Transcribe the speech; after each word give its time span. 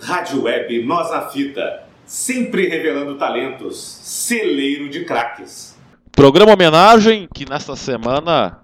Rádio 0.00 0.42
Web 0.42 0.84
Nós 0.84 1.10
na 1.10 1.22
Fita, 1.22 1.82
sempre 2.04 2.68
revelando 2.68 3.16
talentos, 3.16 3.78
celeiro 3.78 4.88
de 4.88 5.04
craques. 5.04 5.76
Programa 6.10 6.52
homenagem 6.52 7.28
que 7.34 7.48
nesta 7.48 7.74
semana 7.76 8.58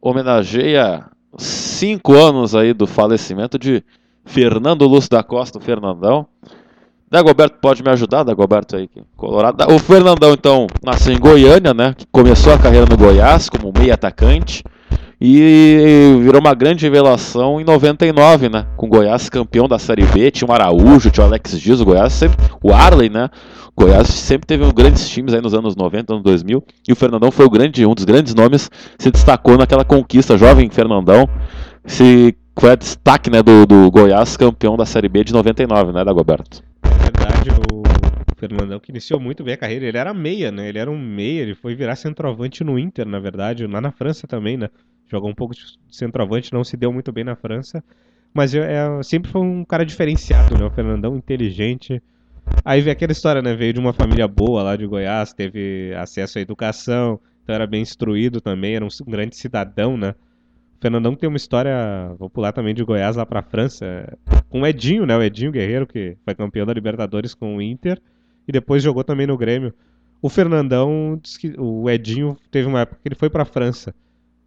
homenageia 0.00 1.04
cinco 1.36 2.14
anos 2.14 2.54
aí 2.54 2.72
do 2.72 2.86
falecimento 2.86 3.58
de 3.58 3.82
Fernando 4.24 4.86
Lúcio 4.86 5.10
da 5.10 5.22
Costa, 5.22 5.58
o 5.58 5.60
Fernandão. 5.62 6.26
Dagoberto 7.10 7.58
pode 7.60 7.82
me 7.82 7.90
ajudar, 7.90 8.22
Dagoberto 8.22 8.76
aí, 8.76 8.88
Colorado. 9.16 9.72
O 9.72 9.78
Fernandão, 9.78 10.32
então, 10.34 10.66
nasceu 10.84 11.14
em 11.14 11.18
Goiânia, 11.18 11.72
né? 11.72 11.94
Começou 12.12 12.52
a 12.52 12.58
carreira 12.58 12.84
no 12.84 12.98
Goiás 12.98 13.48
como 13.48 13.72
meio 13.72 13.94
atacante 13.94 14.62
e 15.20 16.18
virou 16.22 16.40
uma 16.40 16.54
grande 16.54 16.84
revelação 16.84 17.60
em 17.60 17.64
99, 17.64 18.48
né? 18.48 18.66
Com 18.76 18.86
o 18.86 18.88
Goiás 18.88 19.28
campeão 19.28 19.66
da 19.66 19.78
Série 19.78 20.04
B, 20.06 20.30
tinha 20.30 20.48
o 20.48 20.52
Araújo, 20.52 21.10
tinha 21.10 21.24
o 21.24 21.28
Alex 21.28 21.60
Dias, 21.60 21.80
o 21.80 21.84
Goiás 21.84 22.12
sempre, 22.12 22.36
o 22.62 22.72
Arley, 22.72 23.08
né? 23.08 23.28
O 23.76 23.84
Goiás 23.84 24.08
sempre 24.08 24.46
teve 24.46 24.64
um 24.64 24.72
grandes 24.72 25.08
times 25.08 25.34
aí 25.34 25.40
nos 25.40 25.54
anos 25.54 25.76
90, 25.76 26.12
anos 26.12 26.24
2000, 26.24 26.64
e 26.88 26.92
o 26.92 26.96
Fernandão 26.96 27.30
foi 27.30 27.46
o 27.46 27.50
grande, 27.50 27.84
um 27.84 27.94
dos 27.94 28.04
grandes 28.04 28.34
nomes, 28.34 28.70
se 28.98 29.10
destacou 29.10 29.56
naquela 29.56 29.84
conquista, 29.84 30.38
jovem 30.38 30.68
Fernandão, 30.70 31.28
se 31.84 32.36
foi 32.58 32.72
a 32.72 32.74
destaque, 32.74 33.30
né, 33.30 33.42
do, 33.42 33.66
do 33.66 33.90
Goiás 33.90 34.36
campeão 34.36 34.76
da 34.76 34.84
Série 34.84 35.08
B 35.08 35.24
de 35.24 35.32
99, 35.32 35.92
né, 35.92 36.04
Dagoberto? 36.04 36.62
verdade, 37.10 37.50
o 37.50 37.82
Fernandão 38.36 38.78
que 38.78 38.90
iniciou 38.90 39.18
muito 39.18 39.42
bem 39.42 39.54
a 39.54 39.56
carreira, 39.56 39.86
ele 39.86 39.98
era 39.98 40.12
meia, 40.12 40.50
né? 40.52 40.68
Ele 40.68 40.78
era 40.78 40.90
um 40.90 40.98
meia, 40.98 41.42
ele 41.42 41.54
foi 41.54 41.74
virar 41.74 41.96
centroavante 41.96 42.62
no 42.62 42.78
Inter, 42.78 43.06
na 43.06 43.18
verdade, 43.18 43.66
lá 43.66 43.80
na 43.80 43.90
França 43.90 44.26
também, 44.26 44.56
né? 44.56 44.68
Jogou 45.10 45.30
um 45.30 45.34
pouco 45.34 45.54
de 45.54 45.62
centroavante, 45.90 46.52
não 46.52 46.62
se 46.62 46.76
deu 46.76 46.92
muito 46.92 47.10
bem 47.10 47.24
na 47.24 47.34
França, 47.34 47.82
mas 48.32 48.54
é, 48.54 49.02
sempre 49.02 49.30
foi 49.30 49.40
um 49.40 49.64
cara 49.64 49.84
diferenciado, 49.84 50.56
né? 50.56 50.64
O 50.64 50.70
Fernandão 50.70 51.16
inteligente. 51.16 52.02
Aí 52.64 52.80
veio 52.80 52.92
aquela 52.92 53.12
história, 53.12 53.40
né? 53.40 53.54
Veio 53.54 53.72
de 53.72 53.80
uma 53.80 53.92
família 53.92 54.28
boa 54.28 54.62
lá 54.62 54.76
de 54.76 54.86
Goiás, 54.86 55.32
teve 55.32 55.94
acesso 55.94 56.38
à 56.38 56.40
educação, 56.40 57.20
então 57.42 57.54
era 57.54 57.66
bem 57.66 57.82
instruído 57.82 58.40
também, 58.40 58.76
era 58.76 58.84
um 58.84 58.88
grande 59.06 59.36
cidadão, 59.36 59.96
né? 59.96 60.14
O 60.78 60.80
Fernandão 60.80 61.14
tem 61.14 61.28
uma 61.28 61.36
história, 61.36 62.14
vou 62.18 62.30
pular 62.30 62.52
também 62.52 62.74
de 62.74 62.84
Goiás 62.84 63.16
lá 63.16 63.26
pra 63.26 63.42
França, 63.42 64.16
com 64.48 64.60
o 64.60 64.66
Edinho, 64.66 65.04
né? 65.06 65.16
O 65.16 65.22
Edinho 65.22 65.50
Guerreiro, 65.50 65.86
que 65.86 66.16
foi 66.24 66.34
campeão 66.34 66.66
da 66.66 66.72
Libertadores 66.72 67.34
com 67.34 67.56
o 67.56 67.62
Inter 67.62 68.00
e 68.46 68.52
depois 68.52 68.82
jogou 68.82 69.02
também 69.02 69.26
no 69.26 69.36
Grêmio. 69.36 69.74
O 70.20 70.28
Fernandão, 70.28 71.20
o 71.58 71.88
Edinho 71.88 72.36
teve 72.50 72.68
uma 72.68 72.80
época 72.80 73.00
que 73.02 73.08
ele 73.08 73.14
foi 73.14 73.30
pra 73.30 73.44
França. 73.44 73.94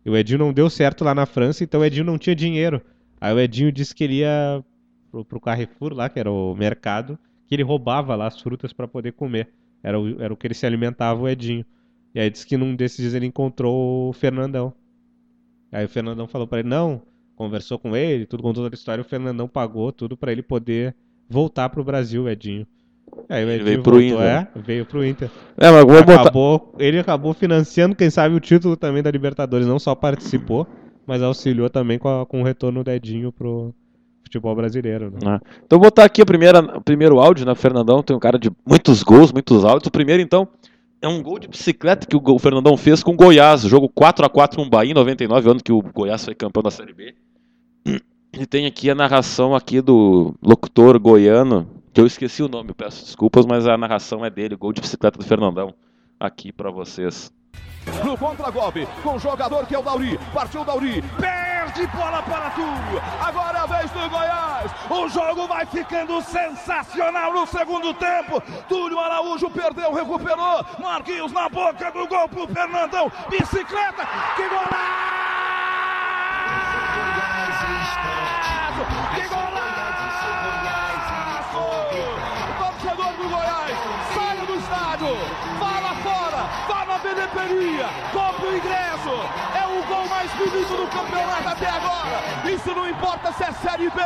E 0.05 0.09
o 0.09 0.17
Edinho 0.17 0.39
não 0.39 0.53
deu 0.53 0.69
certo 0.69 1.03
lá 1.03 1.13
na 1.13 1.25
França, 1.25 1.63
então 1.63 1.81
o 1.81 1.85
Edinho 1.85 2.05
não 2.05 2.17
tinha 2.17 2.35
dinheiro. 2.35 2.81
Aí 3.19 3.33
o 3.33 3.39
Edinho 3.39 3.71
disse 3.71 3.93
que 3.93 4.03
ele 4.03 4.15
ia 4.15 4.63
pro, 5.11 5.23
pro 5.23 5.39
Carrefour 5.39 5.93
lá, 5.93 6.09
que 6.09 6.19
era 6.19 6.31
o 6.31 6.55
mercado, 6.55 7.19
que 7.47 7.53
ele 7.53 7.63
roubava 7.63 8.15
lá 8.15 8.27
as 8.27 8.39
frutas 8.39 8.73
para 8.73 8.87
poder 8.87 9.13
comer. 9.13 9.49
Era 9.83 9.99
o, 9.99 10.21
era 10.21 10.33
o 10.33 10.37
que 10.37 10.47
ele 10.47 10.53
se 10.53 10.65
alimentava, 10.65 11.21
o 11.21 11.29
Edinho. 11.29 11.65
E 12.13 12.19
aí 12.19 12.29
disse 12.29 12.45
que 12.45 12.57
num 12.57 12.75
desses 12.75 12.97
dias 12.97 13.13
ele 13.13 13.25
encontrou 13.25 14.09
o 14.09 14.13
Fernandão. 14.13 14.73
Aí 15.71 15.85
o 15.85 15.89
Fernandão 15.89 16.27
falou 16.27 16.47
para 16.47 16.59
ele, 16.59 16.67
não, 16.67 17.01
conversou 17.35 17.79
com 17.79 17.95
ele, 17.95 18.25
tudo 18.25 18.43
com 18.43 18.53
toda 18.53 18.73
a 18.73 18.77
história, 18.77 19.01
o 19.01 19.05
Fernandão 19.05 19.47
pagou 19.47 19.91
tudo 19.91 20.17
para 20.17 20.31
ele 20.31 20.43
poder 20.43 20.95
voltar 21.29 21.69
pro 21.69 21.83
Brasil, 21.83 22.23
o 22.23 22.29
Edinho. 22.29 22.67
Aí 23.29 23.43
Edinho 23.43 23.55
ele 23.55 23.63
veio 23.63 23.83
pro 23.83 24.01
Inter. 24.01 24.21
É, 24.21 24.47
veio 24.55 24.85
pro 24.85 25.05
Inter. 25.05 25.29
É, 25.57 25.71
mas 25.71 25.85
vou 25.85 25.97
acabou, 25.97 26.59
botar... 26.59 26.83
Ele 26.83 26.99
acabou 26.99 27.33
financiando, 27.33 27.95
quem 27.95 28.09
sabe, 28.09 28.35
o 28.35 28.39
título 28.39 28.75
também 28.75 29.03
da 29.03 29.11
Libertadores. 29.11 29.67
Não 29.67 29.79
só 29.79 29.95
participou, 29.95 30.67
mas 31.05 31.21
auxiliou 31.21 31.69
também 31.69 31.97
com, 31.97 32.21
a, 32.21 32.25
com 32.25 32.41
o 32.41 32.43
retorno 32.43 32.83
do 32.83 32.91
Edinho 32.91 33.31
pro 33.31 33.73
futebol 34.23 34.55
brasileiro. 34.55 35.11
Né? 35.11 35.19
Ah, 35.25 35.41
então 35.65 35.77
vou 35.77 35.87
botar 35.87 36.05
aqui 36.05 36.21
a 36.21 36.25
primeira, 36.25 36.59
o 36.59 36.81
primeiro 36.81 37.19
áudio, 37.19 37.45
né? 37.45 37.53
Fernandão 37.53 38.01
tem 38.01 38.15
um 38.15 38.19
cara 38.19 38.39
de 38.39 38.49
muitos 38.65 39.03
gols, 39.03 39.31
muitos 39.31 39.65
áudios. 39.65 39.87
O 39.87 39.91
primeiro, 39.91 40.21
então, 40.21 40.47
é 41.01 41.07
um 41.07 41.21
gol 41.21 41.39
de 41.39 41.47
bicicleta 41.47 42.07
que 42.07 42.15
o 42.15 42.39
Fernandão 42.39 42.77
fez 42.77 43.03
com 43.03 43.11
o 43.11 43.15
Goiás. 43.15 43.61
Jogo 43.63 43.89
4 43.89 44.25
a 44.25 44.29
4 44.29 44.63
no 44.63 44.69
Bahia, 44.69 44.91
em 44.91 44.95
99, 44.95 45.49
ano 45.49 45.63
que 45.63 45.71
o 45.71 45.81
Goiás 45.81 46.23
foi 46.23 46.35
campeão 46.35 46.63
da 46.63 46.71
Série 46.71 46.93
B. 46.93 47.13
E 48.33 48.45
tem 48.45 48.65
aqui 48.65 48.89
a 48.89 48.95
narração 48.95 49.53
aqui 49.53 49.81
do 49.81 50.33
locutor 50.41 50.97
goiano, 50.97 51.67
que 51.93 51.99
eu 51.99 52.05
esqueci 52.05 52.41
o 52.41 52.47
nome, 52.47 52.73
peço 52.73 53.03
desculpas, 53.03 53.45
mas 53.45 53.67
a 53.67 53.77
narração 53.77 54.23
é 54.23 54.29
dele, 54.29 54.55
gol 54.55 54.71
de 54.71 54.81
bicicleta 54.81 55.17
do 55.17 55.25
Fernandão, 55.25 55.73
aqui 56.19 56.51
para 56.51 56.71
vocês. 56.71 57.31
No 58.05 58.17
contra-golpe, 58.17 58.87
com 59.01 59.15
o 59.15 59.19
jogador 59.19 59.65
que 59.65 59.73
é 59.73 59.79
o 59.79 59.81
Dauri. 59.81 60.17
Partiu 60.33 60.61
o 60.61 60.65
Dauri, 60.65 61.01
perde 61.19 61.87
bola 61.87 62.21
para 62.21 62.51
Túlio. 62.51 63.01
Agora 63.19 63.57
é 63.57 63.61
a 63.61 63.65
vez 63.65 63.91
do 63.91 64.09
Goiás. 64.09 64.71
O 64.89 65.09
jogo 65.09 65.47
vai 65.47 65.65
ficando 65.65 66.21
sensacional 66.21 67.33
no 67.33 67.47
segundo 67.47 67.93
tempo. 67.95 68.39
Túlio 68.69 68.99
Araújo 68.99 69.49
perdeu, 69.49 69.93
recuperou. 69.93 70.63
Marquinhos 70.79 71.31
na 71.31 71.49
boca 71.49 71.91
do 71.91 72.07
gol 72.07 72.29
pro 72.29 72.47
Fernandão. 72.47 73.11
Bicicleta, 73.29 74.07
que 74.35 74.47
golaço! 74.47 75.01
Que 79.15 79.27
golaço! 79.27 79.80
Bilheteria, 87.13 87.87
compre 88.11 88.47
o 88.47 88.57
ingresso. 88.57 89.09
É 89.53 89.67
o 89.67 89.83
gol 89.83 90.07
mais 90.07 90.31
bonito 90.31 90.75
do 90.75 90.87
campeonato 90.87 91.47
até 91.47 91.69
agora. 91.69 92.51
Isso 92.51 92.73
não 92.73 92.89
importa 92.89 93.31
se 93.33 93.43
é 93.43 93.51
Série 93.51 93.89
B, 93.89 94.01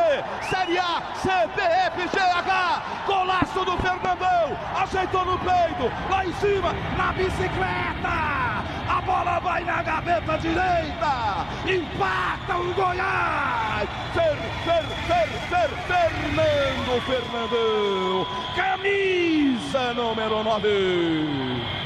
Série 0.50 0.78
A, 0.78 1.02
C, 1.22 1.30
B, 1.56 1.62
F, 1.62 2.08
G, 2.08 2.20
H. 2.20 2.82
Golaço 3.06 3.66
do 3.66 3.78
Fernandão, 3.78 4.58
ajeitou 4.82 5.26
no 5.26 5.38
peito, 5.40 5.92
lá 6.10 6.26
em 6.26 6.34
cima, 6.34 6.74
na 6.98 7.14
bicicleta. 7.14 8.66
A 8.88 9.02
bola 9.02 9.40
vai 9.40 9.64
na 9.64 9.82
gaveta 9.82 10.38
direita. 10.38 11.46
Empata 11.66 12.58
o 12.58 12.74
Goiás. 12.74 13.90
Fer, 14.14 14.38
Fer, 14.64 14.84
Fer, 15.08 15.28
Fer, 15.50 15.70
Fernando 15.88 17.02
Fernandão. 17.06 18.28
Camisa 18.56 19.94
número 19.94 20.44
9. 20.44 21.85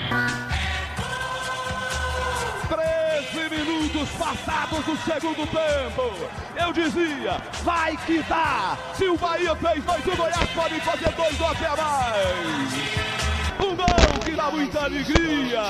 13 2.70 3.50
minutos 3.50 4.10
passados 4.12 4.86
do 4.86 4.96
segundo 4.98 5.48
tempo. 5.48 6.30
Eu 6.56 6.72
dizia, 6.72 7.42
vai 7.64 7.98
que 7.98 8.22
dá. 8.24 8.78
Se 8.94 9.06
o 9.06 9.18
Bahia 9.18 9.56
fez 9.56 9.84
dois, 9.84 10.06
o 10.06 10.16
Goiás 10.16 10.50
pode 10.52 10.80
fazer 10.82 11.12
dois 11.14 11.42
ou 11.42 11.48
até 11.48 11.70
mais. 11.70 13.20
Um 13.60 13.76
gol 13.76 14.20
que 14.24 14.32
dá 14.32 14.52
muita 14.52 14.86
alegria 14.86 15.62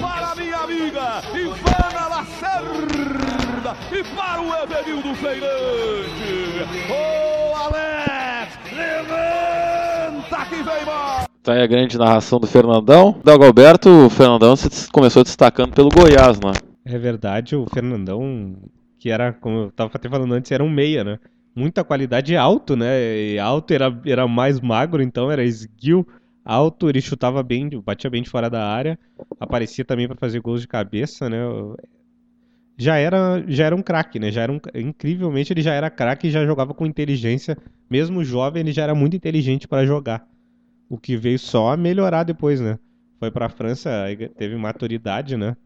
para 0.00 0.34
minha 0.36 0.58
amiga 0.58 1.22
Ivana 1.34 2.08
Lacerda 2.08 3.76
e 3.90 4.04
para 4.14 4.40
o 4.40 4.54
Edenildo 4.62 5.14
Feirante. 5.16 6.68
Ô 6.90 7.52
oh, 7.52 7.56
Alex, 7.56 8.58
levanta 8.72 10.46
que 10.46 10.62
vem 10.62 10.84
mais. 10.84 11.31
Tá 11.42 11.54
aí 11.54 11.62
a 11.62 11.66
grande 11.66 11.98
narração 11.98 12.38
do 12.38 12.46
Fernandão. 12.46 13.20
Dagoberto, 13.24 13.88
o 13.88 14.08
Fernandão 14.08 14.54
começou 14.92 15.24
destacando 15.24 15.74
pelo 15.74 15.88
Goiás, 15.88 16.38
né? 16.38 16.52
É 16.84 16.96
verdade, 16.96 17.56
o 17.56 17.66
Fernandão, 17.66 18.54
que 18.96 19.10
era, 19.10 19.32
como 19.32 19.56
eu 19.56 19.70
tava 19.72 19.90
até 19.92 20.08
falando 20.08 20.34
antes, 20.34 20.52
era 20.52 20.62
um 20.62 20.70
meia, 20.70 21.02
né? 21.02 21.18
Muita 21.52 21.82
qualidade 21.82 22.36
alto, 22.36 22.76
né? 22.76 23.18
E 23.18 23.40
alto 23.40 23.74
era, 23.74 23.92
era 24.06 24.28
mais 24.28 24.60
magro, 24.60 25.02
então 25.02 25.32
era 25.32 25.42
esguio 25.42 26.06
alto, 26.44 26.88
ele 26.88 27.00
chutava 27.00 27.42
bem, 27.42 27.68
batia 27.84 28.08
bem 28.08 28.22
de 28.22 28.30
fora 28.30 28.48
da 28.48 28.64
área, 28.64 28.96
aparecia 29.40 29.84
também 29.84 30.06
para 30.06 30.16
fazer 30.16 30.38
gols 30.38 30.60
de 30.60 30.68
cabeça, 30.68 31.28
né? 31.28 31.38
Já 32.78 32.98
era, 32.98 33.42
já 33.48 33.66
era 33.66 33.74
um 33.74 33.82
craque, 33.82 34.20
né? 34.20 34.30
Já 34.30 34.42
era 34.42 34.52
um, 34.52 34.60
incrivelmente 34.76 35.52
ele 35.52 35.60
já 35.60 35.74
era 35.74 35.90
craque 35.90 36.28
e 36.28 36.30
já 36.30 36.46
jogava 36.46 36.72
com 36.72 36.86
inteligência, 36.86 37.58
mesmo 37.90 38.22
jovem 38.22 38.60
ele 38.60 38.72
já 38.72 38.84
era 38.84 38.94
muito 38.94 39.16
inteligente 39.16 39.66
para 39.66 39.84
jogar. 39.84 40.24
O 40.92 40.98
que 40.98 41.16
veio 41.16 41.38
só 41.38 41.72
a 41.72 41.76
melhorar 41.76 42.24
depois, 42.24 42.60
né? 42.60 42.78
Foi 43.18 43.30
para 43.30 43.46
a 43.46 43.48
França, 43.48 43.90
teve 44.36 44.56
maturidade, 44.56 45.36
né? 45.36 45.56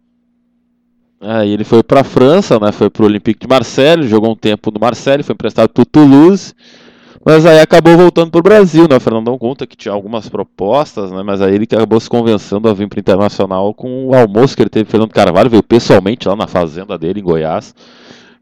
É, 1.20 1.46
ele 1.46 1.64
foi 1.64 1.82
para 1.82 2.02
a 2.02 2.05
França, 2.05 2.61
né? 2.61 2.70
Foi 2.70 2.88
para 2.88 3.02
o 3.02 3.06
Olympique 3.06 3.40
de 3.40 3.49
Marseille, 3.49 4.06
jogou 4.06 4.31
um 4.31 4.37
tempo 4.37 4.70
no 4.70 4.78
Marseille, 4.78 5.23
foi 5.23 5.34
emprestado 5.34 5.69
para 5.70 5.82
o 5.82 5.87
Toulouse 5.87 6.55
mas 7.26 7.44
aí 7.44 7.58
acabou 7.58 7.96
voltando 7.96 8.31
para 8.31 8.38
o 8.38 8.43
Brasil, 8.43 8.87
né? 8.88 8.99
O 8.99 9.00
Fernandão 9.00 9.37
conta 9.37 9.67
que 9.67 9.76
tinha 9.76 9.93
algumas 9.93 10.28
propostas, 10.28 11.11
né? 11.11 11.25
Mas 11.25 11.43
aí 11.43 11.56
ele 11.56 11.64
acabou 11.64 11.99
se 11.99 12.08
convencendo 12.08 12.69
a 12.69 12.72
vir 12.72 12.88
para 12.88 12.99
o 12.99 13.00
Internacional 13.00 13.75
com 13.75 14.06
o 14.06 14.14
almoço 14.14 14.55
que 14.55 14.62
ele 14.62 14.70
teve. 14.70 14.88
Fernando 14.88 15.11
Carvalho 15.11 15.50
veio 15.50 15.62
pessoalmente 15.64 16.29
lá 16.29 16.37
na 16.37 16.46
fazenda 16.46 16.96
dele, 16.96 17.19
em 17.19 17.25
Goiás. 17.25 17.75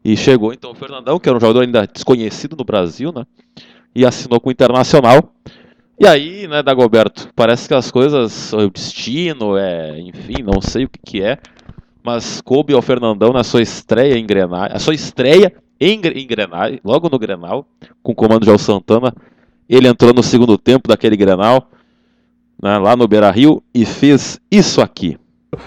E 0.03 0.15
chegou 0.15 0.53
então 0.53 0.69
o 0.69 0.75
Fernandão, 0.75 1.19
que 1.19 1.27
era 1.27 1.35
um 1.35 1.41
jogador 1.41 1.63
ainda 1.63 1.87
desconhecido 1.91 2.55
no 2.55 2.63
Brasil, 2.63 3.11
né? 3.11 3.25
E 3.95 4.05
assinou 4.05 4.39
com 4.39 4.49
o 4.49 4.51
Internacional. 4.51 5.33
E 5.97 6.05
aí, 6.05 6.45
né, 6.47 6.61
Dagoberto, 6.61 7.29
parece 7.33 7.69
que 7.69 7.73
as 7.73 7.89
coisas, 7.89 8.51
o 8.51 8.69
destino, 8.69 9.57
é, 9.57 9.97
enfim, 9.99 10.43
não 10.43 10.61
sei 10.61 10.83
o 10.83 10.89
que, 10.89 10.99
que 10.99 11.23
é, 11.23 11.37
mas 12.03 12.41
coube 12.41 12.73
ao 12.73 12.81
Fernandão 12.81 13.31
na 13.31 13.45
sua 13.45 13.61
estreia 13.61 14.17
em 14.17 14.25
Grenal, 14.25 14.67
a 14.71 14.77
sua 14.77 14.93
estreia 14.93 15.53
em, 15.79 16.01
em 16.01 16.27
Grenal, 16.27 16.69
logo 16.83 17.09
no 17.09 17.17
Grenal, 17.17 17.65
com 18.03 18.11
o 18.11 18.15
comando 18.15 18.43
de 18.43 18.49
Al 18.49 18.57
Santana, 18.57 19.13
Ele 19.69 19.87
entrou 19.87 20.13
no 20.13 20.21
segundo 20.21 20.57
tempo 20.57 20.89
daquele 20.89 21.15
Grenal, 21.15 21.69
né, 22.61 22.77
lá 22.77 22.95
no 22.97 23.07
Beira-Rio, 23.07 23.63
e 23.73 23.85
fez 23.85 24.39
isso 24.51 24.81
aqui. 24.81 25.17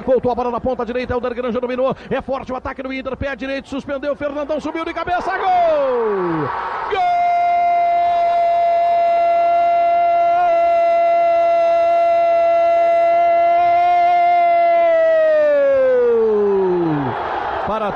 Voltou 0.04 0.30
a 0.30 0.34
bola 0.34 0.50
na 0.50 0.60
ponta 0.60 0.84
direita, 0.84 1.14
Helder 1.14 1.34
Granja 1.34 1.60
dominou. 1.60 1.96
É 2.10 2.20
forte 2.20 2.52
o 2.52 2.56
ataque 2.56 2.82
do 2.82 2.92
Inter, 2.92 3.16
pé 3.16 3.34
direito, 3.34 3.70
suspendeu. 3.70 4.14
Fernandão 4.14 4.60
subiu 4.60 4.84
de 4.84 4.92
cabeça, 4.92 5.30
gol! 5.38 6.48
Gol! 6.90 7.18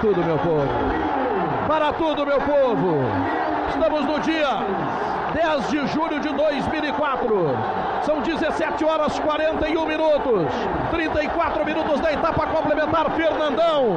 Tudo, 0.02 0.20
meu 0.24 0.36
povo. 0.36 0.66
Para 1.68 1.92
tudo, 1.92 2.26
meu 2.26 2.40
povo. 2.40 3.04
Estamos 3.68 4.04
no 4.04 4.18
dia 4.18 4.48
10 5.32 5.68
de 5.70 5.86
julho 5.86 6.18
de 6.18 6.28
2004. 6.28 7.56
São 8.02 8.20
17 8.20 8.84
horas 8.84 9.16
41 9.20 9.86
minutos. 9.86 10.52
34 10.90 11.64
minutos 11.64 12.00
da 12.00 12.12
etapa 12.12 12.48
complementar. 12.48 13.12
Fernandão. 13.12 13.96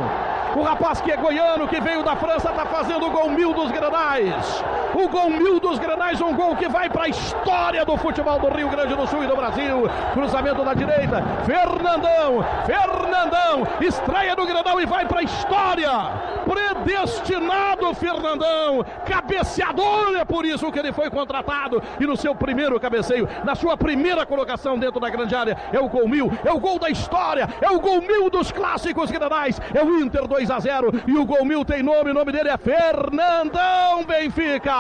O 0.56 0.62
rapaz 0.62 1.02
que 1.02 1.12
é 1.12 1.18
goiano, 1.18 1.68
que 1.68 1.82
veio 1.82 2.04
da 2.04 2.16
França, 2.16 2.52
está 2.52 2.68
fazendo 2.68 3.08
o 3.08 3.10
gol 3.10 3.32
mil 3.32 3.52
dos 3.52 3.72
granais. 3.72 4.64
O 4.96 5.10
gol 5.10 5.30
mil 5.30 5.60
dos 5.60 5.78
granais, 5.78 6.22
um 6.22 6.34
gol 6.34 6.56
que 6.56 6.70
vai 6.70 6.90
para 6.90 7.04
a 7.04 7.10
história 7.10 7.84
do 7.84 7.98
futebol 7.98 8.40
do 8.40 8.48
Rio 8.48 8.70
Grande 8.70 8.96
do 8.96 9.06
Sul 9.06 9.26
e 9.26 9.28
do 9.28 9.36
Brasil. 9.36 9.90
Cruzamento 10.14 10.64
da 10.64 10.74
direita. 10.74 11.22
Fernandão. 11.46 12.46
Fernandão. 12.66 13.68
Estreia 13.82 14.34
do 14.38 14.46
granal 14.46 14.80
e 14.80 14.86
vai 14.86 15.06
para 15.06 15.20
a 15.20 15.24
história. 15.24 16.35
Predestinado, 16.56 17.94
Fernandão. 17.94 18.86
Cabeceador, 19.06 20.16
é 20.16 20.24
por 20.24 20.46
isso 20.46 20.72
que 20.72 20.80
ele 20.80 20.94
foi 20.94 21.10
contratado. 21.10 21.84
E 22.00 22.06
no 22.06 22.16
seu 22.16 22.34
primeiro 22.34 22.80
cabeceio, 22.80 23.28
na 23.44 23.56
sua 23.56 23.76
primeira 23.76 24.26
colocação 24.26 24.80
dentro 24.80 25.00
da 25.00 25.10
grande 25.10 25.36
área, 25.36 25.58
é 25.74 25.80
o 25.80 25.90
gol 25.90 26.08
mil. 26.08 26.32
É 26.46 26.52
o 26.52 26.60
gol 26.60 26.80
da 26.80 26.90
história. 26.90 27.50
É 27.60 27.70
o 27.70 27.80
gol 27.80 28.02
mil 28.02 28.30
dos 28.30 28.52
clássicos 28.52 29.12
granais. 29.12 29.60
É 29.74 29.84
o 29.84 30.00
Inter 30.00 30.28
2 30.28 30.50
a 30.50 30.60
0 30.60 30.92
e 31.06 31.18
o 31.18 31.26
gol 31.26 31.44
mil 31.44 31.66
tem 31.66 31.84
nome, 31.84 32.12
o 32.12 32.14
nome 32.14 32.32
dele 32.32 32.50
é 32.50 32.58
Fernandão 32.58 34.04
Benfica. 34.08 34.72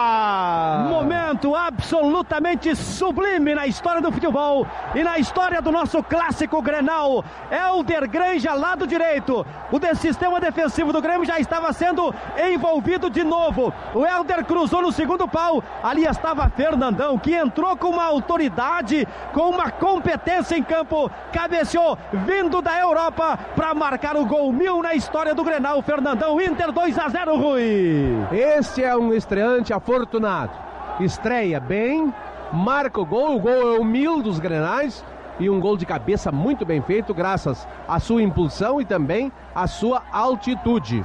Momento 0.87 1.55
absolutamente 1.55 2.75
sublime 2.75 3.53
na 3.53 3.67
história 3.67 4.01
do 4.01 4.11
futebol 4.11 4.65
e 4.93 5.03
na 5.03 5.17
história 5.17 5.61
do 5.61 5.71
nosso 5.71 6.01
clássico 6.01 6.61
Grenal. 6.61 7.23
Helder 7.51 8.09
Granja, 8.09 8.53
lado 8.53 8.87
direito. 8.87 9.45
O 9.71 9.79
de 9.79 9.93
sistema 9.95 10.39
defensivo 10.39 10.93
do 10.93 11.01
Grêmio 11.01 11.25
já 11.25 11.39
estava 11.39 11.64
sendo 11.73 12.13
envolvido 12.37 13.09
de 13.09 13.23
novo. 13.23 13.73
O 13.93 14.05
Helder 14.05 14.45
cruzou 14.45 14.81
no 14.81 14.91
segundo 14.91 15.27
pau. 15.27 15.63
Ali 15.83 16.05
estava 16.05 16.49
Fernandão, 16.49 17.17
que 17.17 17.33
entrou 17.33 17.75
com 17.77 17.89
uma 17.89 18.05
autoridade, 18.05 19.07
com 19.33 19.49
uma 19.49 19.71
competência 19.71 20.55
em 20.55 20.63
campo. 20.63 21.09
Cabeceou, 21.31 21.97
vindo 22.25 22.61
da 22.61 22.77
Europa, 22.79 23.37
para 23.55 23.73
marcar 23.73 24.15
o 24.15 24.25
gol 24.25 24.51
mil 24.51 24.81
na 24.81 24.93
história 24.95 25.33
do 25.33 25.43
Grenal. 25.43 25.81
Fernandão, 25.81 26.39
Inter 26.41 26.71
2 26.71 26.97
a 26.97 27.09
0, 27.09 27.37
Rui. 27.37 28.27
Este 28.31 28.83
é 28.83 28.95
um 28.95 29.13
estreante 29.13 29.73
afortunado. 29.73 30.51
Estreia 30.99 31.59
bem, 31.59 32.13
marca 32.51 33.01
o 33.01 33.05
gol. 33.05 33.35
O 33.35 33.39
gol 33.39 33.75
é 33.75 33.79
o 33.79 33.83
mil 33.83 34.21
dos 34.21 34.39
Grenais 34.39 35.03
e 35.39 35.49
um 35.49 35.59
gol 35.59 35.75
de 35.75 35.85
cabeça 35.85 36.31
muito 36.31 36.65
bem 36.65 36.81
feito, 36.81 37.13
graças 37.13 37.67
à 37.87 37.99
sua 37.99 38.21
impulsão 38.21 38.79
e 38.79 38.85
também 38.85 39.31
à 39.53 39.67
sua 39.67 40.01
altitude. 40.11 41.03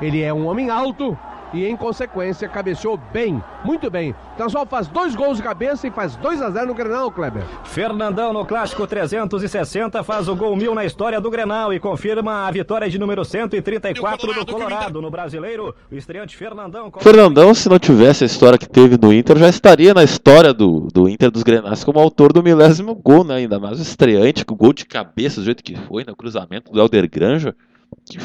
Ele 0.00 0.22
é 0.22 0.32
um 0.32 0.46
homem 0.46 0.70
alto 0.70 1.16
e, 1.52 1.66
em 1.66 1.76
consequência, 1.76 2.48
cabeceou 2.48 2.98
bem, 3.12 3.42
muito 3.64 3.90
bem. 3.90 4.14
Transol 4.36 4.66
faz 4.66 4.86
dois 4.86 5.14
gols 5.14 5.38
de 5.38 5.42
cabeça 5.42 5.86
e 5.86 5.90
faz 5.90 6.14
2 6.16 6.42
a 6.42 6.50
0 6.50 6.66
no 6.66 6.74
Grenal, 6.74 7.10
Kleber. 7.10 7.42
Fernandão 7.64 8.32
no 8.32 8.44
clássico 8.44 8.86
360 8.86 10.02
faz 10.04 10.28
o 10.28 10.36
gol 10.36 10.54
mil 10.54 10.74
na 10.74 10.84
história 10.84 11.20
do 11.20 11.30
Grenal 11.30 11.72
e 11.72 11.80
confirma 11.80 12.46
a 12.46 12.50
vitória 12.50 12.88
de 12.88 12.98
número 12.98 13.24
134 13.24 14.34
do 14.34 14.46
Colorado 14.46 15.00
no 15.00 15.10
brasileiro. 15.10 15.74
O 15.90 15.94
estreante 15.94 16.36
Fernandão. 16.36 16.92
Fernandão, 17.00 17.54
se 17.54 17.68
não 17.68 17.78
tivesse 17.78 18.24
a 18.24 18.26
história 18.26 18.58
que 18.58 18.68
teve 18.68 18.98
no 19.00 19.12
Inter, 19.12 19.38
já 19.38 19.48
estaria 19.48 19.94
na 19.94 20.04
história 20.04 20.52
do, 20.52 20.88
do 20.92 21.08
Inter 21.08 21.30
dos 21.30 21.42
Grenais 21.42 21.82
como 21.82 21.98
autor 21.98 22.32
do 22.32 22.42
milésimo 22.42 22.94
gol, 22.94 23.24
né? 23.24 23.36
Ainda 23.36 23.58
mais 23.58 23.78
o 23.78 23.82
estreante, 23.82 24.44
com 24.44 24.54
o 24.54 24.56
gol 24.56 24.72
de 24.72 24.84
cabeça, 24.84 25.40
do 25.40 25.44
jeito 25.44 25.64
que 25.64 25.74
foi, 25.74 26.04
no 26.04 26.14
cruzamento 26.14 26.70
do 26.70 26.78
Helder 26.78 27.08
Granja. 27.10 27.56
Que, 28.04 28.18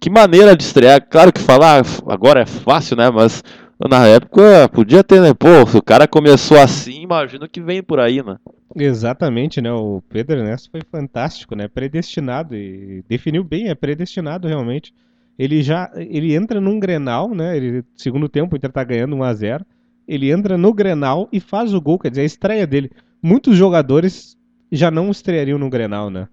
que 0.00 0.10
maneira 0.10 0.56
de 0.56 0.62
estrear. 0.62 1.06
Claro 1.08 1.32
que 1.32 1.40
falar 1.40 1.82
agora 2.06 2.40
é 2.40 2.46
fácil, 2.46 2.96
né? 2.96 3.10
Mas 3.10 3.42
na 3.88 4.06
época 4.06 4.68
podia 4.70 5.04
ter, 5.04 5.20
né? 5.20 5.32
Pô, 5.32 5.66
se 5.66 5.76
o 5.76 5.82
cara 5.82 6.08
começou 6.08 6.58
assim, 6.58 7.02
imagino 7.02 7.48
que 7.48 7.60
vem 7.60 7.82
por 7.82 8.00
aí, 8.00 8.22
né? 8.22 8.36
Exatamente, 8.76 9.60
né? 9.60 9.72
O 9.72 10.02
Pedro 10.08 10.38
Ernesto 10.38 10.70
foi 10.70 10.80
fantástico, 10.90 11.54
né? 11.54 11.68
Predestinado 11.68 12.54
e 12.54 13.04
definiu 13.08 13.44
bem, 13.44 13.68
é 13.68 13.74
predestinado 13.74 14.48
realmente. 14.48 14.92
Ele 15.38 15.62
já 15.62 15.90
ele 15.94 16.34
entra 16.34 16.60
num 16.60 16.80
Grenal, 16.80 17.34
né? 17.34 17.56
Ele 17.56 17.84
segundo 17.96 18.28
tempo 18.28 18.54
o 18.54 18.56
Inter 18.56 18.72
tá 18.72 18.82
ganhando 18.82 19.14
1 19.16 19.22
a 19.22 19.34
0. 19.34 19.66
Ele 20.06 20.30
entra 20.30 20.58
no 20.58 20.72
Grenal 20.72 21.28
e 21.32 21.38
faz 21.38 21.74
o 21.74 21.80
gol, 21.80 21.98
quer 21.98 22.10
dizer, 22.10 22.22
a 22.22 22.24
estreia 22.24 22.66
dele. 22.66 22.90
Muitos 23.22 23.56
jogadores 23.56 24.36
já 24.72 24.90
não 24.90 25.10
estreariam 25.10 25.58
no 25.58 25.70
Grenal, 25.70 26.10
né? 26.10 26.28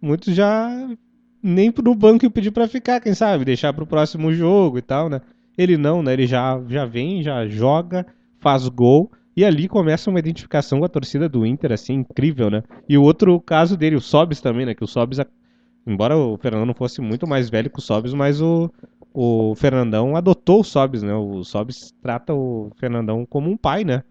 Muitos 0.00 0.34
já 0.34 0.70
nem 1.42 1.70
pro 1.70 1.94
banco 1.94 2.24
e 2.24 2.30
pedir 2.30 2.50
para 2.50 2.68
ficar, 2.68 3.00
quem 3.00 3.14
sabe, 3.14 3.44
deixar 3.44 3.72
pro 3.72 3.86
próximo 3.86 4.32
jogo 4.32 4.78
e 4.78 4.82
tal, 4.82 5.08
né? 5.08 5.20
Ele 5.56 5.76
não, 5.76 6.02
né? 6.02 6.12
Ele 6.12 6.26
já, 6.26 6.60
já 6.68 6.84
vem, 6.84 7.22
já 7.22 7.46
joga, 7.46 8.06
faz 8.40 8.68
gol 8.68 9.10
e 9.36 9.44
ali 9.44 9.68
começa 9.68 10.10
uma 10.10 10.18
identificação 10.18 10.80
com 10.80 10.84
a 10.84 10.88
torcida 10.88 11.28
do 11.28 11.46
Inter, 11.46 11.72
assim, 11.72 11.94
incrível, 11.94 12.50
né? 12.50 12.62
E 12.88 12.98
o 12.98 13.02
outro 13.02 13.40
caso 13.40 13.76
dele, 13.76 13.94
o 13.94 14.00
Sobis 14.00 14.40
também, 14.40 14.66
né? 14.66 14.74
Que 14.74 14.82
o 14.82 14.86
Sobis, 14.86 15.20
embora 15.86 16.16
o 16.16 16.36
Fernandão 16.36 16.66
não 16.66 16.74
fosse 16.74 17.00
muito 17.00 17.26
mais 17.26 17.48
velho 17.48 17.70
que 17.70 17.78
o 17.78 17.82
Sobis, 17.82 18.12
mas 18.12 18.40
o, 18.40 18.68
o 19.14 19.54
Fernandão 19.54 20.16
adotou 20.16 20.60
o 20.60 20.64
Sobis, 20.64 21.02
né? 21.02 21.14
O 21.14 21.44
Sobis 21.44 21.94
trata 22.02 22.34
o 22.34 22.72
Fernandão 22.78 23.24
como 23.24 23.48
um 23.48 23.56
pai, 23.56 23.84
né? 23.84 24.02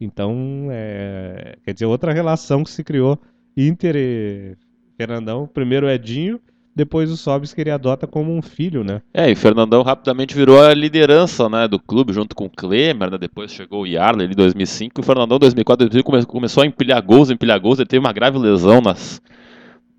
Então, 0.00 0.68
é, 0.70 1.58
quer 1.62 1.74
dizer, 1.74 1.84
outra 1.84 2.12
relação 2.12 2.64
que 2.64 2.70
se 2.70 2.82
criou 2.82 3.20
Inter 3.54 3.96
e 3.96 4.56
Fernandão. 4.96 5.46
Primeiro 5.46 5.90
Edinho, 5.90 6.40
depois 6.74 7.10
o 7.10 7.16
Sobis 7.16 7.52
que 7.52 7.60
ele 7.60 7.70
adota 7.70 8.06
como 8.06 8.34
um 8.34 8.40
filho, 8.40 8.84
né? 8.84 9.02
É, 9.12 9.30
e 9.30 9.34
Fernandão 9.34 9.82
rapidamente 9.82 10.34
virou 10.34 10.62
a 10.62 10.72
liderança 10.72 11.48
né, 11.48 11.66
do 11.66 11.78
clube 11.78 12.12
junto 12.12 12.34
com 12.34 12.46
o 12.46 12.50
Klemer, 12.50 13.10
né? 13.10 13.18
depois 13.18 13.52
chegou 13.52 13.82
o 13.82 13.86
Yarley 13.86 14.26
em 14.26 14.34
2005, 14.34 15.00
e 15.00 15.02
o 15.02 15.04
Fernandão 15.04 15.36
em 15.36 15.40
2004 15.40 15.88
2005 15.88 16.26
começou 16.26 16.62
a 16.62 16.66
empilhar 16.66 17.02
gols, 17.02 17.30
empilhar 17.30 17.60
gols, 17.60 17.78
ele 17.78 17.88
teve 17.88 18.04
uma 18.04 18.12
grave 18.12 18.38
lesão 18.38 18.80
nas, 18.80 19.20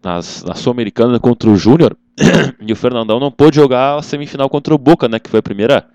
nas, 0.03 0.43
na 0.43 0.55
Sul-Americana 0.55 1.19
contra 1.19 1.49
o 1.49 1.55
Júnior, 1.55 1.95
e 2.65 2.71
o 2.71 2.75
Fernandão 2.75 3.19
não 3.19 3.31
pôde 3.31 3.57
jogar 3.57 3.97
a 3.97 4.01
semifinal 4.01 4.49
contra 4.49 4.73
o 4.73 4.77
Boca, 4.77 5.09
né, 5.09 5.19
que 5.19 5.29
foi 5.29 5.39
a 5.39 5.43
primeira 5.43 5.85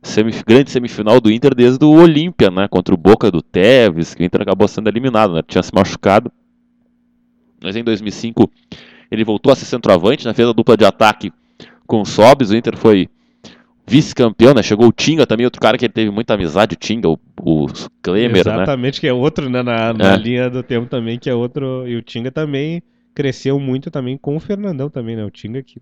semif 0.00 0.44
grande 0.44 0.70
semifinal 0.70 1.20
do 1.20 1.32
Inter 1.32 1.54
desde 1.54 1.84
o 1.84 1.90
Olímpia, 1.90 2.50
né, 2.50 2.68
contra 2.68 2.94
o 2.94 2.98
Boca 2.98 3.30
do 3.30 3.42
Tevez, 3.42 4.14
que 4.14 4.22
o 4.22 4.24
Inter 4.24 4.42
acabou 4.42 4.68
sendo 4.68 4.88
eliminado, 4.88 5.34
né, 5.34 5.42
tinha 5.46 5.62
se 5.62 5.74
machucado. 5.74 6.30
Mas 7.62 7.74
em 7.74 7.82
2005 7.82 8.50
ele 9.14 9.24
voltou 9.24 9.52
a 9.52 9.56
ser 9.56 9.64
centroavante, 9.64 10.26
né, 10.26 10.34
fez 10.34 10.48
a 10.48 10.52
dupla 10.52 10.76
de 10.76 10.84
ataque 10.84 11.32
com 11.86 12.00
o 12.00 12.06
Sobis, 12.06 12.50
o 12.50 12.56
Inter 12.56 12.76
foi 12.76 13.08
vice-campeão, 13.86 14.54
né? 14.54 14.62
Chegou 14.62 14.88
o 14.88 14.92
Tinga 14.92 15.26
também, 15.26 15.44
outro 15.44 15.60
cara 15.60 15.76
que 15.76 15.84
ele 15.84 15.92
teve 15.92 16.10
muita 16.10 16.34
amizade, 16.34 16.74
o 16.74 16.76
Tinga, 16.76 17.08
o, 17.08 17.18
o 17.40 17.66
Klemer, 18.02 18.36
Exatamente, 18.36 18.46
né? 18.46 18.62
Exatamente, 18.62 19.00
que 19.00 19.06
é 19.06 19.12
outro 19.12 19.50
né, 19.50 19.62
na, 19.62 19.92
na 19.92 20.14
é. 20.14 20.16
linha 20.16 20.50
do 20.50 20.62
tempo 20.62 20.88
também, 20.88 21.18
que 21.18 21.28
é 21.28 21.34
outro. 21.34 21.86
E 21.86 21.96
o 21.96 22.02
Tinga 22.02 22.30
também 22.30 22.82
cresceu 23.14 23.60
muito 23.60 23.90
também 23.90 24.16
com 24.16 24.36
o 24.36 24.40
Fernandão 24.40 24.88
também, 24.88 25.16
né? 25.16 25.24
O 25.24 25.30
Tinga 25.30 25.62
que, 25.62 25.80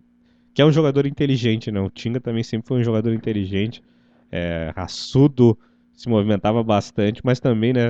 que 0.52 0.60
é 0.60 0.64
um 0.64 0.72
jogador 0.72 1.06
inteligente, 1.06 1.70
né? 1.70 1.80
O 1.80 1.88
Tinga 1.88 2.20
também 2.20 2.42
sempre 2.42 2.66
foi 2.66 2.80
um 2.80 2.84
jogador 2.84 3.12
inteligente, 3.12 3.82
é, 4.30 4.72
raçudo, 4.74 5.56
se 6.02 6.08
movimentava 6.08 6.64
bastante, 6.64 7.20
mas 7.22 7.38
também, 7.38 7.72
né? 7.72 7.84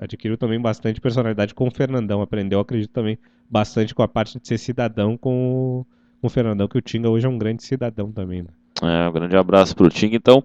Adquiriu 0.00 0.36
também 0.36 0.60
bastante 0.60 1.00
personalidade 1.00 1.54
com 1.54 1.68
o 1.68 1.70
Fernandão, 1.70 2.20
aprendeu, 2.20 2.58
acredito 2.58 2.90
também, 2.90 3.16
bastante 3.48 3.94
com 3.94 4.02
a 4.02 4.08
parte 4.08 4.40
de 4.40 4.48
ser 4.48 4.58
cidadão 4.58 5.16
com 5.16 5.30
o, 5.52 5.86
com 6.20 6.26
o 6.26 6.30
Fernandão, 6.30 6.66
que 6.66 6.76
o 6.76 6.80
Tinga 6.80 7.08
hoje 7.08 7.24
é 7.24 7.28
um 7.28 7.38
grande 7.38 7.62
cidadão 7.62 8.10
também, 8.10 8.42
né? 8.42 8.48
É, 8.82 9.08
um 9.08 9.12
grande 9.12 9.36
abraço 9.36 9.76
para 9.76 9.86
o 9.86 9.88
Tinga. 9.88 10.16
Então, 10.16 10.42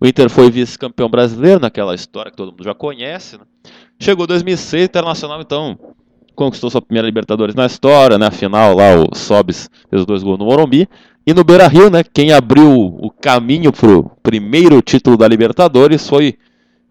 o 0.00 0.06
Inter 0.06 0.30
foi 0.30 0.50
vice-campeão 0.50 1.10
brasileiro 1.10 1.60
naquela 1.60 1.94
história 1.94 2.30
que 2.30 2.36
todo 2.38 2.50
mundo 2.50 2.64
já 2.64 2.72
conhece. 2.72 3.36
Né? 3.36 3.44
Chegou 4.00 4.26
2006, 4.26 4.86
Internacional, 4.86 5.42
então, 5.42 5.78
conquistou 6.36 6.70
sua 6.70 6.82
primeira 6.82 7.08
Libertadores 7.08 7.54
na 7.54 7.66
história, 7.66 8.18
né? 8.18 8.26
Afinal, 8.26 8.76
lá 8.76 8.94
o 8.94 9.16
Sobis 9.16 9.68
fez 9.90 10.04
dois 10.06 10.22
gols 10.22 10.38
no 10.38 10.44
Morumbi. 10.44 10.88
E 11.26 11.34
no 11.34 11.42
Beira 11.42 11.66
Rio, 11.66 11.90
né? 11.90 12.04
Quem 12.04 12.32
abriu 12.32 12.70
o 12.70 13.10
caminho 13.10 13.72
para 13.72 13.90
o 13.90 14.04
primeiro 14.22 14.80
título 14.80 15.16
da 15.16 15.26
Libertadores 15.26 16.08
foi 16.08 16.38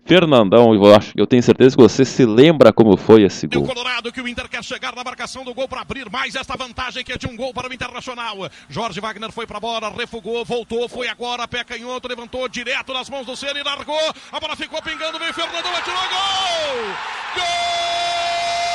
Fernandão, 0.06 0.76
eu, 0.76 0.94
acho, 0.94 1.14
eu 1.18 1.26
tenho 1.26 1.42
certeza 1.42 1.76
que 1.76 1.82
você 1.82 2.06
se 2.06 2.24
lembra 2.26 2.72
como 2.72 2.96
foi 2.96 3.24
esse 3.24 3.48
gol. 3.48 3.64
O 3.64 3.66
Colorado 3.66 4.12
que 4.12 4.22
o 4.22 4.28
Inter 4.28 4.48
quer 4.48 4.64
chegar 4.64 4.96
na 4.96 5.04
marcação 5.04 5.44
do 5.44 5.52
gol 5.52 5.68
para 5.68 5.82
abrir 5.82 6.08
mais 6.12 6.36
esta 6.36 6.56
vantagem 6.56 7.04
que 7.04 7.12
é 7.12 7.18
de 7.18 7.26
um 7.26 7.36
gol 7.36 7.52
para 7.52 7.68
o 7.68 7.74
Internacional. 7.74 8.48
Jorge 8.70 9.00
Wagner 9.00 9.32
foi 9.32 9.48
para 9.48 9.58
a 9.58 9.60
bola, 9.60 9.90
refugou, 9.90 10.46
voltou, 10.46 10.88
foi 10.88 11.08
agora, 11.08 11.48
pé 11.48 11.64
canhoto, 11.64 12.08
levantou 12.08 12.48
direto 12.48 12.94
nas 12.94 13.10
mãos 13.10 13.26
do 13.26 13.36
Ceni, 13.36 13.64
largou, 13.64 13.98
a 14.32 14.40
bola 14.40 14.56
ficou 14.56 14.80
pingando, 14.84 15.18
veio 15.18 15.34
Fernandão, 15.34 15.76
atirou 15.76 15.98
gol! 15.98 16.94
Gol! 17.36 18.75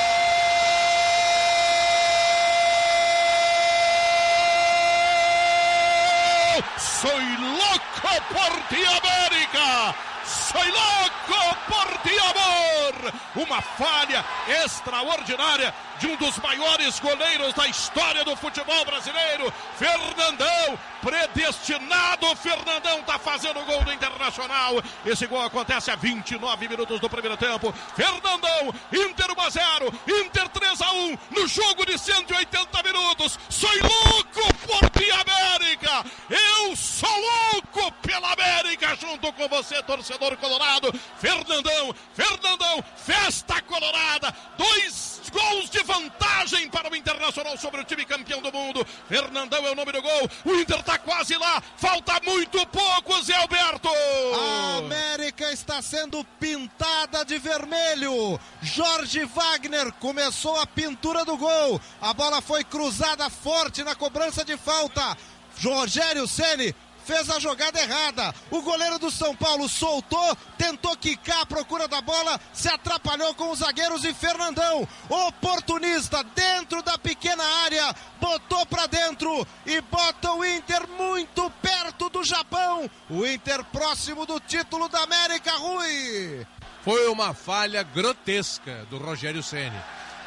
Soy 6.78 7.24
loco 7.38 8.22
por 8.28 8.68
ti, 8.68 8.84
América! 8.84 9.94
Soy 10.24 10.70
louco 10.70 11.56
por 11.68 11.98
ti, 12.02 12.16
amor! 12.18 13.12
Uma 13.36 13.60
falha 13.62 14.24
extraordinária 14.64 15.72
de 15.98 16.06
um 16.06 16.16
dos 16.16 16.38
maiores 16.38 16.98
goleiros 16.98 17.52
da 17.54 17.66
história 17.68 18.24
do 18.24 18.34
futebol 18.34 18.84
brasileiro, 18.84 19.52
Fernandão, 19.76 20.78
predestinado, 21.02 22.34
Fernandão 22.36 23.02
tá 23.02 23.18
fazendo 23.18 23.64
gol 23.66 23.84
do 23.84 23.92
Internacional. 23.92 24.82
Esse 25.04 25.26
gol 25.26 25.42
acontece 25.42 25.90
a 25.90 25.96
29 25.96 26.68
minutos 26.68 27.00
do 27.00 27.10
primeiro 27.10 27.36
tempo. 27.36 27.72
Fernandão, 27.94 28.74
Inter 28.92 29.30
1 29.36 29.40
a 29.40 29.50
0, 29.50 29.94
Inter 30.24 30.48
3 30.48 30.80
a 30.80 30.92
1 30.92 31.18
no 31.32 31.46
jogo 31.46 31.84
de 31.84 31.98
180 31.98 32.82
minutos. 32.82 33.38
Sou 33.48 33.70
louco 33.82 34.29
por 34.66 34.90
ti, 34.90 35.10
América! 35.10 36.04
Eu 36.28 36.76
sou 36.76 37.08
louco 37.08 37.92
pela 38.02 38.32
América 38.32 38.96
junto 38.96 39.32
com 39.32 39.48
você, 39.48 39.82
torcedor 39.82 40.36
colorado. 40.36 40.92
Fernandão, 41.18 41.94
Fernandão, 42.14 42.84
festa 42.96 43.60
colorada. 43.62 44.34
Dois 44.56 45.19
gols 45.30 45.70
de 45.70 45.82
vantagem 45.82 46.68
para 46.68 46.90
o 46.90 46.96
Internacional 46.96 47.56
sobre 47.56 47.80
o 47.80 47.84
time 47.84 48.04
campeão 48.04 48.42
do 48.42 48.52
mundo. 48.52 48.86
Fernandão 49.08 49.66
é 49.66 49.70
o 49.70 49.74
nome 49.74 49.92
do 49.92 50.02
gol. 50.02 50.30
O 50.44 50.54
Inter 50.54 50.80
está 50.80 50.98
quase 50.98 51.36
lá. 51.36 51.62
Falta 51.76 52.20
muito 52.24 52.66
pouco, 52.66 53.22
Zé 53.22 53.34
Alberto. 53.36 53.88
A 53.88 54.78
América 54.78 55.50
está 55.52 55.80
sendo 55.80 56.24
pintada 56.38 57.24
de 57.24 57.38
vermelho. 57.38 58.38
Jorge 58.62 59.24
Wagner 59.24 59.92
começou 59.92 60.60
a 60.60 60.66
pintura 60.66 61.24
do 61.24 61.36
gol. 61.36 61.80
A 62.00 62.12
bola 62.12 62.40
foi 62.40 62.64
cruzada 62.64 63.30
forte 63.30 63.82
na 63.82 63.94
cobrança 63.94 64.44
de 64.44 64.56
falta. 64.56 65.16
Rogério 65.62 66.26
Ceni 66.26 66.74
fez 67.10 67.28
a 67.28 67.40
jogada 67.40 67.80
errada. 67.80 68.32
O 68.52 68.62
goleiro 68.62 68.96
do 68.96 69.10
São 69.10 69.34
Paulo 69.34 69.68
soltou, 69.68 70.36
tentou 70.56 70.96
quicar 70.96 71.40
à 71.40 71.46
procura 71.46 71.88
da 71.88 72.00
bola, 72.00 72.40
se 72.52 72.68
atrapalhou 72.68 73.34
com 73.34 73.50
os 73.50 73.58
zagueiros 73.58 74.04
e 74.04 74.14
Fernandão, 74.14 74.86
oportunista 75.08 76.22
dentro 76.22 76.82
da 76.82 76.96
pequena 76.96 77.42
área, 77.64 77.92
botou 78.20 78.64
para 78.64 78.86
dentro 78.86 79.44
e 79.66 79.80
bota 79.80 80.30
o 80.32 80.44
Inter 80.44 80.86
muito 80.88 81.50
perto 81.60 82.08
do 82.08 82.22
Japão. 82.22 82.88
O 83.08 83.26
Inter 83.26 83.64
próximo 83.64 84.24
do 84.24 84.38
título 84.38 84.88
da 84.88 85.02
América, 85.02 85.50
Rui. 85.56 86.46
Foi 86.84 87.08
uma 87.08 87.34
falha 87.34 87.82
grotesca 87.82 88.86
do 88.88 88.98
Rogério 88.98 89.42
Ceni, 89.42 89.78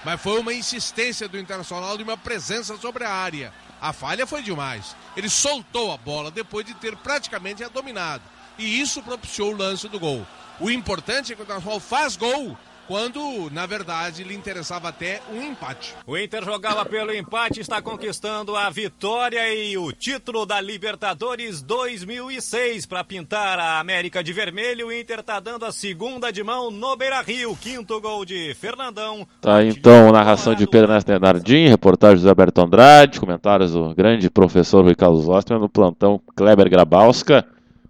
mas 0.04 0.22
foi 0.22 0.38
uma 0.38 0.54
insistência 0.54 1.30
do 1.30 1.40
Internacional 1.40 1.96
de 1.96 2.04
uma 2.04 2.18
presença 2.18 2.76
sobre 2.78 3.06
a 3.06 3.12
área. 3.12 3.54
A 3.84 3.92
falha 3.92 4.26
foi 4.26 4.42
demais. 4.42 4.96
Ele 5.14 5.28
soltou 5.28 5.92
a 5.92 5.98
bola 5.98 6.32
depois 6.32 6.66
de 6.66 6.74
ter 6.74 6.96
praticamente 6.96 7.66
a 7.66 7.68
dominado. 7.68 8.24
E 8.58 8.80
isso 8.80 9.04
propiciou 9.04 9.52
o 9.52 9.58
lance 9.58 9.90
do 9.90 10.00
gol. 10.00 10.26
O 10.58 10.72
importante 10.72 11.34
é 11.34 11.36
que 11.36 11.42
o 11.42 11.44
Internacional 11.44 11.82
faz 11.82 12.16
gol 12.16 12.58
quando, 12.94 13.50
na 13.52 13.66
verdade, 13.66 14.24
lhe 14.24 14.36
interessava 14.36 14.90
até 14.90 15.20
um 15.34 15.42
empate. 15.42 15.96
O 16.06 16.16
Inter 16.16 16.46
jogava 16.46 16.86
pelo 16.86 17.12
empate, 17.12 17.60
está 17.60 17.82
conquistando 17.82 18.56
a 18.56 18.70
vitória 18.70 19.52
e 19.52 19.76
o 19.76 19.92
título 19.92 20.46
da 20.46 20.62
Libertadores 20.62 21.64
2006 21.64 22.86
para 22.86 23.04
pintar 23.04 23.58
a 23.58 23.80
América 23.80 24.24
de 24.24 24.32
vermelho. 24.32 24.90
O 24.90 24.94
Inter 24.94 25.22
está 25.22 25.40
dando 25.40 25.66
a 25.66 25.72
segunda 25.72 26.32
de 26.32 26.44
mão 26.44 26.70
no 26.70 26.96
Beira-Rio, 26.96 27.58
quinto 27.60 28.00
gol 28.00 28.24
de 28.26 28.54
Fernandão. 28.54 29.28
Tá 29.42 29.64
então, 29.64 30.12
narração 30.12 30.54
de 30.54 30.68
Pedro 30.68 30.92
Ernesto 30.92 31.20
Nardim, 31.20 31.70
reportagem 31.70 32.24
do 32.24 32.30
Alberto 32.30 32.62
Andrade, 32.62 33.20
comentários 33.20 33.72
do 33.72 33.96
grande 33.96 34.30
professor 34.30 34.84
Rui 34.84 34.94
Carlos 34.94 35.28
Ostman 35.28 35.58
no 35.58 35.68
plantão 35.68 36.22
Kleber 36.36 36.70
Grabowska. 36.70 37.44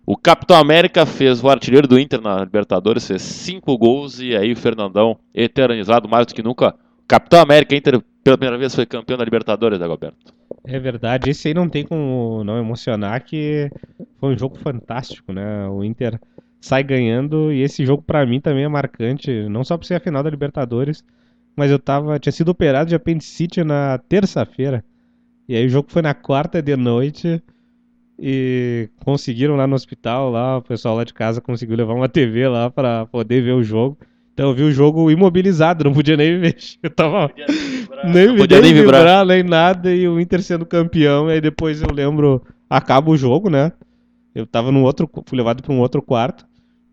O 0.06 0.18
Capitão 0.18 0.58
América 0.58 1.06
fez 1.06 1.42
o 1.42 1.50
artilheiro 1.50 1.88
do 1.88 1.98
Inter 1.98 2.20
na 2.20 2.44
Libertadores, 2.44 3.08
fez 3.08 3.22
cinco 3.22 3.78
gols 3.78 4.20
e 4.20 4.36
aí 4.36 4.52
o 4.52 4.58
Fernandão, 4.58 5.18
eternizado 5.34 6.10
mais 6.10 6.28
do 6.28 6.36
que 6.36 6.44
nunca. 6.44 6.76
Capitão 7.08 7.40
América, 7.40 7.74
Inter 7.74 8.02
pela 8.22 8.38
primeira 8.38 8.58
vez 8.58 8.76
foi 8.76 8.86
campeão 8.86 9.18
da 9.18 9.24
Libertadores, 9.24 9.80
Dagoberto. 9.80 10.34
É 10.66 10.78
verdade, 10.78 11.30
esse 11.30 11.48
aí 11.48 11.54
não 11.54 11.70
tem 11.70 11.86
como 11.86 12.44
não 12.44 12.58
emocionar 12.58 13.24
que 13.24 13.72
foi 14.20 14.34
um 14.34 14.38
jogo 14.38 14.58
fantástico, 14.58 15.32
né? 15.32 15.70
O 15.70 15.86
Inter 15.86 16.20
sai 16.60 16.84
ganhando 16.84 17.52
e 17.54 17.62
esse 17.62 17.86
jogo 17.86 18.04
para 18.04 18.26
mim 18.26 18.42
também 18.42 18.66
é 18.66 18.68
marcante, 18.68 19.48
não 19.50 19.64
só 19.64 19.78
por 19.78 19.86
ser 19.86 19.96
a 19.96 20.00
final 20.02 20.22
da 20.22 20.30
Libertadores, 20.30 21.02
mas 21.56 21.72
eu 21.72 21.80
tava 21.80 22.20
tinha 22.20 22.34
sido 22.34 22.50
operado 22.50 22.90
de 22.90 22.96
apendicite 22.96 23.64
na 23.64 23.98
terça-feira. 23.98 24.84
E 25.48 25.56
aí 25.56 25.66
o 25.66 25.70
jogo 25.70 25.90
foi 25.90 26.02
na 26.02 26.14
quarta 26.14 26.62
de 26.62 26.76
noite 26.76 27.42
e 28.20 28.90
conseguiram 29.04 29.56
lá 29.56 29.66
no 29.68 29.76
hospital, 29.76 30.30
lá 30.32 30.58
o 30.58 30.62
pessoal 30.62 30.96
lá 30.96 31.04
de 31.04 31.14
casa 31.14 31.42
conseguiu 31.42 31.76
levar 31.76 31.94
uma 31.94 32.08
TV 32.10 32.48
lá 32.48 32.70
para 32.70 33.06
poder 33.08 33.42
ver 33.42 33.54
o 33.54 33.64
jogo. 33.64 33.98
Então 34.34 34.50
eu 34.50 34.56
vi 34.56 34.64
o 34.64 34.72
jogo 34.72 35.12
imobilizado, 35.12 35.84
não 35.84 35.94
podia 35.94 36.18
nem 36.18 36.34
me 36.34 36.40
mexer. 36.54 36.78
Eu 36.82 36.90
tava 36.90 37.32
nem, 38.04 38.28
Não 38.28 38.36
podia 38.36 38.62
nem 38.62 38.74
vibrar. 38.74 39.02
vibrar, 39.02 39.26
nem 39.26 39.44
nada 39.44 39.94
e 39.94 40.08
o 40.08 40.20
Inter 40.20 40.42
sendo 40.42 40.66
campeão. 40.66 41.30
E 41.30 41.34
aí 41.34 41.42
depois 41.42 41.82
eu 41.82 41.90
lembro, 41.94 42.42
acaba 42.70 43.12
o 43.12 43.18
jogo, 43.18 43.50
né? 43.50 43.72
Eu 44.34 44.48
tava 44.48 44.72
num 44.72 44.84
outro, 44.84 45.10
fui 45.26 45.38
levado 45.38 45.62
para 45.62 45.72
um 45.74 45.80
outro 45.80 46.02
quarto 46.02 46.48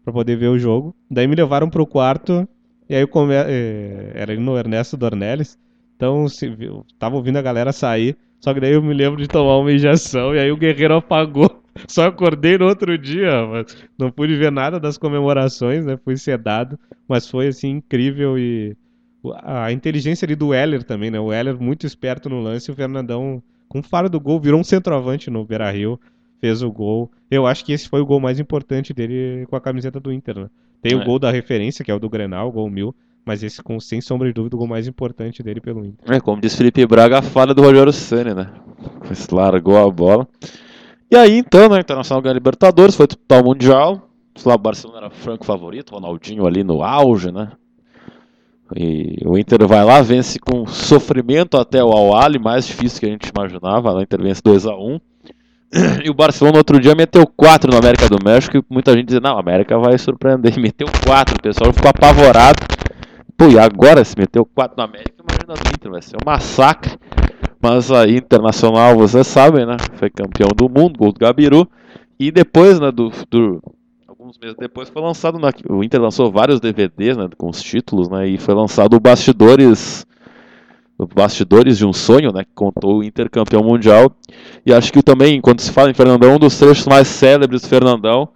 para 0.04 0.12
poder 0.12 0.36
ver 0.36 0.48
o 0.48 0.58
jogo. 0.58 0.94
Daí 1.10 1.26
me 1.26 1.34
levaram 1.34 1.70
pro 1.70 1.86
quarto 1.86 2.46
e 2.88 2.94
aí 2.94 3.00
eu 3.02 3.08
come... 3.08 3.34
eh, 3.34 4.12
era 4.14 4.32
ali 4.32 4.40
no 4.40 4.56
Ernesto 4.58 4.96
Dornelles. 4.96 5.58
Então 5.96 6.28
se... 6.28 6.46
eu 6.60 6.84
tava 6.98 7.16
ouvindo 7.16 7.36
a 7.38 7.42
galera 7.42 7.72
sair. 7.72 8.16
Só 8.40 8.54
que 8.54 8.60
daí 8.60 8.72
eu 8.72 8.82
me 8.82 8.94
lembro 8.94 9.20
de 9.20 9.28
tomar 9.28 9.58
uma 9.58 9.72
injeção 9.72 10.34
e 10.34 10.38
aí 10.38 10.50
o 10.50 10.56
Guerreiro 10.56 10.94
apagou. 10.94 11.60
Só 11.86 12.06
acordei 12.06 12.58
no 12.58 12.66
outro 12.66 12.96
dia, 12.98 13.46
mas 13.46 13.76
não 13.98 14.10
pude 14.10 14.34
ver 14.36 14.50
nada 14.50 14.80
das 14.80 14.98
comemorações, 14.98 15.84
né? 15.84 15.96
Fui 16.04 16.16
sedado, 16.16 16.78
mas 17.08 17.28
foi 17.28 17.48
assim 17.48 17.68
incrível 17.76 18.38
e 18.38 18.76
a 19.44 19.70
inteligência 19.70 20.24
ali 20.26 20.34
do 20.34 20.54
Heller 20.54 20.82
também, 20.82 21.10
né? 21.10 21.20
O 21.20 21.32
Heller 21.32 21.60
muito 21.60 21.86
esperto 21.86 22.28
no 22.28 22.40
lance, 22.40 22.70
o 22.70 22.74
Fernandão 22.74 23.42
com 23.68 23.80
o 23.80 23.82
faro 23.82 24.08
do 24.08 24.18
gol 24.18 24.40
virou 24.40 24.58
um 24.58 24.64
centroavante 24.64 25.30
no 25.30 25.44
Beira-Rio, 25.44 26.00
fez 26.40 26.62
o 26.62 26.72
gol. 26.72 27.10
Eu 27.30 27.46
acho 27.46 27.64
que 27.64 27.72
esse 27.72 27.88
foi 27.88 28.00
o 28.00 28.06
gol 28.06 28.18
mais 28.18 28.40
importante 28.40 28.92
dele 28.92 29.46
com 29.48 29.54
a 29.54 29.60
camiseta 29.60 30.00
do 30.00 30.12
Inter, 30.12 30.38
né? 30.40 30.50
Tem 30.82 30.96
o 30.96 31.02
É. 31.02 31.04
gol 31.04 31.18
da 31.18 31.30
referência, 31.30 31.84
que 31.84 31.90
é 31.90 31.94
o 31.94 32.00
do 32.00 32.08
Grenal, 32.08 32.48
o 32.48 32.52
gol 32.52 32.68
mil, 32.70 32.94
mas 33.24 33.42
esse 33.42 33.62
com 33.62 33.78
sem 33.78 34.00
sombra 34.00 34.28
de 34.28 34.34
dúvida 34.34 34.56
o 34.56 34.58
gol 34.58 34.68
mais 34.68 34.86
importante 34.86 35.42
dele 35.42 35.60
pelo 35.60 35.84
Inter. 35.84 36.14
É, 36.14 36.20
como 36.20 36.40
diz 36.40 36.54
Felipe 36.54 36.84
Braga, 36.86 37.18
a 37.18 37.22
falha 37.22 37.54
do 37.54 37.62
Rogério 37.62 37.92
Ceni, 37.92 38.34
né? 38.34 38.50
Pois 39.06 39.28
Largou 39.28 39.78
a 39.78 39.90
bola. 39.90 40.26
E 41.10 41.16
aí, 41.16 41.38
então, 41.38 41.68
né? 41.68 41.80
Internacional 41.80 42.22
ganha 42.22 42.32
a 42.32 42.34
Libertadores, 42.34 42.94
foi 42.94 43.06
o 43.06 43.44
Mundial. 43.44 44.08
Lá 44.44 44.54
o 44.54 44.58
Barcelona 44.58 45.00
era 45.00 45.10
franco 45.10 45.44
favorito, 45.44 45.94
Ronaldinho 45.94 46.46
ali 46.46 46.62
no 46.62 46.82
auge, 46.82 47.30
né? 47.30 47.50
E 48.76 49.18
o 49.26 49.36
Inter 49.36 49.66
vai 49.66 49.84
lá, 49.84 50.00
vence 50.00 50.38
com 50.38 50.64
sofrimento 50.66 51.56
até 51.56 51.82
o 51.82 51.90
Al-Ali, 51.90 52.38
mais 52.38 52.66
difícil 52.66 53.00
que 53.00 53.06
a 53.06 53.08
gente 53.08 53.28
imaginava. 53.28 53.90
Lá 53.90 53.98
o 53.98 54.02
Inter 54.02 54.22
vence 54.22 54.40
2x1. 54.40 55.00
E 56.04 56.10
o 56.10 56.14
Barcelona 56.14 56.58
outro 56.58 56.80
dia 56.80 56.96
meteu 56.96 57.24
4 57.24 57.70
no 57.70 57.78
América 57.78 58.08
do 58.08 58.18
México. 58.24 58.56
E 58.56 58.64
muita 58.68 58.92
gente 58.92 59.06
dizia: 59.06 59.20
Não, 59.20 59.36
a 59.36 59.40
América 59.40 59.78
vai 59.78 59.96
surpreender. 59.98 60.56
E 60.56 60.60
meteu 60.60 60.88
4. 61.04 61.36
O 61.36 61.42
pessoal 61.42 61.72
ficou 61.72 61.88
apavorado. 61.88 62.60
Pô, 63.40 63.48
e 63.48 63.58
agora 63.58 64.04
se 64.04 64.14
meteu 64.18 64.44
4 64.44 64.76
no 64.76 64.82
América, 64.82 65.14
imagina 65.18 65.54
no 65.54 65.70
Inter, 65.74 65.90
vai 65.90 66.02
ser 66.02 66.16
um 66.16 66.26
massacre. 66.26 66.98
Mas 67.58 67.90
a 67.90 68.06
Internacional, 68.06 68.94
vocês 68.98 69.26
sabem, 69.26 69.64
né? 69.64 69.78
Foi 69.94 70.10
campeão 70.10 70.50
do 70.54 70.68
mundo, 70.68 70.98
gol 70.98 71.10
do 71.10 71.18
Gabiru. 71.18 71.66
E 72.18 72.30
depois, 72.30 72.78
né, 72.78 72.92
do, 72.92 73.10
do- 73.30 73.62
alguns 74.06 74.36
meses 74.38 74.54
depois 74.58 74.90
foi 74.90 75.00
lançado, 75.00 75.38
na, 75.38 75.50
o 75.70 75.82
Inter 75.82 76.02
lançou 76.02 76.30
vários 76.30 76.60
DVDs, 76.60 77.16
né, 77.16 77.30
com 77.38 77.48
os 77.48 77.62
títulos, 77.62 78.10
né? 78.10 78.28
E 78.28 78.36
foi 78.36 78.54
lançado 78.54 78.92
o 78.94 79.00
Bastidores, 79.00 80.04
o 80.98 81.06
Bastidores 81.06 81.78
de 81.78 81.86
um 81.86 81.94
Sonho, 81.94 82.30
né? 82.34 82.44
Que 82.44 82.50
contou 82.54 82.98
o 82.98 83.02
Inter 83.02 83.30
campeão 83.30 83.62
mundial. 83.62 84.14
E 84.66 84.74
acho 84.74 84.92
que 84.92 85.02
também, 85.02 85.40
quando 85.40 85.62
se 85.62 85.72
fala 85.72 85.90
em 85.90 85.94
Fernandão, 85.94 86.34
um 86.34 86.38
dos 86.38 86.58
trechos 86.58 86.86
mais 86.86 87.08
célebres 87.08 87.62
do 87.62 87.68
Fernandão 87.68 88.28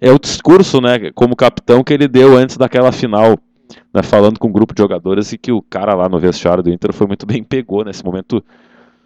é 0.00 0.12
o 0.12 0.18
discurso, 0.20 0.80
né, 0.80 1.10
como 1.12 1.34
capitão 1.34 1.82
que 1.82 1.92
ele 1.92 2.06
deu 2.06 2.36
antes 2.36 2.56
daquela 2.56 2.92
final 2.92 3.36
né, 3.92 4.02
falando 4.02 4.38
com 4.38 4.48
um 4.48 4.52
grupo 4.52 4.74
de 4.74 4.82
jogadores 4.82 5.32
e 5.32 5.38
que 5.38 5.52
o 5.52 5.62
cara 5.62 5.94
lá 5.94 6.08
no 6.08 6.18
vestiário 6.18 6.62
do 6.62 6.70
Inter 6.70 6.92
foi 6.92 7.06
muito 7.06 7.26
bem 7.26 7.42
pegou 7.42 7.84
nesse 7.84 8.04
momento 8.04 8.42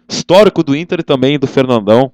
histórico 0.07 0.63
do 0.63 0.75
Inter 0.75 0.99
e 0.99 1.03
também 1.03 1.39
do 1.39 1.47
Fernandão, 1.47 2.11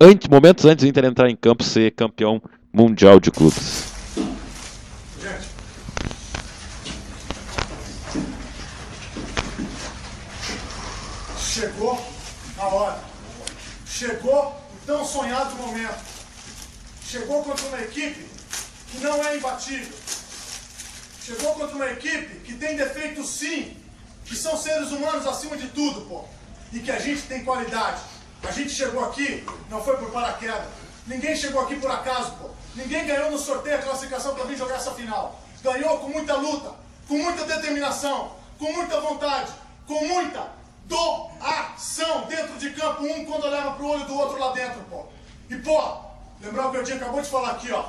antes, 0.00 0.28
momentos 0.28 0.64
antes 0.64 0.84
do 0.84 0.88
Inter 0.88 1.04
entrar 1.04 1.28
em 1.28 1.36
campo 1.36 1.62
ser 1.62 1.90
campeão 1.92 2.40
mundial 2.72 3.20
de 3.20 3.30
clubes. 3.30 3.92
Chegou 11.38 12.04
a 12.58 12.66
hora. 12.66 12.98
Chegou 13.86 14.48
o 14.48 14.86
tão 14.86 15.04
sonhado 15.04 15.54
momento. 15.56 16.02
Chegou 17.06 17.44
contra 17.44 17.66
uma 17.68 17.80
equipe 17.80 18.26
que 18.90 18.98
não 18.98 19.22
é 19.22 19.36
imbatível 19.36 19.92
Chegou 21.24 21.54
contra 21.54 21.74
uma 21.74 21.86
equipe 21.86 22.40
que 22.40 22.52
tem 22.52 22.76
defeitos 22.76 23.30
sim, 23.30 23.74
que 24.26 24.36
são 24.36 24.58
seres 24.58 24.90
humanos 24.90 25.26
acima 25.26 25.56
de 25.56 25.68
tudo, 25.68 26.02
pô. 26.02 26.24
E 26.70 26.80
que 26.80 26.90
a 26.90 26.98
gente 26.98 27.22
tem 27.22 27.42
qualidade. 27.42 28.02
A 28.42 28.50
gente 28.50 28.68
chegou 28.68 29.02
aqui, 29.02 29.42
não 29.70 29.82
foi 29.82 29.96
por 29.96 30.10
paraquedas. 30.10 30.66
Ninguém 31.06 31.34
chegou 31.34 31.62
aqui 31.62 31.76
por 31.76 31.90
acaso, 31.90 32.32
pô. 32.32 32.50
Ninguém 32.74 33.06
ganhou 33.06 33.30
no 33.30 33.38
sorteio 33.38 33.76
a 33.76 33.82
classificação 33.82 34.34
para 34.34 34.44
vir 34.44 34.58
jogar 34.58 34.74
essa 34.74 34.90
final. 34.90 35.40
Ganhou 35.62 35.96
com 35.98 36.08
muita 36.08 36.34
luta, 36.34 36.74
com 37.08 37.16
muita 37.16 37.46
determinação, 37.46 38.36
com 38.58 38.70
muita 38.74 39.00
vontade, 39.00 39.50
com 39.86 40.06
muita 40.06 40.52
doação 40.84 42.26
dentro 42.26 42.58
de 42.58 42.68
campo, 42.72 43.02
um 43.02 43.24
quando 43.24 43.44
olhava 43.44 43.76
pro 43.76 43.86
olho 43.86 44.04
do 44.04 44.14
outro 44.14 44.38
lá 44.38 44.52
dentro, 44.52 44.82
pô. 44.90 45.06
E, 45.48 45.56
pô, 45.56 46.00
lembrar 46.42 46.66
o 46.66 46.70
que 46.70 46.76
o 46.76 46.80
Edinho 46.82 46.98
acabou 46.98 47.22
de 47.22 47.30
falar 47.30 47.52
aqui, 47.52 47.72
ó. 47.72 47.86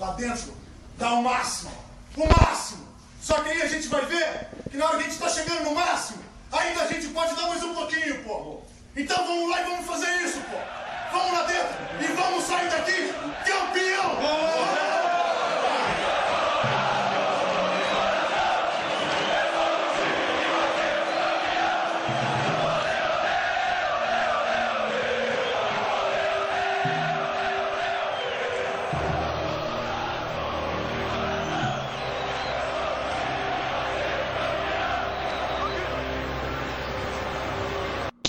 Lá 0.00 0.10
dentro, 0.14 0.52
dá 0.98 1.12
o 1.12 1.22
máximo. 1.22 1.83
O 2.16 2.26
máximo. 2.26 2.86
Só 3.20 3.34
que 3.40 3.50
aí 3.50 3.62
a 3.62 3.66
gente 3.66 3.88
vai 3.88 4.04
ver 4.06 4.48
que 4.70 4.76
na 4.76 4.86
hora 4.86 4.98
que 4.98 5.04
a 5.04 5.06
gente 5.08 5.18
tá 5.18 5.28
chegando 5.28 5.64
no 5.64 5.74
máximo, 5.74 6.22
ainda 6.52 6.82
a 6.82 6.86
gente 6.86 7.08
pode 7.08 7.34
dar 7.34 7.48
mais 7.48 7.62
um 7.62 7.74
pouquinho, 7.74 8.22
pô. 8.22 8.60
Então 8.96 9.16
vamos 9.26 9.50
lá 9.50 9.60
e 9.60 9.64
vamos 9.64 9.86
fazer 9.86 10.10
isso, 10.22 10.40
pô. 10.42 10.56
Vamos 11.12 11.32
lá 11.32 11.44
dentro 11.44 11.74
e 12.00 12.06
vamos 12.12 12.44
sair 12.44 12.68
daqui 12.70 13.12
campeão! 13.44 14.93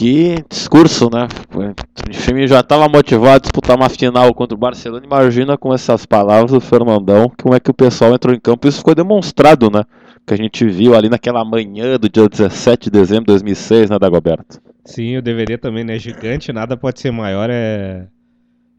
Que 0.06 0.36
discurso, 0.48 1.10
né? 1.12 1.28
O 1.52 2.12
time 2.12 2.48
já 2.48 2.60
estava 2.60 2.88
motivado 2.88 3.38
a 3.38 3.40
disputar 3.40 3.76
uma 3.76 3.90
final 3.90 4.32
contra 4.36 4.54
o 4.54 4.60
Barcelona. 4.60 5.04
Imagina 5.04 5.58
com 5.58 5.74
essas 5.74 6.06
palavras 6.06 6.52
do 6.52 6.62
Fernandão, 6.62 7.32
como 7.42 7.56
é 7.56 7.60
que 7.60 7.72
o 7.72 7.74
pessoal 7.74 8.14
entrou 8.14 8.32
em 8.32 8.40
campo. 8.40 8.68
Isso 8.68 8.78
ficou 8.78 8.94
demonstrado, 8.94 9.72
né? 9.72 9.84
Que 10.24 10.36
a 10.36 10.38
gente 10.38 10.64
viu 10.64 10.94
ali 10.94 11.10
naquela 11.10 11.44
manhã 11.44 11.98
do 11.98 12.08
dia 12.08 12.30
17 12.30 12.84
de 12.84 12.92
dezembro 12.92 13.24
de 13.24 13.32
2006, 13.32 13.90
né, 13.90 13.98
Dagoberto? 13.98 14.62
Sim, 14.84 15.18
o 15.18 15.24
DVD 15.24 15.58
também, 15.58 15.84
né? 15.84 15.98
Gigante, 15.98 16.54
nada 16.54 16.78
pode 16.78 17.00
ser 17.00 17.10
maior. 17.10 17.50
É, 17.50 18.06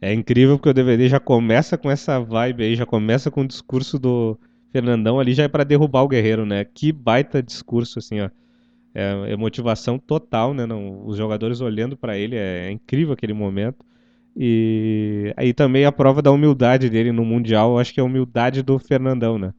é 0.01 0.15
incrível 0.15 0.59
porque 0.59 0.71
o 0.71 0.75
DVD 0.75 1.09
já 1.09 1.19
começa 1.19 1.77
com 1.77 1.91
essa 1.91 2.21
vibe 2.21 2.63
aí, 2.63 2.77
já 2.77 2.87
começa 2.87 3.33
com 3.33 3.41
o 3.41 3.49
discurso 3.49 3.99
do 3.99 4.39
Fernandão 4.71 5.19
ali, 5.19 5.35
já 5.35 5.43
é 5.43 5.49
para 5.49 5.65
derrubar 5.65 6.05
o 6.05 6.09
Guerreiro, 6.09 6.47
né? 6.47 6.65
Que 6.65 6.93
baita 6.93 7.43
discurso, 7.43 7.99
assim, 7.99 8.21
ó. 8.21 8.31
É, 8.99 9.33
é 9.33 9.37
motivação 9.37 9.99
total, 9.99 10.55
né? 10.55 10.65
Não, 10.65 11.07
os 11.07 11.19
jogadores 11.19 11.61
olhando 11.61 11.99
para 11.99 12.17
ele, 12.17 12.35
é, 12.35 12.69
é, 12.69 12.71
incrível 12.71 13.13
aquele 13.13 13.35
momento. 13.35 13.85
E 14.35 15.35
aí 15.37 15.53
também 15.53 15.85
a 15.85 15.93
prova 15.93 16.23
da 16.23 16.31
humildade 16.31 16.89
dele 16.89 17.13
no 17.13 17.23
Mundial, 17.23 17.73
eu 17.73 17.79
acho 17.79 17.93
que 17.93 18.01
é 18.01 18.03
a 18.03 18.07
humildade 18.07 18.63
do 18.63 18.79
Fernandão, 18.79 19.39
né? 19.39 19.53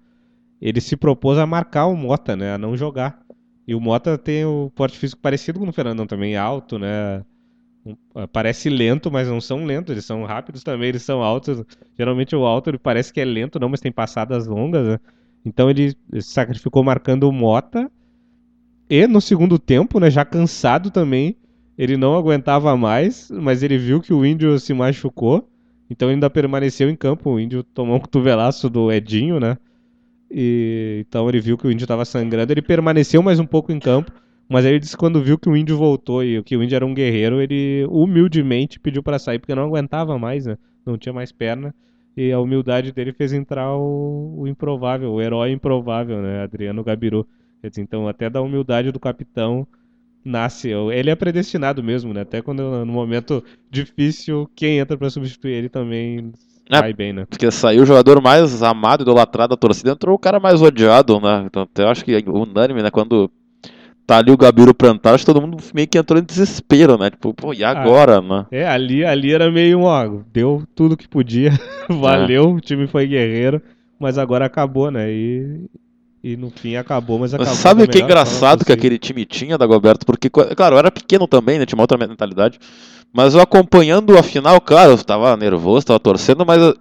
Ele 0.59 0.81
se 0.81 0.97
propôs 0.97 1.37
a 1.37 1.45
marcar 1.45 1.85
o 1.85 1.95
Mota, 1.95 2.35
né? 2.35 2.55
A 2.55 2.57
não 2.57 2.75
jogar. 2.75 3.21
E 3.67 3.75
o 3.75 3.79
Mota 3.79 4.17
tem 4.17 4.43
o 4.43 4.71
porte 4.75 4.97
físico 4.97 5.21
parecido 5.21 5.59
com 5.59 5.67
o 5.69 5.73
Fernandão 5.73 6.07
também, 6.07 6.35
alto, 6.35 6.79
né? 6.79 7.23
Parece 8.33 8.69
lento, 8.69 9.11
mas 9.11 9.27
não 9.27 9.39
são 9.39 9.65
lentos, 9.65 9.91
eles 9.91 10.05
são 10.05 10.23
rápidos 10.25 10.63
também, 10.63 10.89
eles 10.89 11.03
são 11.03 11.21
altos. 11.21 11.63
Geralmente 11.95 12.35
o 12.35 12.43
alto 12.43 12.71
ele 12.71 12.79
parece 12.79 13.13
que 13.13 13.21
é 13.21 13.25
lento, 13.25 13.59
não, 13.59 13.69
mas 13.69 13.81
tem 13.81 13.91
passadas 13.91 14.47
longas, 14.47 14.87
né? 14.87 14.99
Então 15.45 15.69
ele 15.69 15.91
se 15.91 16.21
sacrificou 16.33 16.83
marcando 16.83 17.29
o 17.29 17.31
Mota 17.31 17.91
e 18.89 19.07
no 19.07 19.21
segundo 19.21 19.59
tempo, 19.59 19.99
né, 19.99 20.09
já 20.09 20.23
cansado 20.23 20.91
também, 20.91 21.35
ele 21.77 21.95
não 21.95 22.15
aguentava 22.15 22.75
mais, 22.75 23.29
mas 23.29 23.61
ele 23.61 23.77
viu 23.77 24.01
que 24.01 24.13
o 24.13 24.25
Índio 24.25 24.57
se 24.59 24.73
machucou, 24.73 25.47
então 25.89 26.09
ainda 26.09 26.29
permaneceu 26.29 26.89
em 26.89 26.95
campo. 26.95 27.31
O 27.31 27.39
Índio 27.39 27.63
tomou 27.63 27.95
um 27.95 27.99
cotovelaço 27.99 28.69
do 28.69 28.91
Edinho, 28.91 29.39
né? 29.39 29.57
E, 30.29 31.05
então 31.07 31.29
ele 31.29 31.39
viu 31.39 31.57
que 31.57 31.67
o 31.67 31.71
Índio 31.71 31.85
estava 31.85 32.03
sangrando, 32.03 32.51
ele 32.51 32.61
permaneceu 32.61 33.21
mais 33.21 33.39
um 33.39 33.45
pouco 33.45 33.71
em 33.71 33.79
campo, 33.79 34.11
mas 34.49 34.65
aí 34.65 34.71
ele 34.71 34.79
disse 34.79 34.95
que 34.95 34.99
quando 34.99 35.21
viu 35.21 35.37
que 35.37 35.49
o 35.49 35.55
Índio 35.55 35.77
voltou 35.77 36.23
e 36.23 36.41
que 36.43 36.57
o 36.57 36.63
Índio 36.63 36.75
era 36.75 36.85
um 36.85 36.93
guerreiro, 36.93 37.41
ele 37.41 37.85
humildemente 37.89 38.79
pediu 38.79 39.03
para 39.03 39.19
sair 39.19 39.39
porque 39.39 39.55
não 39.55 39.63
aguentava 39.63 40.17
mais, 40.17 40.45
né? 40.45 40.57
Não 40.85 40.97
tinha 40.97 41.13
mais 41.13 41.31
perna. 41.31 41.73
E 42.15 42.31
a 42.31 42.39
humildade 42.39 42.91
dele 42.91 43.13
fez 43.13 43.31
entrar 43.31 43.75
o, 43.75 44.35
o 44.39 44.47
improvável, 44.47 45.11
o 45.13 45.21
herói 45.21 45.51
improvável, 45.51 46.21
né? 46.21 46.41
Adriano 46.41 46.83
Gabiru. 46.83 47.27
Então, 47.77 48.07
até 48.07 48.29
da 48.29 48.41
humildade 48.41 48.91
do 48.91 48.99
capitão 48.99 49.67
nasce. 50.23 50.69
Ele 50.69 51.09
é 51.09 51.15
predestinado 51.15 51.83
mesmo, 51.83 52.13
né? 52.13 52.21
Até 52.21 52.41
quando 52.41 52.85
no 52.85 52.93
momento 52.93 53.43
difícil, 53.71 54.49
quem 54.55 54.79
entra 54.79 54.97
para 54.97 55.09
substituir 55.09 55.53
ele 55.53 55.69
também 55.69 56.31
é, 56.69 56.79
vai 56.79 56.93
bem, 56.93 57.13
né? 57.13 57.25
Porque 57.29 57.49
saiu 57.49 57.83
o 57.83 57.85
jogador 57.85 58.21
mais 58.21 58.61
amado, 58.61 59.01
idolatrado 59.01 59.55
da 59.55 59.57
torcida, 59.57 59.91
entrou 59.91 60.15
o 60.15 60.19
cara 60.19 60.39
mais 60.39 60.61
odiado, 60.61 61.19
né? 61.19 61.43
Então, 61.45 61.63
até 61.63 61.85
acho 61.85 62.03
que 62.03 62.13
é 62.13 62.29
unânime, 62.29 62.83
né? 62.83 62.91
Quando 62.91 63.31
tá 64.05 64.17
ali 64.17 64.31
o 64.31 64.37
Gabiru 64.37 64.73
plantado, 64.73 65.15
acho 65.15 65.25
que 65.25 65.33
todo 65.33 65.41
mundo 65.41 65.57
meio 65.73 65.87
que 65.87 65.97
entrou 65.97 66.19
em 66.19 66.23
desespero, 66.23 66.97
né? 66.97 67.09
Tipo, 67.09 67.33
pô, 67.33 67.53
e 67.53 67.63
ah, 67.63 67.71
agora, 67.71 68.17
ah, 68.17 68.21
né? 68.21 68.45
É, 68.51 68.67
ali, 68.67 69.05
ali 69.05 69.33
era 69.33 69.49
meio, 69.49 69.81
ó, 69.81 70.21
deu 70.31 70.63
tudo 70.75 70.97
que 70.97 71.07
podia, 71.07 71.51
valeu, 71.89 72.43
é. 72.43 72.47
o 72.47 72.59
time 72.59 72.87
foi 72.87 73.07
guerreiro, 73.07 73.61
mas 73.99 74.17
agora 74.17 74.45
acabou, 74.45 74.91
né? 74.91 75.09
E, 75.09 75.69
e 76.27 76.35
no 76.35 76.49
fim 76.49 76.75
acabou, 76.75 77.19
mas 77.19 77.33
acabou. 77.33 77.53
Sabe 77.55 77.83
o 77.83 77.87
que 77.87 77.99
é 77.99 78.01
engraçado 78.01 78.65
que 78.65 78.73
aquele 78.73 78.99
time 78.99 79.23
tinha, 79.25 79.57
Dagoberto? 79.57 80.05
Porque, 80.05 80.29
claro, 80.29 80.75
eu 80.75 80.79
era 80.79 80.91
pequeno 80.91 81.25
também, 81.25 81.57
né? 81.57 81.65
Tinha 81.65 81.77
uma 81.77 81.83
outra 81.83 81.97
mentalidade. 81.97 82.59
Mas 83.13 83.33
eu 83.33 83.39
acompanhando 83.39 84.17
a 84.17 84.23
final, 84.23 84.59
claro, 84.59 84.91
eu 84.91 84.97
tava 84.97 85.37
nervoso, 85.37 85.85
tava 85.85 85.99
torcendo, 85.99 86.45
mas 86.45 86.73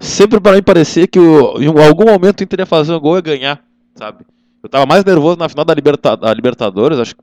sempre 0.00 0.40
para 0.40 0.56
mim 0.56 0.62
parecia 0.62 1.06
que 1.06 1.18
o, 1.18 1.60
em 1.60 1.66
algum 1.86 2.06
momento 2.06 2.40
o 2.40 2.42
Inter 2.42 2.60
ia 2.60 2.66
fazer 2.66 2.94
um 2.94 3.00
gol 3.00 3.18
e 3.18 3.22
ganhar, 3.22 3.62
sabe? 3.94 4.24
Eu 4.62 4.68
tava 4.70 4.86
mais 4.86 5.04
nervoso 5.04 5.38
na 5.38 5.48
final 5.48 5.64
da, 5.64 5.74
Liberta, 5.74 6.16
da 6.16 6.32
Libertadores, 6.32 6.98
acho 6.98 7.14
que 7.14 7.22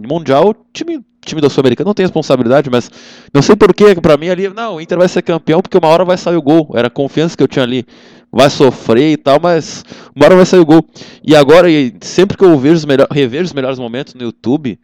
no 0.00 0.08
Mundial 0.08 0.54
time, 0.72 1.04
time 1.20 1.42
da 1.42 1.50
Sul-Americana 1.50 1.88
não 1.88 1.94
tem 1.94 2.04
responsabilidade, 2.04 2.70
mas 2.70 2.90
não 3.32 3.42
sei 3.42 3.54
porquê, 3.54 3.94
pra 3.96 4.16
mim 4.16 4.30
ali, 4.30 4.48
não, 4.48 4.76
o 4.76 4.80
Inter 4.80 4.96
vai 4.96 5.08
ser 5.08 5.20
campeão 5.20 5.60
porque 5.60 5.76
uma 5.76 5.88
hora 5.88 6.04
vai 6.04 6.16
sair 6.16 6.36
o 6.36 6.42
gol, 6.42 6.70
era 6.74 6.88
a 6.88 6.90
confiança 6.90 7.36
que 7.36 7.42
eu 7.42 7.48
tinha 7.48 7.64
ali 7.64 7.84
vai 8.32 8.48
sofrer 8.48 9.12
e 9.12 9.16
tal, 9.16 9.38
mas 9.40 9.84
uma 10.14 10.26
hora 10.26 10.36
vai 10.36 10.46
sair 10.46 10.60
o 10.60 10.66
gol. 10.66 10.84
E 11.24 11.34
agora, 11.34 11.68
sempre 12.00 12.36
que 12.36 12.44
eu 12.44 12.56
vejo 12.58 12.74
os 12.74 12.84
melhores, 12.84 13.14
revejo 13.14 13.44
os 13.44 13.52
melhores 13.52 13.78
momentos 13.78 14.14
no 14.14 14.22
YouTube, 14.22 14.78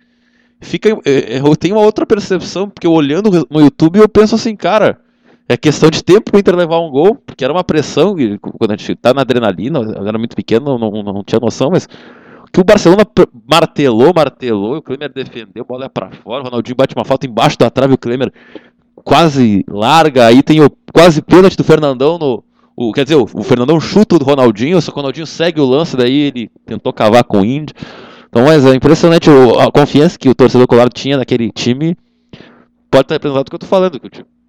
fica, 0.61 0.88
eu 0.88 1.56
tenho 1.56 1.76
uma 1.76 1.85
outra 1.85 2.04
percepção, 2.04 2.68
porque 2.68 2.88
olhando 2.88 3.46
no 3.50 3.61
YouTube 3.61 3.98
eu 3.98 4.09
penso 4.09 4.35
assim, 4.35 4.56
cara, 4.56 4.98
é 5.48 5.56
questão 5.56 5.90
de 5.90 6.02
tempo 6.02 6.35
o 6.35 6.38
Inter 6.38 6.56
levar 6.56 6.80
um 6.80 6.90
gol, 6.90 7.14
porque 7.14 7.44
era 7.44 7.52
uma 7.52 7.62
pressão, 7.62 8.16
quando 8.40 8.72
a 8.72 8.76
gente 8.76 8.96
tá 8.96 9.14
na 9.14 9.20
adrenalina, 9.20 9.78
eu 9.78 10.06
era 10.06 10.18
muito 10.18 10.35
pequeno, 10.35 10.76
não, 10.78 10.90
não, 10.90 11.02
não 11.02 11.24
tinha 11.24 11.38
noção, 11.40 11.70
mas 11.70 11.88
que 12.52 12.61
o 12.61 12.64
Barcelona 12.64 13.06
martelou, 13.48 14.12
martelou, 14.14 14.76
o 14.78 14.82
Klemer 14.82 15.12
defendeu, 15.12 15.64
bola 15.64 15.85
é 15.85 15.88
pra 15.88 16.11
fora, 16.11 16.42
o 16.42 16.44
Ronaldinho 16.46 16.76
bate 16.76 16.94
uma 16.96 17.04
falta 17.04 17.26
embaixo 17.26 17.59
da 17.59 17.70
trave, 17.70 17.94
o 17.94 17.98
Klemer 17.98 18.32
quase 19.04 19.64
larga, 19.68 20.26
aí 20.26 20.42
tem 20.42 20.61
o 20.61 20.70
quase 20.92 21.22
pênalti 21.22 21.56
do 21.56 21.62
Fernandão 21.62 22.18
no, 22.18 22.42
o, 22.76 22.92
quer 22.92 23.04
dizer, 23.04 23.16
o, 23.16 23.26
Fernandão 23.26 23.80
chuta 23.80 24.16
o 24.16 24.18
Ronaldinho, 24.22 24.80
só 24.82 24.92
que 24.92 24.98
o 24.98 25.00
Ronaldinho 25.00 25.26
segue 25.26 25.60
o 25.60 25.64
lance, 25.64 25.96
daí 25.96 26.14
ele 26.14 26.50
tentou 26.66 26.92
cavar 26.92 27.24
com 27.24 27.40
o 27.40 27.44
Indy. 27.44 27.72
Então, 28.28 28.44
mas 28.44 28.66
é 28.66 28.74
impressionante 28.74 29.30
a 29.30 29.70
confiança 29.72 30.18
que 30.18 30.28
o 30.28 30.34
torcedor 30.34 30.66
colorado 30.66 30.92
tinha 30.92 31.16
naquele 31.16 31.50
time. 31.50 31.96
Pode 32.90 33.04
estar 33.04 33.14
representado 33.14 33.46
o 33.46 33.50
que 33.50 33.54
eu 33.54 33.56
estou 33.56 33.68
falando. 33.68 33.98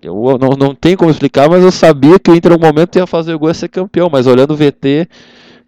Eu 0.02 0.38
não, 0.38 0.50
não 0.58 0.76
tenho 0.76 0.98
como 0.98 1.10
explicar, 1.10 1.50
mas 1.50 1.64
eu 1.64 1.72
sabia 1.72 2.20
que 2.20 2.30
o 2.30 2.36
Inter, 2.36 2.52
em 2.52 2.56
algum 2.56 2.68
momento, 2.68 2.98
ia 2.98 3.08
fazer 3.08 3.34
o 3.34 3.40
gol 3.40 3.50
e 3.50 3.56
ser 3.56 3.70
campeão. 3.70 4.10
Mas 4.12 4.28
olhando 4.28 4.52
o 4.52 4.58
VT, 4.58 5.08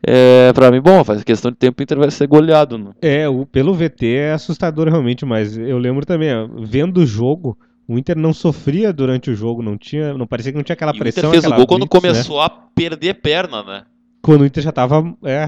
é, 0.05 0.51
pra 0.53 0.69
mim, 0.69 0.81
bom, 0.81 1.03
faz 1.03 1.23
questão 1.23 1.51
de 1.51 1.57
tempo 1.57 1.81
o 1.81 1.83
Inter 1.83 1.97
vai 1.97 2.11
ser 2.11 2.27
goleado. 2.27 2.77
Né? 2.77 2.91
É, 3.01 3.29
o, 3.29 3.45
pelo 3.45 3.73
VT 3.73 4.05
é 4.05 4.33
assustador 4.33 4.89
realmente, 4.89 5.25
mas 5.25 5.57
eu 5.57 5.77
lembro 5.77 6.05
também, 6.05 6.29
vendo 6.59 6.99
o 6.99 7.05
jogo, 7.05 7.57
o 7.89 7.97
Inter 7.97 8.15
não 8.15 8.31
sofria 8.31 8.93
durante 8.93 9.31
o 9.31 9.35
jogo, 9.35 9.63
não 9.63 9.75
tinha, 9.75 10.13
não 10.13 10.27
parecia 10.27 10.51
que 10.51 10.57
não 10.57 10.63
tinha 10.63 10.75
aquela 10.75 10.95
e 10.95 10.99
pressão. 10.99 11.23
O 11.23 11.27
Inter 11.29 11.41
fez 11.41 11.51
o 11.51 11.55
gol 11.55 11.65
quando 11.65 11.87
começou 11.87 12.37
né? 12.37 12.45
a 12.45 12.49
perder 12.49 13.15
perna, 13.15 13.63
né? 13.63 13.83
Quando 14.21 14.41
o 14.41 14.45
Inter 14.45 14.61
já 14.61 14.71
tava, 14.71 15.15
é, 15.23 15.47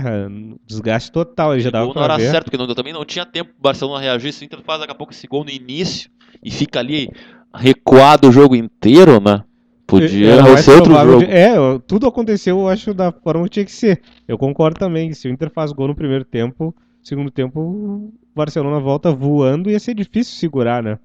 desgaste 0.66 1.12
total, 1.12 1.54
ele 1.54 1.62
já 1.62 1.70
dava 1.70 1.94
não 1.94 2.04
era 2.04 2.18
ver. 2.18 2.32
certo, 2.32 2.46
porque 2.46 2.58
não, 2.58 2.68
também 2.74 2.94
não 2.94 3.06
tinha 3.06 3.26
tempo 3.26 3.52
o 3.58 3.62
Barcelona 3.62 4.02
reagir, 4.02 4.34
se 4.34 4.44
o 4.44 4.46
Inter 4.46 4.62
faz 4.64 4.80
daqui 4.80 4.92
a 4.92 4.96
pouco 4.96 5.14
esse 5.14 5.28
gol 5.28 5.44
no 5.44 5.52
início 5.52 6.10
e 6.44 6.50
fica 6.50 6.80
ali 6.80 7.12
recuado 7.54 8.30
o 8.30 8.32
jogo 8.32 8.56
inteiro, 8.56 9.22
né? 9.22 9.44
Podia 9.86 10.36
é, 10.36 10.58
ser 10.58 10.72
outro 10.72 10.96
jogo. 10.96 11.20
De, 11.20 11.26
é, 11.26 11.54
tudo 11.86 12.08
aconteceu, 12.08 12.60
eu 12.60 12.68
acho, 12.68 12.94
da 12.94 13.12
forma 13.12 13.44
que 13.44 13.50
tinha 13.52 13.66
que 13.66 13.72
ser. 13.72 14.02
Eu 14.28 14.38
concordo 14.38 14.80
também, 14.80 15.14
se 15.14 15.28
o 15.28 15.32
Inter 15.32 15.52
faz 15.52 15.72
gol 15.72 15.90
no 15.90 15.96
primeiro 15.96 16.26
tempo, 16.26 16.74
Segundo 17.04 17.32
tempo, 17.32 17.60
o 17.60 18.14
Barcelona 18.36 18.80
volta 18.80 19.12
voando 19.12 19.70
e 19.70 19.74
ia 19.74 19.80
ser 19.80 19.96
difícil 19.96 20.36
segurar, 20.36 20.84
né? 20.84 21.00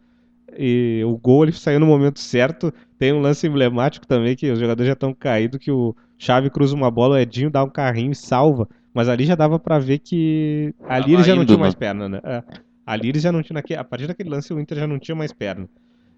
E 0.58 1.02
o 1.04 1.16
gol 1.16 1.44
ele 1.44 1.52
saiu 1.52 1.80
no 1.80 1.86
momento 1.86 2.18
certo. 2.20 2.72
Tem 2.98 3.12
um 3.12 3.20
lance 3.20 3.46
emblemático 3.46 4.06
também 4.06 4.34
que 4.36 4.50
os 4.50 4.58
jogadores 4.58 4.86
já 4.86 4.92
estão 4.94 5.12
caídos 5.14 5.58
que 5.60 5.70
o 5.70 5.94
Xavi 6.18 6.50
cruza 6.50 6.74
uma 6.74 6.90
bola, 6.90 7.16
o 7.16 7.18
Edinho 7.18 7.50
dá 7.50 7.62
um 7.62 7.68
carrinho 7.70 8.12
e 8.12 8.14
salva. 8.16 8.68
Mas 8.94 9.08
ali 9.08 9.24
já 9.26 9.34
dava 9.34 9.58
para 9.58 9.78
ver 9.78 9.98
que 9.98 10.74
ali 10.88 11.00
Tava 11.02 11.12
eles 11.12 11.26
já 11.26 11.34
não 11.34 11.42
indo, 11.42 11.48
tinham 11.48 11.58
né? 11.58 11.62
mais 11.64 11.74
perna, 11.74 12.08
né? 12.08 12.20
É. 12.24 12.42
Ali 12.86 13.08
eles 13.10 13.22
já 13.22 13.30
não 13.30 13.42
naque- 13.50 13.74
a 13.74 13.84
partir 13.84 14.06
daquele 14.06 14.30
lance 14.30 14.52
o 14.54 14.58
Inter 14.60 14.78
já 14.78 14.86
não 14.86 14.98
tinha 14.98 15.14
mais 15.14 15.32
perna. 15.32 15.68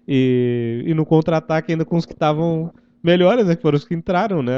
E, 0.07 0.83
e 0.85 0.93
no 0.93 1.05
contra-ataque 1.05 1.71
ainda 1.71 1.83
com 1.85 1.97
os 1.97 2.05
que 2.05 2.13
estavam 2.13 2.71
melhores, 3.03 3.45
né? 3.45 3.55
Que 3.55 3.61
foram 3.61 3.75
os 3.77 3.83
que 3.85 3.93
entraram, 3.93 4.41
né? 4.41 4.53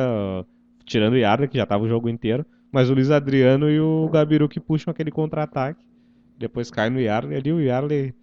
Tirando 0.85 1.13
o 1.13 1.17
Yarda, 1.17 1.47
que 1.47 1.57
já 1.57 1.65
tava 1.65 1.83
o 1.83 1.87
jogo 1.87 2.09
inteiro. 2.09 2.45
Mas 2.71 2.89
o 2.89 2.93
Luiz 2.93 3.11
Adriano 3.11 3.69
e 3.69 3.79
o 3.79 4.07
Gabiru 4.09 4.47
que 4.47 4.59
puxam 4.59 4.91
aquele 4.91 5.11
contra-ataque. 5.11 5.83
Depois 6.37 6.71
cai 6.71 6.89
no 6.89 6.99
Yarley. 6.99 7.37
Ali 7.37 7.51
o 7.51 7.59
Yarley, 7.59 8.13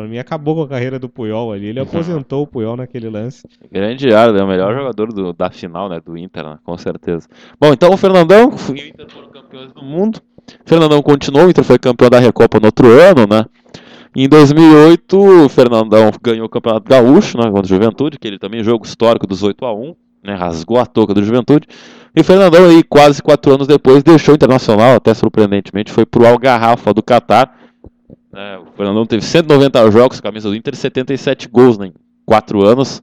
pra 0.00 0.08
mim, 0.08 0.18
acabou 0.18 0.54
com 0.56 0.62
a 0.62 0.68
carreira 0.68 0.98
do 0.98 1.08
Puyol 1.08 1.52
ali. 1.52 1.66
Ele 1.68 1.80
aposentou 2.20 2.42
o 2.42 2.46
Puyol 2.46 2.76
naquele 2.76 3.08
lance. 3.08 3.42
Grande 3.70 4.12
Arda, 4.12 4.40
é 4.40 4.42
o 4.44 4.48
melhor 4.48 4.74
jogador 4.74 5.12
do- 5.12 5.32
da 5.32 5.50
final, 5.50 5.88
né, 5.88 6.00
do 6.04 6.16
Inter, 6.16 6.44
né, 6.44 6.58
com 6.64 6.76
certeza. 6.78 7.28
Bom, 7.60 7.72
então 7.72 7.92
o 7.92 7.96
Fernandão 7.96 8.52
e 8.68 8.72
o 8.72 8.88
Inter 8.88 9.06
foram 9.08 9.28
campeões 9.30 9.72
do 9.72 9.82
mundo. 9.82 10.20
O 10.64 10.68
Fernandão 10.68 11.00
continuou, 11.02 11.46
o 11.46 11.50
Inter 11.50 11.62
foi 11.64 11.78
campeão 11.78 12.10
da 12.10 12.18
Recopa 12.18 12.58
no 12.58 12.66
outro 12.66 12.88
ano, 12.88 13.26
né? 13.28 13.44
Em 14.16 14.28
2008, 14.28 15.16
o 15.44 15.48
Fernandão 15.48 16.10
ganhou 16.20 16.46
o 16.46 16.48
Campeonato 16.48 16.88
Gaúcho, 16.88 17.38
né, 17.38 17.44
contra 17.44 17.62
o 17.62 17.68
Juventude, 17.68 18.18
que 18.18 18.26
ele 18.26 18.38
também 18.40 18.64
jogo 18.64 18.84
histórico 18.84 19.24
dos 19.26 19.42
8 19.44 19.64
a 19.64 19.72
1, 19.72 19.94
né, 20.24 20.34
rasgou 20.34 20.78
a 20.78 20.86
touca 20.86 21.14
do 21.14 21.22
Juventude. 21.22 21.68
E 22.16 22.20
o 22.20 22.24
Fernandão 22.24 22.64
aí, 22.66 22.82
quase 22.82 23.22
quatro 23.22 23.54
anos 23.54 23.68
depois, 23.68 24.02
deixou 24.02 24.32
o 24.32 24.34
Internacional, 24.34 24.96
até 24.96 25.14
surpreendentemente, 25.14 25.92
foi 25.92 26.04
pro 26.04 26.26
Algarrafa 26.26 26.92
do 26.92 27.02
Catar. 27.04 27.56
Né, 28.32 28.58
o 28.58 28.76
Fernandão 28.76 29.06
teve 29.06 29.24
190 29.24 29.90
jogos, 29.90 30.20
camisa 30.20 30.48
do 30.48 30.54
Inter, 30.54 30.74
e 30.74 30.76
77 30.76 31.48
gols 31.48 31.78
né, 31.78 31.88
em 31.88 31.94
quatro 32.24 32.64
anos. 32.64 33.02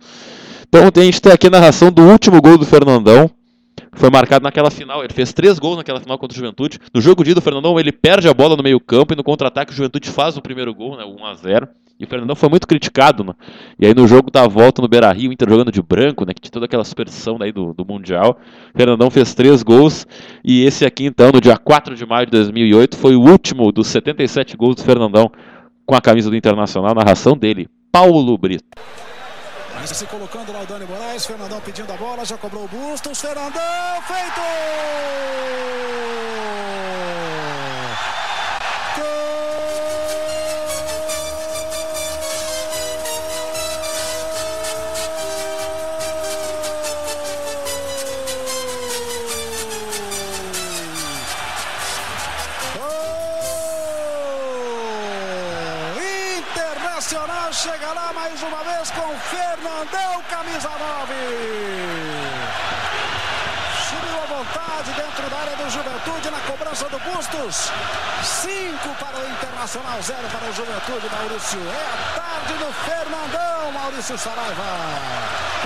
Então 0.68 0.82
a 0.84 1.06
gente 1.06 1.22
tem 1.22 1.32
aqui 1.32 1.48
a 1.48 1.50
narração 1.52 1.92
do 1.92 2.04
último 2.04 2.42
gol 2.42 2.58
do 2.58 2.66
Fernandão. 2.66 3.30
Foi 3.94 4.10
marcado 4.10 4.44
naquela 4.44 4.70
final. 4.70 5.04
Ele 5.04 5.14
fez 5.14 5.34
três 5.34 5.58
gols 5.58 5.78
naquela 5.78 6.00
final 6.00 6.18
contra 6.20 6.36
o 6.36 6.38
Juventude. 6.38 6.80
No 6.94 7.02
jogo 7.02 7.24
de 7.24 7.32
ida, 7.32 7.40
o 7.40 7.44
Fernandão 7.44 7.80
ele 7.80 7.92
perde 7.92 8.28
a 8.28 8.34
bola 8.34 8.56
no 8.56 8.64
meio-campo 8.64 9.14
e 9.14 9.16
no 9.16 9.24
contra-ataque 9.24 9.72
o 9.72 9.76
Juventude 9.76 10.10
faz 10.10 10.38
o 10.38 10.42
primeiro 10.42 10.74
gol, 10.74 10.98
né, 10.98 11.04
1 11.04 11.26
a 11.26 11.34
0 11.34 11.68
E 12.00 12.06
o 12.06 12.08
Fernandão 12.08 12.36
foi 12.36 12.48
muito 12.48 12.68
criticado, 12.68 13.24
né? 13.24 13.34
E 13.80 13.88
aí 13.88 13.94
no 13.94 14.08
jogo 14.08 14.30
da 14.30 14.48
volta 14.48 14.82
no 14.82 14.88
Beira-Rio, 14.88 15.32
o 15.32 15.34
Inter 15.34 15.50
jogando 15.50 15.72
de 15.72 15.82
branco, 15.82 16.26
né, 16.26 16.34
que 16.34 16.42
tinha 16.42 16.52
toda 16.52 16.66
aquela 16.66 16.84
superstição 16.84 17.38
daí 17.38 17.52
do, 17.52 17.74
do 17.74 17.84
Mundial. 17.84 18.40
O 18.74 18.78
Fernandão 18.78 19.10
fez 19.10 19.34
três 19.34 19.64
gols 19.64 20.06
e 20.44 20.64
esse 20.64 20.86
aqui 20.86 21.06
então, 21.06 21.32
no 21.32 21.42
dia 21.42 21.58
4 21.58 21.96
de 21.96 22.06
maio 22.06 22.28
de 22.28 22.32
2008, 22.34 22.98
foi 22.98 23.16
o 23.16 23.22
último 23.22 23.72
dos 23.72 23.88
77 23.88 24.56
gols 24.56 24.76
do 24.76 24.84
Fernandão 24.84 25.32
com 25.86 25.96
a 25.96 26.02
camisa 26.02 26.30
do 26.30 26.36
Internacional, 26.36 26.94
narração 26.94 27.36
dele, 27.36 27.68
Paulo 27.92 28.38
Brito. 28.38 28.66
Mas 29.74 29.90
se 29.90 30.06
colocando 30.06 30.52
lá 30.52 30.62
o 30.62 30.66
Dani 30.66 30.86
Moraes, 30.86 31.26
Fernandão 31.26 31.62
pedindo 31.62 31.92
a 31.92 31.98
bola, 31.98 32.26
já 32.26 32.38
cobrou 32.38 32.66
o 32.66 32.68
Bustos, 32.68 33.20
Fernandão, 33.20 34.02
feito! 34.06 34.42
19. 60.58 61.14
Subiu 63.88 64.18
à 64.18 64.26
vontade 64.26 64.92
dentro 64.92 65.30
da 65.30 65.38
área 65.38 65.56
do 65.56 65.70
Juventude 65.70 66.32
na 66.32 66.40
cobrança 66.52 66.90
do 66.90 66.98
Bustos. 66.98 67.72
5 68.24 68.90
para 69.00 69.20
o 69.20 69.30
Internacional, 69.30 70.02
0 70.02 70.20
para 70.30 70.50
o 70.50 70.54
Juventude, 70.54 71.16
Maurício. 71.16 71.60
É 71.60 71.86
a 71.94 72.20
tarde 72.20 72.54
do 72.58 72.74
Fernandão, 72.74 73.72
Maurício 73.72 74.18
Saraiva. 74.18 74.64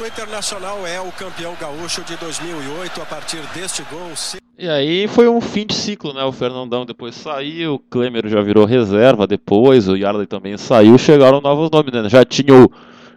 O 0.02 0.06
Internacional 0.06 0.86
é 0.86 1.00
o 1.00 1.12
campeão 1.14 1.56
gaúcho 1.58 2.04
de 2.04 2.18
2008 2.18 3.02
a 3.02 3.06
partir 3.06 3.42
deste 3.54 3.84
gol. 3.84 4.12
E 4.60 4.68
aí 4.68 5.08
foi 5.08 5.30
um 5.30 5.40
fim 5.40 5.66
de 5.66 5.74
ciclo, 5.74 6.14
né? 6.14 6.26
O 6.26 6.34
Fernandão 6.34 6.86
depois 6.86 7.16
saiu, 7.16 7.76
o 7.76 7.80
Klemer 7.80 8.28
já 8.28 8.42
virou 8.42 8.66
reserva 8.66 9.26
depois, 9.26 9.88
o 9.88 9.96
Yardley 9.96 10.28
também 10.28 10.58
saiu, 10.58 10.98
chegaram 10.98 11.40
novos 11.40 11.72
nomes, 11.72 11.94
né? 11.94 12.10
Já 12.10 12.26
tinha 12.26 12.54
o 12.54 12.70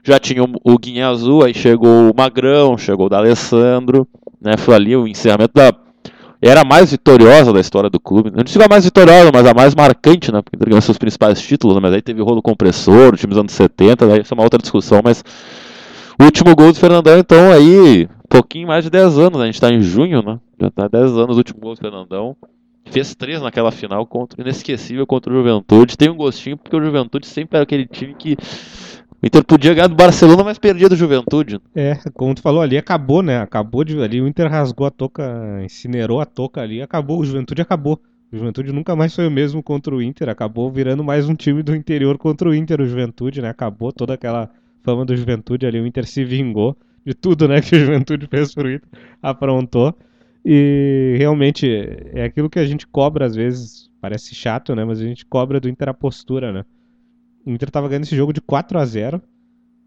já 0.05 0.19
tinha 0.19 0.45
o, 0.45 0.79
Guinha 0.79 1.09
Azul, 1.09 1.43
aí 1.43 1.55
chegou 1.55 2.11
o 2.11 2.15
Magrão, 2.15 2.77
chegou 2.77 3.07
o 3.07 3.09
D'Alessandro, 3.09 4.07
né? 4.41 4.57
Foi 4.57 4.75
ali 4.75 4.95
o 4.95 5.09
encerramento 5.09 5.55
da 5.55 5.73
era 6.43 6.61
a 6.61 6.65
mais 6.65 6.91
vitoriosa 6.91 7.55
da 7.55 7.61
história 7.61 7.89
do 7.89 7.99
clube. 7.99 8.31
Não 8.31 8.45
digo 8.45 8.63
a 8.63 8.69
mais 8.69 8.85
vitoriosa, 8.85 9.31
mas 9.33 9.47
a 9.47 9.55
mais 9.55 9.75
marcante, 9.75 10.31
né? 10.31 10.43
Porque 10.43 10.63
ganhou 10.63 10.81
seus 10.83 10.99
principais 10.99 11.41
títulos, 11.41 11.75
né? 11.75 11.81
mas 11.81 11.95
aí 11.95 12.03
teve 12.03 12.21
o 12.21 12.25
rolo 12.25 12.43
compressor, 12.43 13.15
o 13.15 13.17
time 13.17 13.31
dos 13.31 13.39
anos 13.39 13.53
70, 13.53 14.07
daí 14.07 14.21
isso 14.21 14.35
é 14.35 14.37
uma 14.37 14.43
outra 14.43 14.61
discussão, 14.61 15.01
mas 15.03 15.25
o 16.21 16.25
último 16.25 16.55
gol 16.55 16.71
do 16.71 16.79
Fernandão, 16.79 17.19
então, 17.19 17.51
aí, 17.51 18.07
pouquinho 18.29 18.69
mais 18.69 18.85
de 18.85 18.91
10 18.91 19.19
anos, 19.19 19.39
né? 19.39 19.45
a 19.45 19.47
gente 19.47 19.61
tá 19.61 19.71
em 19.71 19.81
junho, 19.81 20.23
né? 20.23 20.39
Já 20.61 20.71
tá 20.71 20.87
10 20.87 21.13
anos 21.13 21.37
o 21.37 21.39
último 21.39 21.61
gol 21.61 21.75
do 21.75 21.81
Fernandão. 21.81 22.37
Fez 22.91 23.15
três 23.15 23.41
naquela 23.41 23.73
final 23.73 24.05
contra 24.05 24.43
inesquecível 24.43 25.07
contra 25.07 25.33
o 25.33 25.37
Juventude. 25.37 25.97
Tem 25.97 26.11
um 26.11 26.17
gostinho, 26.17 26.59
porque 26.59 26.77
o 26.77 26.85
Juventude 26.85 27.27
sempre 27.27 27.57
era 27.57 27.63
aquele 27.63 27.87
time 27.87 28.15
que 28.15 28.37
o 29.25 29.27
Inter 29.27 29.43
podia 29.43 29.73
ganhar 29.73 29.87
do 29.87 29.95
Barcelona, 29.95 30.45
mas 30.45 30.59
perdia 30.59 30.87
do 30.87 30.95
Juventude. 30.95 31.59
É, 31.75 31.97
como 32.13 32.35
tu 32.35 32.43
falou 32.43 32.61
ali, 32.61 32.77
acabou, 32.77 33.23
né? 33.23 33.39
Acabou 33.41 33.83
de 33.83 33.99
ali, 34.03 34.21
o 34.21 34.29
Inter 34.29 34.51
rasgou 34.51 34.87
a 34.87 34.91
toca, 34.91 35.63
incinerou 35.65 36.21
a 36.21 36.27
toca 36.27 36.61
ali, 36.61 36.83
acabou, 36.83 37.21
o 37.21 37.25
Juventude 37.25 37.63
acabou. 37.63 37.99
O 38.31 38.37
Juventude 38.37 38.71
nunca 38.71 38.95
mais 38.95 39.15
foi 39.15 39.27
o 39.27 39.31
mesmo 39.31 39.63
contra 39.63 39.95
o 39.95 40.03
Inter, 40.03 40.29
acabou 40.29 40.71
virando 40.71 41.03
mais 41.03 41.27
um 41.27 41.35
time 41.35 41.63
do 41.63 41.75
interior 41.75 42.19
contra 42.19 42.51
o 42.51 42.55
Inter, 42.55 42.83
o 42.83 42.87
Juventude, 42.87 43.41
né? 43.41 43.49
Acabou 43.49 43.91
toda 43.91 44.13
aquela 44.13 44.51
fama 44.83 45.07
do 45.07 45.17
Juventude 45.17 45.65
ali, 45.65 45.81
o 45.81 45.87
Inter 45.87 46.07
se 46.07 46.23
vingou 46.23 46.77
de 47.03 47.15
tudo, 47.15 47.49
né, 47.49 47.61
que 47.63 47.75
o 47.75 47.79
Juventude 47.79 48.27
fez 48.27 48.55
pro 48.55 48.71
Inter, 48.71 48.87
aprontou. 49.23 49.97
E 50.45 51.15
realmente 51.17 51.67
é 52.13 52.25
aquilo 52.25 52.51
que 52.51 52.59
a 52.59 52.67
gente 52.67 52.87
cobra 52.87 53.25
às 53.25 53.35
vezes, 53.35 53.89
parece 54.03 54.35
chato, 54.35 54.75
né, 54.75 54.85
mas 54.85 55.01
a 55.01 55.05
gente 55.05 55.25
cobra 55.25 55.59
do 55.59 55.67
Inter 55.67 55.89
a 55.89 55.95
postura, 55.95 56.53
né? 56.53 56.67
O 57.45 57.51
Inter 57.51 57.71
tava 57.71 57.89
ganhando 57.89 58.05
esse 58.05 58.17
jogo 58.17 58.33
de 58.33 58.41
4 58.41 58.79
a 58.79 58.85
0 58.85 59.23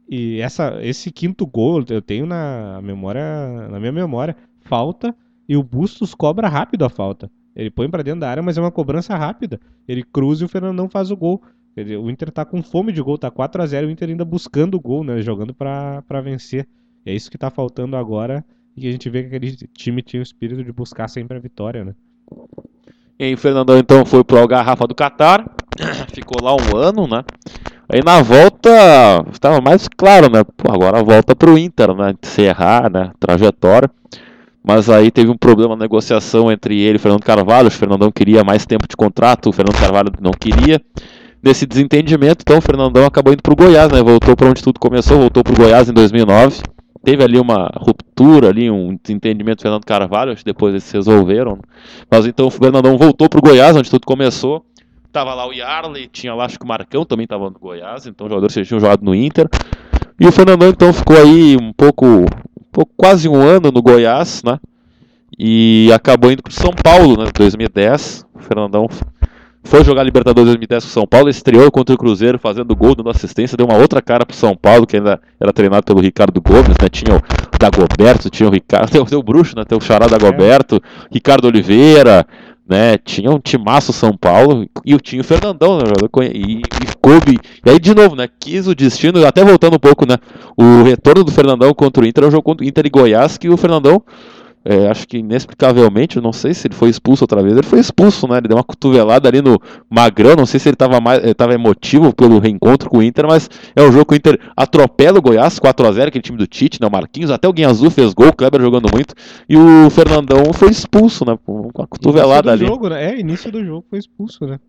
e 0.09 0.39
essa, 0.39 0.79
esse 0.81 1.11
quinto 1.11 1.45
gol 1.45 1.83
eu 1.89 2.01
tenho 2.01 2.25
na 2.25 2.79
memória, 2.81 3.67
na 3.69 3.79
minha 3.79 3.91
memória, 3.91 4.35
falta 4.61 5.15
e 5.47 5.57
o 5.57 5.63
Bustos 5.63 6.13
cobra 6.13 6.47
rápido 6.47 6.85
a 6.85 6.89
falta. 6.89 7.29
Ele 7.55 7.71
põe 7.71 7.89
pra 7.89 8.03
dentro 8.03 8.21
da 8.21 8.29
área, 8.29 8.43
mas 8.43 8.57
é 8.57 8.61
uma 8.61 8.71
cobrança 8.71 9.15
rápida. 9.15 9.59
Ele 9.87 10.03
cruza 10.03 10.43
e 10.43 10.45
o 10.45 10.49
Fernandão 10.49 10.87
faz 10.87 11.09
o 11.09 11.17
gol. 11.17 11.41
O 12.01 12.09
Inter 12.09 12.31
tá 12.31 12.45
com 12.45 12.61
fome 12.61 12.91
de 12.91 13.01
gol, 13.01 13.17
tá 13.17 13.29
4 13.29 13.61
a 13.61 13.65
0 13.65 13.87
o 13.87 13.89
Inter 13.89 14.09
ainda 14.09 14.25
buscando 14.25 14.75
o 14.75 14.79
gol, 14.79 15.03
né, 15.03 15.21
jogando 15.21 15.53
pra 15.53 16.21
vencer. 16.23 16.67
E 17.05 17.11
é 17.11 17.15
isso 17.15 17.31
que 17.31 17.37
tá 17.37 17.49
faltando 17.49 17.95
agora 17.95 18.45
e 18.77 18.87
a 18.87 18.91
gente 18.91 19.09
vê 19.09 19.23
que 19.23 19.35
aquele 19.35 19.55
time 19.73 20.03
tinha 20.03 20.21
o 20.21 20.23
espírito 20.23 20.63
de 20.63 20.71
buscar 20.71 21.07
sempre 21.07 21.35
a 21.35 21.39
vitória, 21.39 21.83
né? 21.83 21.95
E 23.19 23.33
o 23.33 23.37
Fernandão 23.37 23.77
então 23.79 24.05
foi 24.05 24.23
pro 24.23 24.37
Algarrafa 24.37 24.85
do 24.85 24.93
Catar, 24.93 25.43
ficou 26.13 26.43
lá 26.43 26.55
um 26.55 26.77
ano, 26.77 27.07
né? 27.07 27.23
Aí 27.89 28.01
na 28.03 28.21
volta 28.21 28.69
estava 29.31 29.59
mais 29.59 29.87
claro, 29.87 30.29
né? 30.29 30.43
Pô, 30.43 30.71
agora 30.71 31.03
volta 31.03 31.35
pro 31.35 31.57
Inter, 31.57 31.95
né? 31.95 32.13
Encerrar, 32.21 32.91
né? 32.91 33.11
Trajetória. 33.19 33.89
Mas 34.63 34.89
aí 34.89 35.09
teve 35.09 35.31
um 35.31 35.37
problema 35.37 35.75
na 35.75 35.83
negociação 35.83 36.51
entre 36.51 36.79
ele 36.79 36.95
e 36.95 36.97
o 36.97 36.99
Fernando 36.99 37.23
Carvalho. 37.23 37.69
O 37.69 37.71
Fernandão 37.71 38.11
queria 38.11 38.43
mais 38.43 38.65
tempo 38.65 38.87
de 38.87 38.95
contrato, 38.95 39.49
o 39.49 39.53
Fernando 39.53 39.79
Carvalho 39.79 40.11
não 40.19 40.31
queria. 40.31 40.81
Nesse 41.41 41.65
desentendimento, 41.65 42.41
então 42.41 42.57
o 42.57 42.61
Fernandão 42.61 43.05
acabou 43.05 43.31
indo 43.31 43.41
pro 43.41 43.55
Goiás, 43.55 43.91
né? 43.91 44.03
Voltou 44.03 44.35
para 44.35 44.49
onde 44.49 44.61
tudo 44.61 44.79
começou, 44.79 45.19
voltou 45.19 45.43
pro 45.43 45.55
Goiás 45.55 45.89
em 45.89 45.93
2009. 45.93 46.61
Teve 47.07 47.23
ali 47.23 47.39
uma 47.39 47.71
ruptura, 47.73 48.49
ali 48.49 48.69
um 48.69 48.99
desentendimento 49.01 49.59
com 49.59 49.61
o 49.61 49.63
Fernando 49.63 49.85
Carvalho, 49.85 50.33
acho 50.33 50.43
que 50.43 50.51
depois 50.51 50.73
eles 50.73 50.83
se 50.83 50.97
resolveram. 50.97 51.57
Mas 52.11 52.25
então 52.25 52.47
o 52.47 52.51
Fernandão 52.51 52.97
voltou 52.97 53.29
pro 53.29 53.41
Goiás, 53.41 53.77
onde 53.77 53.89
tudo 53.89 54.05
começou. 54.05 54.65
Tava 55.09 55.33
lá 55.33 55.47
o 55.47 55.53
Yarley, 55.53 56.09
tinha 56.09 56.35
lá, 56.35 56.43
acho 56.43 56.59
que 56.59 56.65
o 56.65 56.67
Marcão 56.67 57.05
também 57.05 57.25
tava 57.25 57.49
no 57.49 57.57
Goiás, 57.57 58.05
então 58.05 58.27
os 58.27 58.29
jogadores 58.29 58.53
já 58.53 58.65
tinham 58.65 58.81
jogado 58.81 59.05
no 59.05 59.15
Inter. 59.15 59.47
E 60.19 60.27
o 60.27 60.33
Fernandão 60.33 60.67
então 60.67 60.91
ficou 60.91 61.15
aí 61.15 61.55
um 61.55 61.71
pouco, 61.71 62.05
um 62.05 62.71
pouco 62.73 62.91
quase 62.97 63.29
um 63.29 63.37
ano 63.37 63.71
no 63.71 63.81
Goiás, 63.81 64.43
né? 64.43 64.59
E 65.39 65.89
acabou 65.93 66.29
indo 66.29 66.43
pro 66.43 66.51
São 66.51 66.71
Paulo, 66.71 67.23
né? 67.23 67.29
2010. 67.33 68.25
O 68.35 68.39
Fernandão 68.39 68.85
foi 69.67 69.83
jogar 69.83 70.03
Libertadores 70.03 70.47
2010 70.47 70.85
com 70.85 70.89
São 70.89 71.05
Paulo, 71.05 71.29
estreou 71.29 71.69
contra 71.69 71.93
o 71.93 71.97
Cruzeiro 71.97 72.39
fazendo 72.39 72.73
gol, 72.75 72.95
dando 72.95 73.09
assistência, 73.09 73.57
deu 73.57 73.67
uma 73.67 73.77
outra 73.77 74.01
cara 74.01 74.25
pro 74.25 74.35
São 74.35 74.55
Paulo, 74.55 74.87
que 74.87 74.95
ainda 74.95 75.19
era 75.39 75.51
treinado 75.51 75.83
pelo 75.83 75.99
Ricardo 75.99 76.41
Gomes, 76.41 76.75
né? 76.81 76.89
Tinha 76.89 77.17
o 77.17 77.21
Dagoberto, 77.59 78.29
tinha 78.29 78.47
o 78.47 78.51
Ricardo, 78.51 78.89
tem 78.89 79.01
o, 79.01 79.05
tem 79.05 79.17
o 79.17 79.23
Bruxo, 79.23 79.55
né? 79.57 79.65
Tem 79.65 79.77
o 79.77 79.81
Chará 79.81 80.07
Dagoberto, 80.07 80.81
Ricardo 81.11 81.45
Oliveira, 81.45 82.25
né? 82.67 82.97
Tinha 82.97 83.29
um 83.29 83.39
timaço 83.39 83.91
São 83.91 84.15
Paulo 84.15 84.65
e 84.85 84.97
tinha 84.99 85.21
o 85.21 85.25
Fernandão, 85.25 85.77
né? 85.79 85.83
E, 86.33 86.59
e 86.59 86.95
coube. 87.01 87.37
E 87.65 87.69
aí, 87.69 87.77
de 87.77 87.93
novo, 87.93 88.15
né? 88.15 88.27
Quis 88.39 88.67
o 88.67 88.75
destino, 88.75 89.25
até 89.25 89.43
voltando 89.43 89.75
um 89.75 89.79
pouco, 89.79 90.05
né? 90.07 90.15
O 90.55 90.83
retorno 90.83 91.25
do 91.25 91.31
Fernandão 91.31 91.73
contra 91.73 92.03
o 92.03 92.07
Inter 92.07 92.23
é 92.23 92.27
um 92.27 92.31
jogo 92.31 92.43
contra 92.43 92.65
o 92.65 92.67
Inter 92.67 92.85
e 92.85 92.89
Goiás, 92.89 93.37
que 93.37 93.49
o 93.49 93.57
Fernandão 93.57 94.01
é, 94.69 94.89
acho 94.89 95.07
que 95.07 95.19
inexplicavelmente, 95.19 96.19
não 96.19 96.33
sei 96.33 96.53
se 96.53 96.67
ele 96.67 96.75
foi 96.75 96.89
expulso 96.89 97.23
outra 97.23 97.41
vez, 97.41 97.55
ele 97.55 97.65
foi 97.65 97.79
expulso, 97.79 98.27
né? 98.27 98.37
Ele 98.39 98.49
deu 98.49 98.57
uma 98.57 98.63
cotovelada 98.65 99.29
ali 99.29 99.41
no 99.41 99.57
Magrão, 99.89 100.35
não 100.35 100.45
sei 100.45 100.59
se 100.59 100.67
ele 100.67 100.75
estava 100.75 100.99
mais, 100.99 101.23
ele 101.23 101.53
emotivo 101.53 102.13
pelo 102.13 102.37
reencontro 102.37 102.89
com 102.89 102.97
o 102.97 103.03
Inter, 103.03 103.25
mas 103.25 103.49
é 103.73 103.81
um 103.81 103.91
jogo 103.93 104.07
que 104.07 104.15
o 104.15 104.17
Inter 104.17 104.37
atropela 104.57 105.19
o 105.19 105.21
Goiás, 105.21 105.57
4 105.57 105.87
a 105.87 105.91
0 105.93 106.07
aquele 106.09 106.21
time 106.21 106.37
do 106.37 106.45
Tite, 106.45 106.81
né? 106.81 106.87
O 106.87 106.91
Marquinhos, 106.91 107.31
até 107.31 107.47
o 107.47 107.53
Guinha 107.53 107.69
Azul 107.69 107.89
fez 107.89 108.13
gol, 108.13 108.27
o 108.27 108.35
Kleber 108.35 108.59
jogando 108.59 108.89
muito, 108.91 109.15
e 109.47 109.55
o 109.55 109.89
Fernandão 109.89 110.51
foi 110.51 110.69
expulso, 110.69 111.23
né? 111.23 111.39
Com 111.45 111.71
uma 111.73 111.87
cotovelada 111.87 112.51
ali. 112.51 112.65
Jogo, 112.65 112.89
né? 112.89 113.13
É, 113.13 113.17
início 113.17 113.49
do 113.49 113.63
jogo 113.63 113.85
foi 113.89 113.99
expulso, 113.99 114.45
né? 114.45 114.59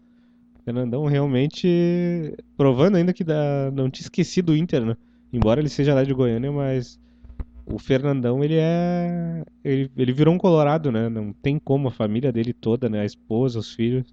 Fernandão 0.65 1.07
realmente 1.07 2.35
provando 2.57 2.95
ainda 2.95 3.13
que 3.13 3.25
dá... 3.25 3.73
não 3.75 3.91
tinha 3.91 4.05
esquecido 4.05 4.53
o 4.53 4.57
Inter, 4.57 4.85
né? 4.85 4.97
Embora 5.33 5.61
ele 5.61 5.69
seja 5.69 5.93
lá 5.93 6.05
de 6.05 6.15
Goiânia, 6.15 6.53
mas 6.53 7.01
o 7.71 7.79
Fernandão, 7.79 8.43
ele 8.43 8.57
é. 8.57 9.43
Ele, 9.65 9.91
ele 9.97 10.13
virou 10.13 10.35
um 10.35 10.39
colorado, 10.39 10.91
né? 10.91 11.09
Não 11.09 11.33
tem 11.33 11.59
como 11.59 11.89
a 11.89 11.91
família 11.91 12.33
dele 12.33 12.53
toda, 12.53 12.89
né? 12.89 13.01
A 13.01 13.05
esposa, 13.05 13.59
os 13.59 13.73
filhos. 13.73 14.05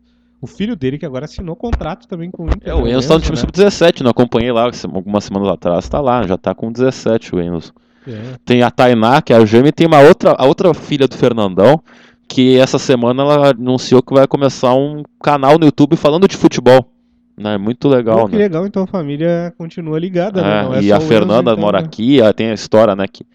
O 0.41 0.47
filho 0.47 0.75
dele 0.75 0.97
que 0.97 1.05
agora 1.05 1.25
assinou 1.25 1.55
contrato 1.55 2.07
também 2.07 2.29
com 2.29 2.43
o 2.43 2.47
Inter. 2.47 2.69
É, 2.69 2.73
o 2.75 2.83
né? 2.83 2.91
Enzo 2.91 3.07
tá 3.07 3.15
no 3.15 3.21
time 3.21 3.35
né? 3.35 3.41
sub-17, 3.41 4.01
não 4.01 4.11
acompanhei 4.11 4.51
lá 4.51 4.69
algumas 4.93 5.23
semanas 5.23 5.49
atrás, 5.49 5.87
tá 5.89 5.99
lá, 5.99 6.27
já 6.27 6.37
tá 6.37 6.53
com 6.53 6.71
17 6.71 7.35
o 7.35 7.41
Enzo. 7.41 7.73
É. 8.07 8.35
Tem 8.45 8.61
a 8.61 8.69
Tainá, 8.69 9.21
que 9.21 9.33
é 9.33 9.37
a 9.37 9.45
gêmea, 9.45 9.69
e 9.69 9.71
tem 9.71 9.87
uma 9.87 10.01
outra, 10.01 10.35
a 10.37 10.45
outra 10.45 10.73
filha 10.73 11.07
do 11.07 11.15
Fernandão, 11.15 11.81
que 12.27 12.57
essa 12.59 12.77
semana 12.77 13.23
ela 13.23 13.49
anunciou 13.51 14.03
que 14.03 14.13
vai 14.13 14.27
começar 14.27 14.75
um 14.75 15.03
canal 15.21 15.57
no 15.57 15.65
YouTube 15.65 15.95
falando 15.95 16.27
de 16.27 16.37
futebol. 16.37 16.91
Né? 17.37 17.57
Muito 17.57 17.89
legal, 17.89 18.21
Pô, 18.21 18.25
que 18.27 18.35
né? 18.35 18.43
legal, 18.43 18.65
então 18.65 18.83
a 18.83 18.87
família 18.87 19.53
continua 19.57 19.99
ligada, 19.99 20.39
É, 20.39 20.43
né? 20.43 20.63
Não 20.63 20.73
é 20.75 20.81
e 20.81 20.93
a 20.93 20.99
Fernanda 21.01 21.51
então, 21.51 21.61
mora 21.61 21.79
né? 21.79 21.85
aqui, 21.85 22.21
ela 22.21 22.33
tem 22.33 22.51
a 22.51 22.53
história, 22.53 22.95
né? 22.95 23.05
Que... 23.11 23.25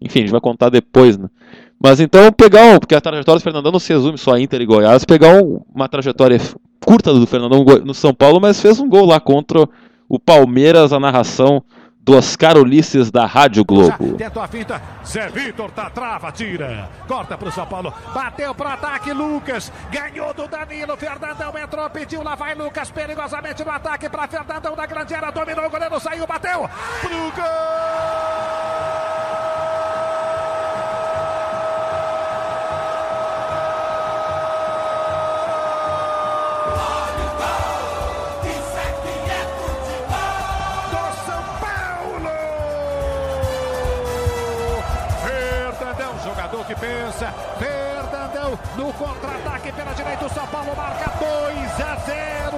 Enfim, 0.00 0.20
a 0.20 0.22
gente 0.22 0.30
vai 0.32 0.40
contar 0.40 0.68
depois, 0.68 1.16
né? 1.16 1.28
Mas 1.82 2.00
então 2.00 2.32
pegar 2.32 2.62
um, 2.64 2.78
porque 2.78 2.94
a 2.94 3.00
trajetória 3.00 3.38
do 3.38 3.42
Fernandão 3.42 3.72
não 3.72 3.78
se 3.78 3.92
resume 3.92 4.16
só 4.16 4.34
a 4.34 4.40
Inter 4.40 4.60
e 4.62 4.66
Goiás, 4.66 5.04
pegar 5.04 5.42
um- 5.42 5.60
uma 5.74 5.88
trajetória 5.88 6.40
curta 6.84 7.12
do 7.12 7.26
Fernandão 7.26 7.64
no 7.84 7.94
São 7.94 8.14
Paulo, 8.14 8.40
mas 8.40 8.60
fez 8.60 8.78
um 8.80 8.88
gol 8.88 9.04
lá 9.06 9.20
contra 9.20 9.68
o 10.08 10.18
Palmeiras, 10.18 10.92
a 10.92 11.00
narração 11.00 11.62
do 12.00 12.16
Oscar 12.16 12.56
Ulisses 12.56 13.10
da 13.10 13.26
Rádio 13.26 13.64
Globo. 13.64 14.14
Tentou 14.16 14.40
a 14.40 14.46
finta. 14.46 14.80
Zé 15.04 15.28
Vitor 15.28 15.72
tá 15.72 15.90
trava, 15.90 16.30
tira. 16.30 16.88
Corta 17.08 17.36
pro 17.36 17.50
São 17.50 17.66
Paulo. 17.66 17.92
Bateu 18.14 18.54
pro 18.54 18.68
ataque, 18.68 19.12
Lucas. 19.12 19.72
Ganhou 19.90 20.32
do 20.32 20.46
Danilo. 20.46 20.96
Fernandão 20.96 21.52
entrou, 21.60 21.90
pediu. 21.90 22.22
Lá 22.22 22.36
vai 22.36 22.54
Lucas 22.54 22.92
perigosamente 22.92 23.64
no 23.64 23.72
ataque 23.72 24.08
pra 24.08 24.28
Fernandão 24.28 24.76
da 24.76 24.86
grande 24.86 25.14
área. 25.16 25.32
Dominou 25.32 25.66
o 25.66 25.70
goleiro, 25.70 25.98
saiu, 25.98 26.24
bateu. 26.28 26.70
Pro 27.00 27.10
do 27.10 28.35
pensa. 46.86 47.32
Fernandão 47.58 48.58
no 48.76 48.92
contra-ataque 48.92 49.72
pela 49.72 49.92
direita. 49.92 50.26
O 50.26 50.30
São 50.30 50.46
Paulo 50.46 50.74
marca 50.76 51.10
2 51.18 51.80
a 51.80 51.96
0. 51.96 52.56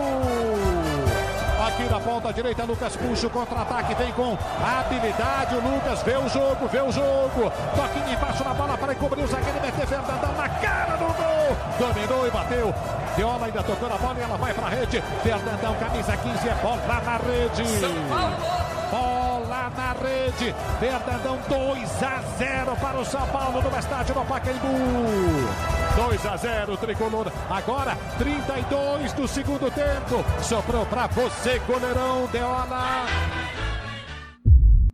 Aqui 1.67 1.83
na 1.91 2.01
ponta 2.01 2.33
direita, 2.33 2.65
Lucas 2.65 2.97
puxa 2.97 3.27
o 3.27 3.31
contra-ataque, 3.31 3.95
vem 3.95 4.13
com 4.13 4.39
habilidade. 4.63 5.57
O 5.57 5.61
Lucas 5.61 6.03
vê 6.03 6.17
o 6.17 6.29
jogo, 6.29 6.69
vê 6.69 6.81
o 6.81 6.93
jogo. 6.93 7.53
Toquinho 7.75 8.13
embaixo 8.13 8.45
na 8.45 8.55
bola 8.55 8.79
para 8.79 8.93
encobrir 8.93 9.25
o 9.25 9.27
zagueiro, 9.27 9.61
meter 9.61 9.87
Fernandão 9.87 10.33
na 10.35 10.49
cara 10.49 10.97
do 10.97 11.07
gol. 11.07 11.57
Dominou 11.79 12.27
e 12.27 12.31
bateu. 12.31 12.75
Viola 13.17 13.47
ainda 13.47 13.63
tocou 13.65 13.89
na 13.89 13.97
bola 13.97 14.19
e 14.19 14.23
ela 14.23 14.37
vai 14.37 14.55
para 14.55 14.67
a 14.67 14.71
rede. 14.71 15.03
Fernandão, 15.23 15.75
camisa 15.75 16.17
15, 16.17 16.49
é 16.49 16.55
bola 16.63 16.81
na 16.87 17.17
rede. 17.17 18.58
Na 19.77 19.93
rede. 19.93 20.55
Fernandão 20.81 21.39
2 21.49 22.03
a 22.03 22.23
0 22.39 22.77
para 22.77 22.99
o 22.99 23.05
São 23.05 23.27
Paulo 23.29 23.63
no 23.63 23.79
estádio 23.79 24.15
do 24.15 24.21
Pacaembu. 24.23 24.69
2 25.97 26.27
a 26.27 26.37
0 26.37 26.77
tricolor. 26.77 27.31
Agora 27.51 27.97
32 28.19 29.13
do 29.13 29.29
segundo 29.29 29.71
tempo. 29.71 30.25
Soprou 30.43 30.87
para 30.87 31.07
você, 31.09 31.61
goleirão 31.67 32.27
Deola. 32.33 33.07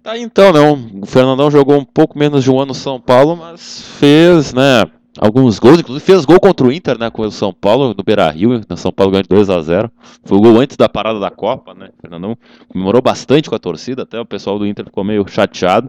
Tá 0.02 0.18
então, 0.18 0.52
né? 0.52 0.60
O 1.02 1.06
Fernandão 1.06 1.50
jogou 1.50 1.78
um 1.78 1.84
pouco 1.84 2.18
menos 2.18 2.44
de 2.44 2.50
um 2.50 2.58
ano 2.58 2.66
no 2.66 2.74
São 2.74 3.00
Paulo, 3.00 3.36
mas 3.36 3.80
fez, 3.98 4.52
né? 4.52 4.84
Alguns 5.20 5.60
gols, 5.60 5.78
inclusive 5.78 6.04
fez 6.04 6.24
gol 6.24 6.40
contra 6.40 6.66
o 6.66 6.72
Inter, 6.72 6.98
né? 6.98 7.08
Com 7.08 7.22
o 7.22 7.30
São 7.30 7.52
Paulo, 7.52 7.94
no 7.96 8.02
Beira 8.04 8.28
Rio. 8.30 8.60
O 8.68 8.76
São 8.76 8.92
Paulo 8.92 9.12
ganhou 9.12 9.22
de 9.22 9.28
2 9.28 9.48
a 9.48 9.60
0 9.62 9.90
Foi 10.24 10.38
o 10.38 10.40
gol 10.40 10.60
antes 10.60 10.76
da 10.76 10.88
parada 10.88 11.20
da 11.20 11.30
Copa, 11.30 11.72
né? 11.72 11.90
O 11.96 12.02
Fernandão 12.02 12.36
comemorou 12.68 13.00
bastante 13.00 13.48
com 13.48 13.54
a 13.54 13.58
torcida, 13.58 14.02
até 14.02 14.18
o 14.18 14.26
pessoal 14.26 14.58
do 14.58 14.66
Inter 14.66 14.84
ficou 14.86 15.04
meio 15.04 15.24
chateado. 15.28 15.88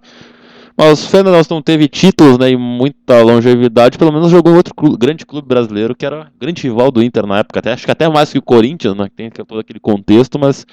Mas 0.78 1.04
o 1.04 1.10
Fernandão 1.10 1.42
não 1.50 1.62
teve 1.62 1.88
títulos 1.88 2.38
né, 2.38 2.52
e 2.52 2.58
muita 2.58 3.24
longevidade, 3.24 3.98
pelo 3.98 4.12
menos 4.12 4.30
jogou 4.30 4.52
em 4.52 4.58
outro 4.58 4.76
clu- 4.76 4.98
grande 4.98 5.26
clube 5.26 5.48
brasileiro, 5.48 5.96
que 5.96 6.06
era 6.06 6.30
grande 6.40 6.64
rival 6.64 6.92
do 6.92 7.02
Inter 7.02 7.26
na 7.26 7.40
época, 7.40 7.60
até, 7.60 7.72
acho 7.72 7.86
que 7.86 7.92
até 7.92 8.10
mais 8.10 8.32
que 8.32 8.38
o 8.38 8.42
Corinthians, 8.42 8.94
né? 8.94 9.08
Que 9.08 9.16
tem 9.16 9.30
todo 9.32 9.60
aquele 9.60 9.80
contexto, 9.80 10.38
mas 10.38 10.66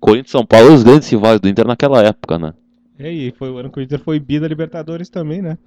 Corinthians 0.00 0.30
e 0.30 0.32
São 0.32 0.44
Paulo 0.44 0.72
os 0.72 0.82
grandes 0.82 1.08
rivais 1.08 1.38
do 1.38 1.48
Inter 1.48 1.66
naquela 1.66 2.02
época, 2.02 2.38
né? 2.38 2.54
É, 2.98 3.12
e 3.12 3.30
foi 3.32 3.50
o 3.50 3.58
ano 3.58 3.70
que 3.70 3.78
o 3.78 3.82
Inter 3.82 4.00
foi 4.00 4.18
bi 4.18 4.40
da 4.40 4.48
Libertadores 4.48 5.10
também, 5.10 5.42
né? 5.42 5.58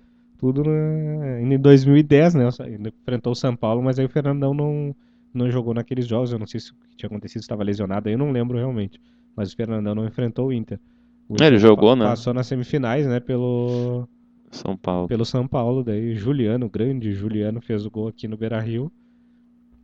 Tudo 0.45 0.63
na- 0.63 1.41
em 1.41 1.58
2010, 1.58 2.36
né? 2.36 2.47
Ainda 2.60 2.89
enfrentou 3.01 3.31
o 3.34 3.36
São 3.36 3.55
Paulo, 3.55 3.81
mas 3.81 3.97
aí 3.97 4.05
o 4.05 4.10
Fernandão 4.10 4.53
não, 4.53 4.95
não 5.34 5.49
jogou 5.49 5.73
naqueles 5.73 6.05
jogos. 6.05 6.31
Eu 6.31 6.38
não 6.38 6.45
sei 6.45 6.60
se 6.60 6.71
o 6.71 6.75
que 6.75 6.95
tinha 6.97 7.08
acontecido, 7.08 7.41
estava 7.41 7.63
lesionado, 7.63 8.08
aí 8.08 8.13
eu 8.13 8.19
não 8.19 8.31
lembro 8.31 8.55
realmente. 8.58 8.99
Mas 9.36 9.51
o 9.51 9.55
Fernandão 9.55 9.95
não 9.95 10.05
enfrentou 10.05 10.49
o 10.49 10.53
Inter. 10.53 10.79
O 11.27 11.36
É, 11.41 11.47
ele 11.47 11.58
jogou, 11.58 11.93
pa- 11.93 11.95
né? 12.03 12.05
Passou 12.05 12.31
nas 12.31 12.45
semifinais, 12.45 13.08
né? 13.08 13.19
Pelo, 13.19 14.08
São 14.51 14.77
Paulo. 14.77 15.08
pelo 15.08 15.25
São 15.25 15.47
Paulo. 15.47 15.84
Daí 15.84 16.13
Juliano, 16.15 16.67
o 16.67 16.69
grande 16.69 17.12
Juliano, 17.12 17.60
fez 17.60 17.84
o 17.84 17.89
gol 17.89 18.08
aqui 18.10 18.27
no 18.27 18.38
Beira 18.38 18.60
Rio. 18.60 18.91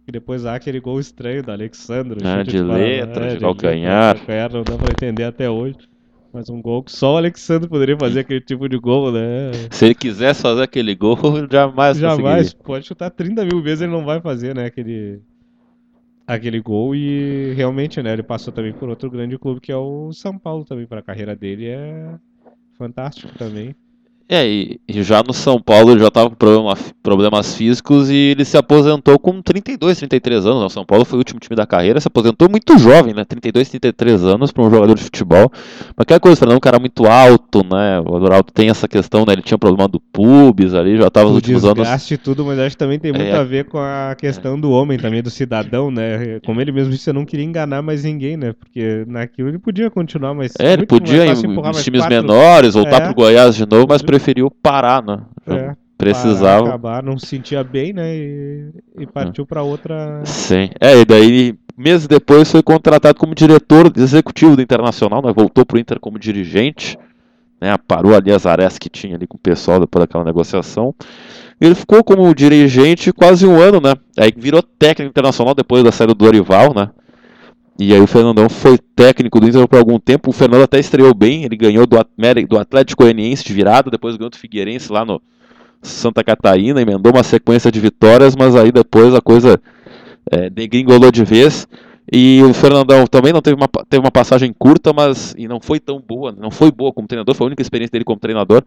E 0.07 0.11
depois 0.11 0.45
há 0.45 0.53
aquele 0.53 0.79
gol 0.79 0.99
estranho 0.99 1.41
do 1.41 1.51
Alexandre. 1.51 2.19
É, 2.23 2.37
chute 2.37 2.51
de 2.51 2.57
fora- 2.59 2.73
letra, 2.77 3.13
de 3.13 3.19
letra, 3.21 3.39
calcanhar. 3.39 4.15
calcanhar, 4.17 4.53
Não 4.53 4.61
dá 4.61 4.77
pra 4.77 4.91
entender 4.91 5.23
até 5.23 5.49
hoje. 5.49 5.77
Mas 6.33 6.49
um 6.49 6.61
gol 6.61 6.83
que 6.83 6.91
só 6.91 7.13
o 7.13 7.17
Alexandre 7.17 7.67
poderia 7.67 7.97
fazer 7.97 8.21
aquele 8.21 8.39
tipo 8.39 8.69
de 8.69 8.77
gol, 8.77 9.11
né? 9.11 9.51
Se 9.69 9.85
ele 9.85 9.95
quisesse 9.95 10.41
fazer 10.41 10.63
aquele 10.63 10.95
gol, 10.95 11.17
jamais 11.51 11.97
Jamais, 11.97 12.53
pode 12.53 12.87
chutar 12.87 13.09
30 13.09 13.43
mil 13.45 13.61
vezes, 13.61 13.81
ele 13.81 13.91
não 13.91 14.05
vai 14.05 14.21
fazer, 14.21 14.55
né? 14.55 14.65
Aquele, 14.65 15.21
aquele 16.25 16.61
gol. 16.61 16.95
E 16.95 17.53
realmente, 17.53 18.01
né? 18.01 18.13
Ele 18.13 18.23
passou 18.23 18.53
também 18.53 18.71
por 18.71 18.87
outro 18.87 19.09
grande 19.09 19.37
clube 19.37 19.59
que 19.59 19.71
é 19.71 19.77
o 19.77 20.13
São 20.13 20.37
Paulo 20.37 20.63
também. 20.63 20.87
Para 20.87 20.99
a 20.99 21.03
carreira 21.03 21.35
dele 21.35 21.67
é 21.67 22.15
fantástico 22.77 23.37
também. 23.37 23.75
É, 24.33 24.47
e, 24.47 24.79
já 25.03 25.21
no 25.21 25.33
São 25.33 25.61
Paulo 25.61 25.91
ele 25.91 25.99
já 25.99 26.07
estava 26.07 26.29
com 26.29 26.35
problema, 26.37 26.77
problemas 27.03 27.53
físicos 27.53 28.09
e 28.09 28.15
ele 28.15 28.45
se 28.45 28.55
aposentou 28.55 29.19
com 29.19 29.41
32, 29.41 29.97
33 29.97 30.45
anos. 30.45 30.59
né? 30.61 30.65
O 30.67 30.69
São 30.69 30.85
Paulo 30.85 31.03
foi 31.03 31.17
o 31.17 31.19
último 31.19 31.37
time 31.37 31.53
da 31.53 31.65
carreira, 31.67 31.99
se 31.99 32.07
aposentou 32.07 32.49
muito 32.49 32.77
jovem, 32.77 33.13
né? 33.13 33.25
32, 33.25 33.67
33 33.67 34.23
anos 34.23 34.53
para 34.53 34.63
um 34.63 34.69
jogador 34.71 34.95
de 34.95 35.03
futebol. 35.03 35.51
Mas 35.51 35.95
aquela 35.97 36.19
coisa, 36.21 36.35
o 36.35 36.37
Fernando 36.39 36.53
é 36.53 36.57
um 36.57 36.61
cara 36.61 36.79
muito 36.79 37.05
alto, 37.07 37.61
né? 37.69 37.99
O 38.07 38.15
Adoraldo 38.15 38.53
tem 38.53 38.69
essa 38.69 38.87
questão, 38.87 39.25
né? 39.27 39.33
Ele 39.33 39.41
tinha 39.41 39.57
problema 39.57 39.85
do 39.89 39.99
pubis 39.99 40.73
ali, 40.73 40.95
já 40.97 41.07
estava 41.07 41.25
nos 41.25 41.33
o 41.33 41.35
últimos 41.35 41.65
anos. 41.65 41.79
desgaste 41.79 42.15
tudo, 42.17 42.45
mas 42.45 42.57
acho 42.57 42.77
que 42.77 42.79
também 42.79 42.99
tem 42.99 43.11
muito 43.11 43.25
É. 43.27 43.37
a 43.37 43.43
ver 43.43 43.65
com 43.65 43.79
a 43.79 44.15
questão 44.17 44.57
do 44.57 44.71
homem 44.71 44.97
também, 44.97 45.21
do 45.21 45.29
cidadão, 45.29 45.91
né? 45.91 46.39
Como 46.45 46.61
ele 46.61 46.71
mesmo 46.71 46.93
disse, 46.93 47.09
eu 47.09 47.13
não 47.13 47.25
queria 47.25 47.43
enganar 47.43 47.81
mais 47.81 48.05
ninguém, 48.05 48.37
né? 48.37 48.53
Porque 48.53 49.03
naquilo 49.09 49.49
ele 49.49 49.59
podia 49.59 49.89
continuar, 49.91 50.33
mas 50.33 50.53
É, 50.57 50.71
ele 50.71 50.85
podia 50.85 51.25
ir 51.25 51.31
em 51.31 51.33
times 51.35 51.99
quatro- 52.01 52.09
menores, 52.09 52.75
voltar 52.75 53.01
É. 53.01 53.05
pro 53.07 53.13
Goiás 53.15 53.57
de 53.57 53.65
novo, 53.69 53.87
mas 53.89 54.01
preferiu 54.01 54.20
parar, 54.61 55.03
né? 55.03 55.21
É, 55.47 55.75
Precisava. 55.97 56.63
parar, 56.63 56.69
acabar, 56.69 57.03
não 57.03 57.17
se 57.17 57.27
sentia 57.27 57.63
bem, 57.63 57.93
né? 57.93 58.15
E, 58.15 58.71
e 58.99 59.05
partiu 59.05 59.45
pra 59.45 59.61
outra. 59.61 60.21
Sim. 60.25 60.69
É, 60.79 60.99
e 60.99 61.05
daí, 61.05 61.55
meses 61.77 62.07
depois, 62.07 62.51
foi 62.51 62.63
contratado 62.63 63.17
como 63.17 63.35
diretor 63.35 63.91
executivo 63.95 64.55
do 64.55 64.61
Internacional, 64.61 65.21
né? 65.21 65.31
Voltou 65.33 65.65
pro 65.65 65.79
Inter 65.79 65.99
como 65.99 66.17
dirigente, 66.17 66.97
né? 67.59 67.75
Parou 67.87 68.15
ali 68.15 68.31
as 68.31 68.45
arestas 68.45 68.79
que 68.79 68.89
tinha 68.89 69.15
ali 69.15 69.27
com 69.27 69.37
o 69.37 69.41
pessoal 69.41 69.79
depois 69.79 70.03
daquela 70.03 70.23
negociação. 70.23 70.95
Ele 71.59 71.75
ficou 71.75 72.03
como 72.03 72.33
dirigente 72.33 73.13
quase 73.13 73.45
um 73.45 73.59
ano, 73.59 73.79
né? 73.79 73.93
Aí 74.17 74.33
virou 74.35 74.63
técnico 74.63 75.11
internacional 75.11 75.53
depois 75.53 75.83
da 75.83 75.91
saída 75.91 76.15
do 76.15 76.25
Dorival, 76.25 76.73
né? 76.73 76.89
E 77.81 77.93
aí 77.93 77.99
o 77.99 78.07
Fernandão 78.07 78.47
foi 78.47 78.77
técnico 78.95 79.39
do 79.39 79.47
Inter 79.47 79.67
por 79.67 79.79
algum 79.79 79.99
tempo. 79.99 80.29
O 80.29 80.33
Fernando 80.33 80.63
até 80.63 80.79
estreou 80.79 81.13
bem, 81.13 81.45
ele 81.45 81.55
ganhou 81.55 81.87
do, 81.87 81.97
do 82.47 82.57
Atlético 82.59 83.03
Goianiense 83.03 83.43
de 83.43 83.53
virada, 83.53 83.89
depois 83.89 84.17
ganhou 84.17 84.29
do 84.29 84.37
Figueirense 84.37 84.91
lá 84.91 85.03
no, 85.03 85.19
Santa 85.81 86.23
Catarina, 86.23 86.81
emendou 86.81 87.11
uma 87.11 87.23
sequência 87.23 87.71
de 87.71 87.79
vitórias, 87.79 88.35
mas 88.35 88.55
aí 88.55 88.71
depois 88.71 89.15
a 89.15 89.21
coisa 89.21 89.59
é, 90.29 90.49
degringolou 90.49 91.11
de 91.11 91.23
vez. 91.23 91.67
E 92.11 92.41
o 92.43 92.53
Fernandão 92.53 93.07
também 93.07 93.31
não 93.31 93.41
teve 93.41 93.55
uma, 93.55 93.67
teve 93.89 94.03
uma 94.03 94.11
passagem 94.11 94.53
curta, 94.57 94.91
mas 94.93 95.33
e 95.37 95.47
não 95.47 95.59
foi 95.59 95.79
tão 95.79 95.99
boa, 95.99 96.31
não 96.31 96.51
foi 96.51 96.71
boa 96.71 96.91
como 96.91 97.07
treinador, 97.07 97.33
foi 97.33 97.45
a 97.45 97.47
única 97.47 97.61
experiência 97.61 97.93
dele 97.93 98.03
como 98.03 98.19
treinador, 98.19 98.63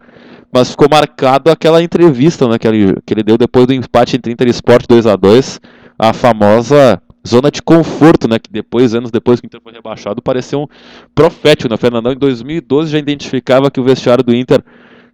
mas 0.52 0.70
ficou 0.70 0.88
marcado 0.90 1.50
aquela 1.50 1.82
entrevista 1.82 2.48
né, 2.48 2.58
que, 2.58 2.66
ele, 2.66 2.96
que 3.04 3.12
ele 3.12 3.22
deu 3.22 3.36
depois 3.36 3.66
do 3.66 3.74
empate 3.74 4.16
entre 4.16 4.32
Inter 4.32 4.46
e 4.46 4.50
Sport 4.50 4.86
2 4.88 5.06
a 5.06 5.16
2 5.16 5.60
a 5.98 6.12
famosa 6.12 7.00
zona 7.26 7.50
de 7.50 7.62
conforto, 7.62 8.28
né, 8.28 8.38
que 8.38 8.50
depois, 8.50 8.94
anos 8.94 9.10
depois 9.10 9.40
que 9.40 9.46
o 9.46 9.48
Inter 9.48 9.60
foi 9.62 9.72
rebaixado, 9.72 10.20
pareceu 10.20 10.62
um 10.62 10.66
profético. 11.14 11.70
Né? 11.70 11.76
Fernandão 11.76 12.12
em 12.12 12.18
2012 12.18 12.90
já 12.90 12.98
identificava 12.98 13.70
que 13.70 13.80
o 13.80 13.84
vestiário 13.84 14.22
do 14.22 14.34
Inter 14.34 14.62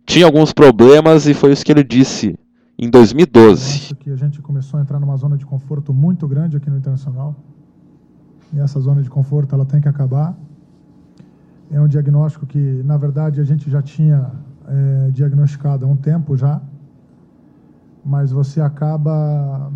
tinha 0.04 0.26
alguns 0.26 0.52
problemas 0.52 1.26
e 1.26 1.34
foi 1.34 1.52
isso 1.52 1.64
que 1.64 1.70
ele 1.70 1.84
disse 1.84 2.36
em 2.78 2.90
2012. 2.90 3.62
acho 3.62 3.94
que 3.94 4.10
a 4.10 4.16
gente 4.16 4.40
começou 4.40 4.78
a 4.78 4.82
entrar 4.82 4.98
numa 4.98 5.16
zona 5.16 5.36
de 5.36 5.46
conforto 5.46 5.92
muito 5.92 6.26
grande 6.26 6.56
aqui 6.56 6.68
no 6.68 6.78
Internacional. 6.78 7.36
E 8.52 8.58
essa 8.58 8.80
zona 8.80 9.02
de 9.02 9.10
conforto 9.10 9.54
ela 9.54 9.64
tem 9.64 9.80
que 9.80 9.88
acabar. 9.88 10.36
É 11.70 11.80
um 11.80 11.86
diagnóstico 11.86 12.46
que, 12.46 12.58
na 12.58 12.96
verdade, 12.96 13.40
a 13.40 13.44
gente 13.44 13.70
já 13.70 13.80
tinha 13.80 14.32
é, 14.66 15.10
diagnosticado 15.12 15.84
há 15.84 15.88
um 15.88 15.96
tempo 15.96 16.36
já, 16.36 16.60
mas 18.04 18.32
você 18.32 18.60
acaba 18.60 19.70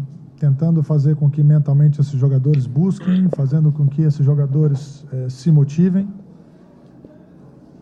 tentando 0.44 0.83
fazer 0.83 1.16
com 1.16 1.30
que 1.30 1.42
mentalmente 1.42 2.02
esses 2.02 2.20
jogadores 2.20 2.66
busquem, 2.66 3.30
fazendo 3.30 3.72
com 3.72 3.87
que 3.87 4.02
esses 4.02 4.22
jogadores 4.22 5.02
é, 5.11 5.30
se 5.30 5.50
motivem. 5.50 6.07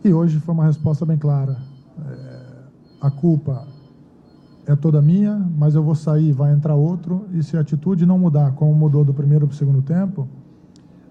E 0.05 0.13
hoje 0.13 0.39
foi 0.39 0.55
uma 0.55 0.65
resposta 0.65 1.05
bem 1.05 1.19
clara. 1.19 1.57
É, 2.07 2.41
a 3.01 3.11
culpa 3.11 3.67
é 4.65 4.77
toda 4.77 5.03
minha, 5.03 5.45
mas 5.59 5.75
eu 5.75 5.83
vou 5.83 5.97
sair, 5.97 6.31
vai 6.31 6.53
entrar 6.53 6.77
outro, 6.77 7.27
e 7.33 7.43
se 7.43 7.57
a 7.57 7.61
atitude 7.61 8.07
não 8.07 8.17
mudar, 8.17 8.53
como 8.53 8.73
mudou 8.73 9.05
do 9.05 9.13
primeiro 9.13 9.49
para 9.49 9.55
o 9.55 9.57
segundo 9.57 9.83
tempo, 9.83 10.29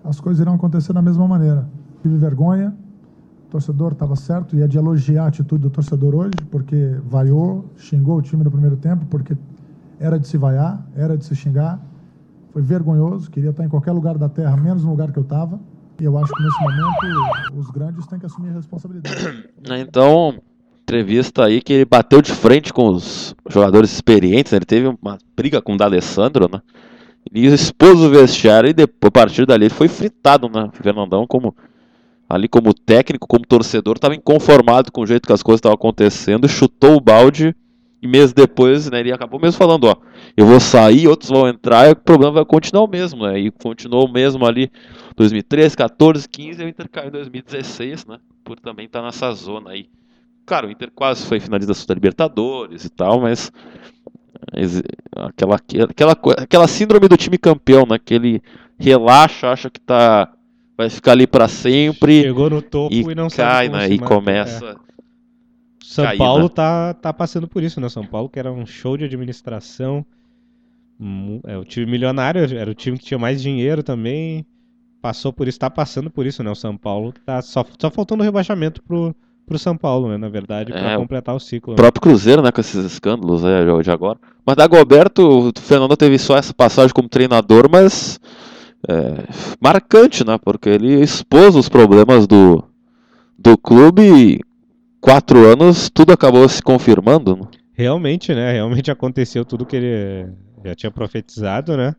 as 0.05 0.21
coisas 0.21 0.39
irão 0.39 0.53
acontecer 0.53 0.93
da 0.93 1.01
mesma 1.01 1.27
maneira. 1.27 1.67
Tive 2.01 2.15
vergonha, 2.15 2.73
o 3.47 3.51
torcedor 3.51 3.91
estava 3.91 4.15
certo, 4.15 4.55
e 4.55 4.61
é 4.61 4.67
de 4.67 4.77
elogiar 4.77 5.25
a 5.25 5.27
atitude 5.27 5.63
do 5.63 5.69
torcedor 5.69 6.15
hoje, 6.15 6.31
porque 6.49 6.95
vaiou, 7.09 7.65
xingou 7.75 8.19
o 8.19 8.21
time 8.21 8.41
no 8.41 8.49
primeiro 8.49 8.77
tempo, 8.77 9.05
porque 9.07 9.35
era 10.01 10.19
de 10.19 10.27
se 10.27 10.35
vaiar, 10.35 10.83
era 10.95 11.15
de 11.15 11.23
se 11.23 11.35
xingar. 11.35 11.79
Foi 12.51 12.61
vergonhoso, 12.61 13.29
queria 13.29 13.51
estar 13.51 13.63
em 13.63 13.69
qualquer 13.69 13.91
lugar 13.91 14.17
da 14.17 14.27
terra, 14.27 14.57
menos 14.57 14.83
no 14.83 14.89
lugar 14.89 15.11
que 15.11 15.19
eu 15.19 15.23
estava. 15.23 15.59
E 15.99 16.03
eu 16.03 16.17
acho 16.17 16.33
que 16.33 16.43
nesse 16.43 16.63
momento 16.63 17.59
os 17.59 17.69
grandes 17.69 18.07
têm 18.07 18.19
que 18.19 18.25
assumir 18.25 18.49
a 18.49 18.53
responsabilidade. 18.53 19.49
Então, 19.79 20.35
entrevista 20.81 21.45
aí 21.45 21.61
que 21.61 21.71
ele 21.71 21.85
bateu 21.85 22.21
de 22.21 22.31
frente 22.31 22.73
com 22.73 22.89
os 22.89 23.35
jogadores 23.47 23.93
experientes, 23.93 24.51
né? 24.51 24.57
ele 24.57 24.65
teve 24.65 24.87
uma 25.01 25.17
briga 25.37 25.61
com 25.61 25.75
o 25.75 25.77
D'Alessandro, 25.77 26.49
né? 26.51 26.59
Ele 27.31 27.45
expôs 27.47 27.99
o 27.99 28.09
vestiário 28.09 28.69
e 28.69 28.73
depois, 28.73 29.09
a 29.09 29.11
partir 29.11 29.45
dali 29.45 29.65
ele 29.65 29.73
foi 29.73 29.87
fritado, 29.87 30.49
né? 30.49 30.69
Fernandão 30.73 31.27
como 31.27 31.55
ali 32.27 32.47
como 32.47 32.73
técnico, 32.73 33.27
como 33.27 33.45
torcedor, 33.45 33.97
estava 33.97 34.15
inconformado 34.15 34.91
com 34.91 35.01
o 35.01 35.05
jeito 35.05 35.27
que 35.27 35.33
as 35.33 35.43
coisas 35.43 35.59
estavam 35.59 35.75
acontecendo, 35.75 36.47
chutou 36.47 36.95
o 36.95 37.01
balde 37.01 37.53
e 38.01 38.07
meses 38.07 38.33
depois, 38.33 38.89
né, 38.89 38.99
ele 38.99 39.11
acabou 39.11 39.39
mesmo 39.39 39.57
falando, 39.57 39.85
ó, 39.85 39.95
eu 40.35 40.45
vou 40.45 40.59
sair, 40.59 41.07
outros 41.07 41.29
vão 41.29 41.47
entrar, 41.47 41.87
e 41.87 41.91
o 41.91 41.95
problema 41.95 42.33
vai 42.33 42.45
continuar 42.45 42.83
o 42.83 42.87
mesmo, 42.87 43.27
né? 43.27 43.37
E 43.39 43.51
continuou 43.51 44.07
o 44.07 44.11
mesmo 44.11 44.45
ali 44.45 44.71
2013, 45.15 45.77
14, 45.77 46.27
15, 46.27 46.61
e 46.61 46.65
o 46.65 46.69
Inter 46.69 46.89
caiu 46.89 47.09
em 47.09 47.11
2016, 47.11 48.07
né? 48.07 48.17
Por 48.43 48.59
também 48.59 48.85
estar 48.85 49.01
tá 49.01 49.05
nessa 49.05 49.31
zona 49.33 49.71
aí. 49.71 49.87
Cara, 50.45 50.65
o 50.65 50.71
Inter 50.71 50.89
quase 50.93 51.25
foi 51.25 51.39
finalista 51.39 51.87
da 51.87 51.93
Libertadores 51.93 52.85
e 52.85 52.89
tal, 52.89 53.21
mas 53.21 53.51
aquela, 55.15 55.59
aquela, 55.87 56.17
aquela 56.37 56.67
síndrome 56.67 57.07
do 57.07 57.17
time 57.17 57.37
campeão, 57.37 57.85
né? 57.87 57.99
Que 58.03 58.15
ele 58.15 58.41
relaxa, 58.79 59.51
acha 59.51 59.69
que 59.69 59.79
tá 59.79 60.33
vai 60.75 60.89
ficar 60.89 61.11
ali 61.11 61.27
para 61.27 61.47
sempre. 61.47 62.21
Chegou 62.21 62.49
no 62.49 62.61
topo 62.61 62.93
e, 62.93 63.01
e 63.01 63.15
não 63.15 63.29
cai, 63.29 63.67
sabe 63.67 63.69
né? 63.69 63.89
E 63.89 63.99
começa. 63.99 64.65
É. 64.65 64.90
São 65.91 66.05
cair, 66.05 66.17
Paulo 66.17 66.47
tá, 66.47 66.93
tá 66.93 67.11
passando 67.11 67.49
por 67.49 67.61
isso, 67.61 67.81
né? 67.81 67.89
São 67.89 68.05
Paulo 68.05 68.29
que 68.29 68.39
era 68.39 68.49
um 68.49 68.65
show 68.65 68.95
de 68.95 69.03
administração, 69.03 70.05
é 71.43 71.57
o 71.57 71.65
time 71.65 71.85
milionário, 71.85 72.41
era 72.57 72.71
o 72.71 72.73
time 72.73 72.97
que 72.97 73.03
tinha 73.03 73.17
mais 73.17 73.41
dinheiro 73.41 73.83
também, 73.83 74.45
passou 75.01 75.33
por 75.33 75.49
isso, 75.49 75.59
tá 75.59 75.69
passando 75.69 76.09
por 76.09 76.25
isso, 76.25 76.41
né? 76.41 76.49
O 76.49 76.55
São 76.55 76.77
Paulo 76.77 77.13
tá 77.25 77.41
só, 77.41 77.65
só 77.77 77.91
faltando 77.91 78.21
o 78.21 78.25
rebaixamento 78.25 78.81
pro 78.81 79.13
pro 79.45 79.59
São 79.59 79.75
Paulo, 79.75 80.07
né? 80.07 80.17
Na 80.17 80.29
verdade, 80.29 80.71
para 80.71 80.91
é, 80.91 80.97
completar 80.97 81.35
o 81.35 81.39
ciclo. 81.39 81.73
O 81.73 81.75
né? 81.75 81.77
próprio 81.77 82.01
Cruzeiro, 82.01 82.41
né? 82.41 82.53
Com 82.53 82.61
esses 82.61 82.85
escândalos 82.85 83.43
né, 83.43 83.65
de 83.83 83.91
agora. 83.91 84.17
Mas 84.45 84.55
da 84.55 84.65
Goberto, 84.65 85.49
o 85.49 85.51
Fernando 85.59 85.97
teve 85.97 86.17
só 86.17 86.37
essa 86.37 86.53
passagem 86.53 86.93
como 86.93 87.09
treinador, 87.09 87.69
mas 87.69 88.17
é, 88.87 89.25
marcante, 89.59 90.25
né? 90.25 90.37
Porque 90.37 90.69
ele 90.69 91.01
expôs 91.01 91.53
os 91.53 91.67
problemas 91.67 92.25
do, 92.27 92.63
do 93.37 93.57
clube 93.57 94.03
e 94.03 94.50
quatro 95.01 95.45
anos 95.45 95.89
tudo 95.89 96.13
acabou 96.13 96.47
se 96.47 96.61
confirmando. 96.61 97.49
Realmente, 97.73 98.33
né? 98.33 98.53
Realmente 98.53 98.91
aconteceu 98.91 99.43
tudo 99.43 99.65
que 99.65 99.75
ele 99.75 100.31
já 100.63 100.75
tinha 100.75 100.91
profetizado, 100.91 101.75
né? 101.75 101.95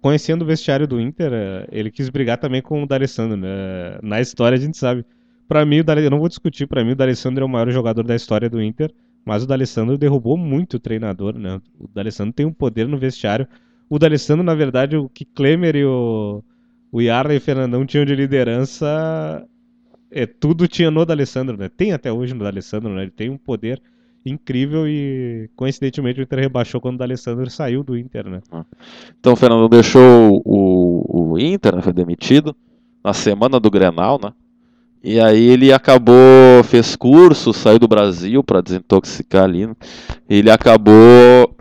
Conhecendo 0.00 0.42
o 0.42 0.46
vestiário 0.46 0.88
do 0.88 1.00
Inter, 1.00 1.30
ele 1.70 1.90
quis 1.90 2.08
brigar 2.08 2.38
também 2.38 2.62
com 2.62 2.82
o 2.82 2.86
D'Alessandro, 2.86 3.36
né? 3.36 3.98
Na 4.02 4.20
história 4.20 4.56
a 4.56 4.60
gente 4.60 4.76
sabe 4.76 5.04
para 5.46 5.66
mim, 5.66 5.76
eu 5.76 6.10
não 6.10 6.18
vou 6.18 6.28
discutir, 6.28 6.66
para 6.66 6.82
mim 6.82 6.92
o 6.92 6.96
D'Alessandro 6.96 7.42
é 7.42 7.46
o 7.46 7.48
maior 7.48 7.70
jogador 7.70 8.02
da 8.04 8.16
história 8.16 8.48
do 8.48 8.62
Inter, 8.62 8.90
mas 9.22 9.42
o 9.42 9.46
D'Alessandro 9.46 9.98
derrubou 9.98 10.36
muito 10.36 10.78
o 10.78 10.80
treinador, 10.80 11.38
né? 11.38 11.60
O 11.78 11.86
D'Alessandro 11.86 12.32
tem 12.32 12.46
um 12.46 12.52
poder 12.52 12.88
no 12.88 12.96
vestiário. 12.96 13.46
O 13.88 13.98
D'Alessandro, 13.98 14.42
na 14.42 14.54
verdade, 14.54 14.96
o 14.96 15.10
que 15.10 15.26
Klemer 15.26 15.76
e 15.76 15.84
o, 15.84 16.42
o 16.90 17.02
Yarra 17.02 17.34
e 17.34 17.36
o 17.36 17.40
Fernandão 17.40 17.84
tinham 17.84 18.06
de 18.06 18.14
liderança, 18.14 19.46
é, 20.12 20.26
tudo 20.26 20.68
tinha 20.68 20.90
no 20.90 21.04
D'Alessandro, 21.04 21.56
né? 21.56 21.68
Tem 21.74 21.92
até 21.92 22.12
hoje 22.12 22.34
no 22.34 22.44
D'Alessandro, 22.44 22.90
né? 22.90 23.02
Ele 23.02 23.10
tem 23.10 23.30
um 23.30 23.38
poder 23.38 23.80
incrível 24.24 24.86
e 24.86 25.50
coincidentemente 25.56 26.20
o 26.20 26.22
Inter 26.22 26.38
rebaixou 26.38 26.80
quando 26.80 26.94
o 26.94 26.98
D'Alessandro 26.98 27.50
saiu 27.50 27.82
do 27.82 27.96
Inter, 27.96 28.28
né? 28.28 28.40
Ah. 28.52 28.64
Então 29.18 29.32
o 29.32 29.36
Fernando 29.36 29.68
deixou 29.68 30.40
o, 30.44 31.32
o 31.32 31.38
Inter, 31.38 31.74
né? 31.74 31.82
foi 31.82 31.92
demitido 31.92 32.54
na 33.02 33.12
semana 33.12 33.58
do 33.58 33.70
Grenal, 33.70 34.20
né? 34.22 34.32
E 35.04 35.18
aí 35.18 35.48
ele 35.48 35.72
acabou, 35.72 36.62
fez 36.62 36.94
curso, 36.94 37.52
saiu 37.52 37.78
do 37.78 37.88
Brasil 37.88 38.44
para 38.44 38.60
desintoxicar 38.60 39.42
ali. 39.42 39.66
Né? 39.66 39.74
Ele 40.28 40.48
acabou 40.48 41.56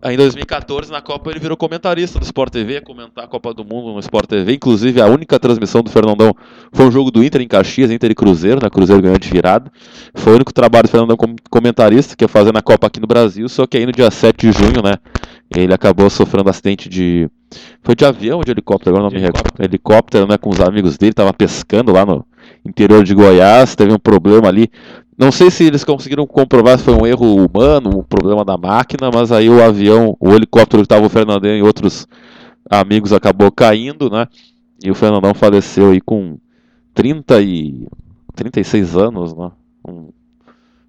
Aí 0.00 0.14
em 0.14 0.16
2014, 0.16 0.92
na 0.92 1.02
Copa, 1.02 1.28
ele 1.28 1.40
virou 1.40 1.56
comentarista 1.56 2.20
do 2.20 2.22
Sport 2.24 2.52
TV, 2.52 2.80
comentar 2.80 3.24
a 3.24 3.26
Copa 3.26 3.52
do 3.52 3.64
Mundo 3.64 3.92
no 3.92 3.98
Sport 3.98 4.28
TV. 4.28 4.54
Inclusive, 4.54 5.00
a 5.00 5.06
única 5.06 5.40
transmissão 5.40 5.82
do 5.82 5.90
Fernandão 5.90 6.32
foi 6.72 6.86
um 6.86 6.90
jogo 6.90 7.10
do 7.10 7.24
Inter 7.24 7.40
em 7.40 7.48
Caxias, 7.48 7.90
Inter 7.90 8.12
e 8.12 8.14
Cruzeiro, 8.14 8.60
né? 8.62 8.70
Cruzeiro 8.70 9.02
ganhou 9.02 9.18
de 9.18 9.28
virada. 9.28 9.72
Foi 10.14 10.34
o 10.34 10.36
único 10.36 10.52
trabalho 10.52 10.84
do 10.84 10.90
Fernandão 10.90 11.16
como 11.16 11.34
comentarista, 11.50 12.14
que 12.14 12.22
ia 12.22 12.28
fazer 12.28 12.52
na 12.52 12.62
Copa 12.62 12.86
aqui 12.86 13.00
no 13.00 13.08
Brasil, 13.08 13.48
só 13.48 13.66
que 13.66 13.76
aí 13.76 13.86
no 13.86 13.90
dia 13.90 14.08
7 14.08 14.36
de 14.38 14.52
junho, 14.52 14.82
né? 14.84 14.98
Ele 15.56 15.74
acabou 15.74 16.08
sofrendo 16.08 16.48
acidente 16.48 16.88
de. 16.88 17.28
Foi 17.82 17.96
de 17.96 18.04
avião 18.04 18.38
ou 18.38 18.44
de 18.44 18.52
helicóptero? 18.52 18.94
Agora 18.94 19.10
não 19.10 19.20
me 19.20 19.26
recordo. 19.26 19.50
Helicóptero, 19.58 20.28
né? 20.28 20.38
Com 20.38 20.50
os 20.50 20.60
amigos 20.60 20.96
dele, 20.96 21.12
tava 21.12 21.32
pescando 21.32 21.90
lá 21.90 22.06
no 22.06 22.24
interior 22.64 23.04
de 23.04 23.14
Goiás, 23.14 23.74
teve 23.74 23.92
um 23.92 23.98
problema 23.98 24.48
ali. 24.48 24.70
Não 25.16 25.32
sei 25.32 25.50
se 25.50 25.64
eles 25.64 25.82
conseguiram 25.82 26.26
comprovar 26.26 26.78
se 26.78 26.84
foi 26.84 26.94
um 26.94 27.06
erro 27.06 27.44
humano, 27.44 27.98
um 27.98 28.02
problema 28.02 28.44
da 28.44 28.56
máquina, 28.56 29.10
mas 29.12 29.32
aí 29.32 29.50
o 29.50 29.62
avião, 29.62 30.16
o 30.20 30.32
helicóptero 30.32 30.82
que 30.82 30.86
estava 30.86 31.04
o 31.04 31.08
Fernandão 31.08 31.50
e 31.50 31.62
outros 31.62 32.06
amigos 32.70 33.12
acabou 33.12 33.50
caindo, 33.50 34.08
né? 34.08 34.28
E 34.82 34.90
o 34.90 34.94
Fernandão 34.94 35.34
faleceu 35.34 35.90
aí 35.90 36.00
com 36.00 36.38
30 36.94 37.40
e 37.42 37.88
36 38.36 38.96
anos, 38.96 39.34
né? 39.34 39.50
Um, 39.86 40.10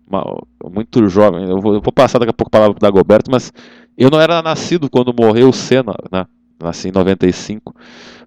uma, 0.08 0.44
muito 0.72 1.08
jovem. 1.08 1.50
Eu 1.50 1.60
vou, 1.60 1.74
eu 1.74 1.82
vou, 1.82 1.94
passar 1.94 2.20
daqui 2.20 2.32
a 2.32 2.34
pouco 2.34 2.50
a 2.50 2.52
palavra 2.52 2.76
para 2.76 2.88
o 2.88 2.92
Dagoberto, 2.92 3.32
mas 3.32 3.52
eu 3.98 4.10
não 4.10 4.20
era 4.20 4.42
nascido 4.42 4.90
quando 4.90 5.14
morreu 5.14 5.50
o 5.50 5.54
Senna, 5.54 5.94
né? 6.12 6.26
Nasci 6.62 6.90
em 6.90 6.92
95. 6.92 7.74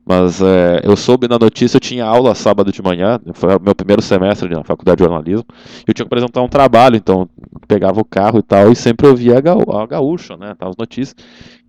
Mas 0.05 0.43
é, 0.43 0.81
eu 0.83 0.97
soube 0.97 1.29
na 1.29 1.39
notícia, 1.39 1.77
eu 1.77 1.81
tinha 1.81 2.05
aula 2.05 2.35
sábado 2.35 2.73
de 2.73 2.83
manhã, 2.83 3.21
foi 3.35 3.55
o 3.55 3.61
meu 3.61 3.75
primeiro 3.75 4.03
semestre 4.03 4.49
na 4.49 4.65
faculdade 4.65 4.99
de 4.99 5.05
jornalismo, 5.05 5.47
eu 5.87 5.95
tinha 5.95 6.05
que 6.05 6.15
apresentar 6.15 6.43
um 6.43 6.49
trabalho, 6.49 6.97
então 6.97 7.29
pegava 7.69 8.01
o 8.01 8.05
carro 8.05 8.41
e 8.41 8.43
tal, 8.43 8.73
e 8.73 8.77
sempre 8.77 9.07
ouvia 9.07 9.39
a, 9.39 9.41
gaú 9.41 9.63
a 9.71 9.87
gaúcha, 9.87 10.37
né, 10.37 10.57
as 10.59 10.77
notícias, 10.77 11.15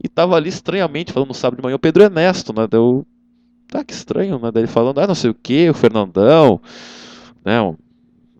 e 0.04 0.10
tava 0.10 0.36
ali 0.36 0.50
estranhamente 0.50 1.14
falando 1.14 1.30
no 1.30 1.36
sábado 1.36 1.58
de 1.58 1.64
manhã, 1.64 1.76
o 1.76 1.80
Pedro 1.80 2.02
Ernesto, 2.02 2.52
né, 2.54 2.66
deu, 2.66 3.06
tá 3.68 3.84
que 3.84 3.94
estranho, 3.94 4.40
né, 4.40 4.52
daí 4.52 4.66
falando, 4.66 5.00
ah, 5.00 5.08
não 5.08 5.16
sei 5.16 5.30
o 5.30 5.36
que, 5.36 5.70
o 5.70 5.74
Fernandão, 5.76 6.60
né, 7.46 7.62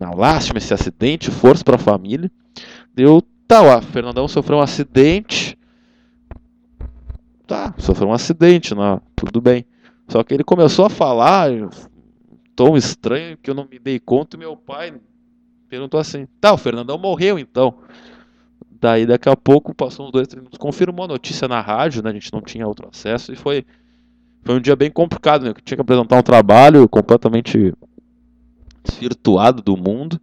uma 0.00 0.12
lástima 0.12 0.58
esse 0.58 0.74
acidente, 0.74 1.30
força 1.30 1.62
para 1.62 1.76
a 1.76 1.78
família, 1.78 2.28
deu, 2.92 3.22
tá, 3.46 3.62
ó, 3.62 3.78
o 3.78 3.82
Fernandão 3.82 4.26
sofreu 4.26 4.58
um 4.58 4.62
acidente, 4.62 5.56
tá, 7.46 7.72
sofreu 7.78 8.08
um 8.08 8.12
acidente, 8.12 8.74
né, 8.74 9.00
tudo 9.14 9.40
bem. 9.40 9.64
Só 10.08 10.22
que 10.22 10.34
ele 10.34 10.44
começou 10.44 10.86
a 10.86 10.90
falar, 10.90 11.50
tão 12.54 12.76
estranho 12.76 13.36
que 13.36 13.50
eu 13.50 13.54
não 13.54 13.66
me 13.70 13.78
dei 13.78 13.98
conta, 13.98 14.36
e 14.36 14.38
meu 14.38 14.56
pai 14.56 14.94
perguntou 15.68 15.98
assim: 15.98 16.26
"Tá, 16.40 16.52
o 16.52 16.58
Fernandão 16.58 16.98
morreu 16.98 17.38
então?" 17.38 17.78
Daí 18.80 19.06
daqui 19.06 19.30
a 19.30 19.36
pouco, 19.36 19.74
passou 19.74 20.06
uns 20.06 20.12
dois, 20.12 20.28
três 20.28 20.42
minutos, 20.42 20.58
confirmou 20.58 21.06
a 21.06 21.08
notícia 21.08 21.48
na 21.48 21.60
rádio, 21.60 22.02
né? 22.02 22.10
A 22.10 22.12
gente 22.12 22.30
não 22.32 22.42
tinha 22.42 22.66
outro 22.66 22.86
acesso 22.92 23.32
e 23.32 23.36
foi, 23.36 23.64
foi 24.42 24.56
um 24.56 24.60
dia 24.60 24.76
bem 24.76 24.90
complicado, 24.90 25.42
né? 25.42 25.50
Eu 25.50 25.54
tinha 25.54 25.76
que 25.76 25.80
apresentar 25.80 26.18
um 26.18 26.22
trabalho 26.22 26.86
completamente 26.86 27.72
desvirtuado 28.84 29.62
do 29.62 29.74
mundo. 29.74 30.20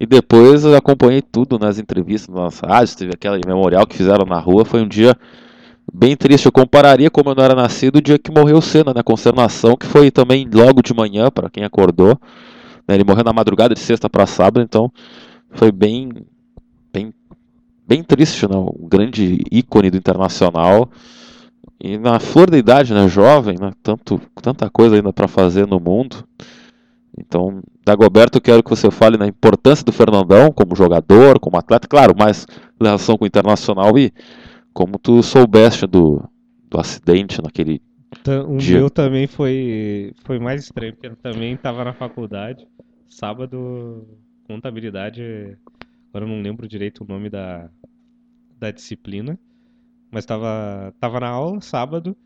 E 0.00 0.06
depois 0.06 0.64
eu 0.64 0.74
acompanhei 0.74 1.20
tudo 1.20 1.58
nas 1.58 1.78
entrevistas, 1.78 2.34
nas 2.34 2.60
rádios, 2.60 2.94
teve 2.94 3.10
aquela 3.12 3.38
memorial 3.44 3.86
que 3.86 3.96
fizeram 3.96 4.24
na 4.24 4.38
rua, 4.38 4.64
foi 4.64 4.80
um 4.80 4.88
dia 4.88 5.14
bem 5.92 6.16
triste. 6.16 6.46
Eu 6.46 6.52
compararia 6.52 7.10
como 7.10 7.30
eu 7.30 7.34
não 7.34 7.44
era 7.44 7.54
nascido 7.54 7.96
o 7.96 8.02
dia 8.02 8.18
que 8.18 8.30
morreu 8.30 8.58
o 8.58 8.62
Senna, 8.62 8.92
né? 8.94 9.02
Consternação, 9.02 9.76
que 9.76 9.86
foi 9.86 10.10
também 10.10 10.48
logo 10.52 10.82
de 10.82 10.94
manhã, 10.94 11.30
para 11.30 11.50
quem 11.50 11.64
acordou. 11.64 12.18
Né? 12.86 12.94
Ele 12.94 13.04
morreu 13.04 13.24
na 13.24 13.32
madrugada 13.32 13.74
de 13.74 13.80
sexta 13.80 14.08
para 14.08 14.26
sábado, 14.26 14.62
então 14.62 14.92
foi 15.50 15.72
bem, 15.72 16.10
bem, 16.92 17.12
bem 17.86 18.02
triste, 18.02 18.48
né? 18.48 18.56
Um 18.56 18.88
grande 18.88 19.44
ícone 19.50 19.90
do 19.90 19.96
internacional. 19.96 20.90
E 21.80 21.96
na 21.96 22.18
flor 22.18 22.50
da 22.50 22.58
idade, 22.58 22.92
né? 22.92 23.08
Jovem, 23.08 23.56
né? 23.58 23.72
Tanto, 23.82 24.20
tanta 24.42 24.68
coisa 24.68 24.96
ainda 24.96 25.12
para 25.12 25.28
fazer 25.28 25.66
no 25.66 25.78
mundo. 25.78 26.24
Então, 27.16 27.62
Dagoberto, 27.84 28.38
eu 28.38 28.42
quero 28.42 28.62
que 28.62 28.70
você 28.70 28.90
fale 28.90 29.16
na 29.16 29.26
importância 29.26 29.84
do 29.84 29.90
Fernandão 29.90 30.52
como 30.52 30.76
jogador, 30.76 31.38
como 31.40 31.56
atleta, 31.56 31.88
claro, 31.88 32.14
mais 32.16 32.46
relação 32.80 33.16
com 33.16 33.24
o 33.24 33.26
internacional 33.26 33.98
e 33.98 34.12
como 34.78 34.96
tu 34.96 35.24
soubeste 35.24 35.88
do, 35.88 36.22
do 36.70 36.78
acidente 36.78 37.42
naquele 37.42 37.82
o 38.46 38.58
dia. 38.58 38.78
meu 38.78 38.88
também 38.88 39.26
foi, 39.26 40.12
foi 40.24 40.38
mais 40.38 40.62
estranho, 40.62 40.92
porque 40.92 41.08
eu 41.08 41.16
também 41.16 41.54
estava 41.54 41.82
na 41.82 41.92
faculdade, 41.92 42.64
sábado, 43.08 44.06
contabilidade, 44.46 45.58
agora 46.08 46.24
eu 46.24 46.28
não 46.28 46.40
lembro 46.40 46.68
direito 46.68 47.02
o 47.02 47.06
nome 47.08 47.28
da, 47.28 47.68
da 48.56 48.70
disciplina, 48.70 49.36
mas 50.12 50.22
estava 50.22 50.94
tava 51.00 51.18
na 51.18 51.28
aula, 51.28 51.60
sábado, 51.60 52.16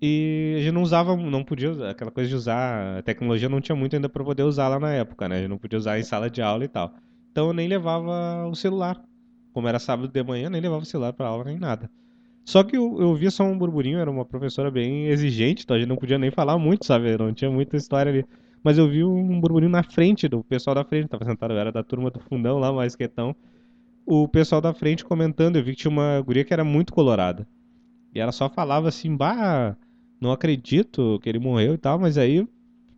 e 0.00 0.54
a 0.56 0.60
gente 0.60 0.74
não 0.74 0.82
usava, 0.82 1.16
não 1.16 1.42
podia, 1.42 1.90
aquela 1.90 2.12
coisa 2.12 2.30
de 2.30 2.36
usar, 2.36 2.98
a 2.98 3.02
tecnologia 3.02 3.48
não 3.48 3.60
tinha 3.60 3.74
muito 3.74 3.96
ainda 3.96 4.08
para 4.08 4.22
poder 4.22 4.44
usar 4.44 4.68
lá 4.68 4.78
na 4.78 4.92
época, 4.92 5.28
né? 5.28 5.34
A 5.34 5.38
gente 5.40 5.50
não 5.50 5.58
podia 5.58 5.76
usar 5.76 5.98
em 5.98 6.04
sala 6.04 6.30
de 6.30 6.40
aula 6.40 6.64
e 6.64 6.68
tal. 6.68 6.94
Então 7.32 7.48
eu 7.48 7.52
nem 7.52 7.66
levava 7.66 8.46
o 8.46 8.54
celular. 8.54 9.02
Como 9.58 9.66
era 9.66 9.80
sábado 9.80 10.06
de 10.06 10.22
manhã, 10.22 10.48
nem 10.48 10.60
levava 10.60 10.84
o 10.84 10.86
celular 10.86 11.12
para 11.12 11.26
aula 11.26 11.42
nem 11.42 11.58
nada. 11.58 11.90
Só 12.44 12.62
que 12.62 12.76
eu, 12.76 12.96
eu 13.00 13.12
via 13.16 13.28
só 13.28 13.42
um 13.42 13.58
burburinho, 13.58 13.98
era 13.98 14.08
uma 14.08 14.24
professora 14.24 14.70
bem 14.70 15.08
exigente, 15.08 15.64
então 15.64 15.74
a 15.74 15.80
gente 15.80 15.88
não 15.88 15.96
podia 15.96 16.16
nem 16.16 16.30
falar 16.30 16.56
muito, 16.56 16.86
sabe? 16.86 17.18
Não 17.18 17.34
tinha 17.34 17.50
muita 17.50 17.76
história 17.76 18.12
ali. 18.12 18.24
Mas 18.62 18.78
eu 18.78 18.88
vi 18.88 19.02
um 19.02 19.40
burburinho 19.40 19.72
na 19.72 19.82
frente 19.82 20.28
do 20.28 20.44
pessoal 20.44 20.76
da 20.76 20.84
frente, 20.84 21.08
tava 21.08 21.24
sentado, 21.24 21.54
era 21.54 21.72
da 21.72 21.82
turma 21.82 22.08
do 22.08 22.20
fundão 22.20 22.60
lá, 22.60 22.72
mais 22.72 22.94
quietão. 22.94 23.34
O 24.06 24.28
pessoal 24.28 24.60
da 24.60 24.72
frente 24.72 25.04
comentando, 25.04 25.56
eu 25.56 25.64
vi 25.64 25.72
que 25.72 25.78
tinha 25.78 25.90
uma 25.90 26.20
guria 26.20 26.44
que 26.44 26.52
era 26.54 26.62
muito 26.62 26.92
colorada. 26.92 27.44
E 28.14 28.20
ela 28.20 28.30
só 28.30 28.48
falava 28.48 28.86
assim, 28.86 29.16
bah, 29.16 29.76
não 30.20 30.30
acredito 30.30 31.18
que 31.20 31.28
ele 31.28 31.40
morreu 31.40 31.74
e 31.74 31.78
tal, 31.78 31.98
mas 31.98 32.16
aí, 32.16 32.46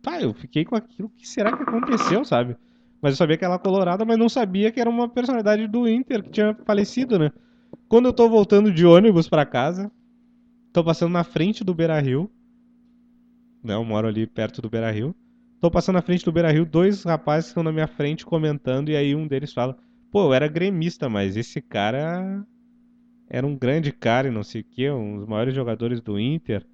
pá, 0.03 0.21
eu 0.21 0.31
fiquei 0.31 0.63
com 0.63 0.75
aquilo, 0.75 1.07
o 1.07 1.11
que 1.17 1.27
será 1.27 1.57
que 1.57 1.63
aconteceu, 1.63 2.23
sabe? 2.23 2.55
Mas 3.01 3.13
eu 3.13 3.17
sabia 3.17 3.37
que 3.37 3.43
ela 3.43 3.55
era 3.55 3.63
colorada, 3.63 4.05
mas 4.05 4.17
não 4.17 4.29
sabia 4.29 4.71
que 4.71 4.79
era 4.79 4.89
uma 4.89 5.09
personalidade 5.09 5.67
do 5.67 5.87
Inter 5.87 6.23
que 6.23 6.29
tinha 6.29 6.55
falecido, 6.65 7.17
né? 7.17 7.31
Quando 7.89 8.05
eu 8.05 8.13
tô 8.13 8.29
voltando 8.29 8.71
de 8.71 8.85
ônibus 8.85 9.27
para 9.27 9.45
casa, 9.45 9.91
tô 10.71 10.83
passando 10.83 11.11
na 11.11 11.23
frente 11.23 11.63
do 11.63 11.73
Beira 11.73 11.99
Rio, 11.99 12.29
né? 13.63 13.73
Eu 13.73 13.83
moro 13.83 14.07
ali 14.07 14.27
perto 14.27 14.61
do 14.61 14.69
Beira 14.69 14.91
Rio. 14.91 15.15
Tô 15.59 15.69
passando 15.69 15.95
na 15.95 16.01
frente 16.01 16.25
do 16.25 16.31
Beira 16.31 16.51
Rio, 16.51 16.65
dois 16.65 17.03
rapazes 17.03 17.49
estão 17.49 17.63
na 17.63 17.71
minha 17.71 17.87
frente 17.87 18.25
comentando, 18.25 18.89
e 18.89 18.95
aí 18.95 19.15
um 19.15 19.27
deles 19.27 19.53
fala: 19.53 19.77
Pô, 20.11 20.25
eu 20.25 20.33
era 20.33 20.47
gremista, 20.47 21.07
mas 21.09 21.37
esse 21.37 21.61
cara 21.61 22.45
era 23.29 23.45
um 23.45 23.55
grande 23.55 23.91
cara 23.91 24.27
e 24.27 24.31
não 24.31 24.43
sei 24.43 24.61
o 24.61 24.63
que, 24.63 24.89
um 24.89 25.19
dos 25.19 25.27
maiores 25.27 25.53
jogadores 25.53 26.01
do 26.01 26.19
Inter. 26.19 26.65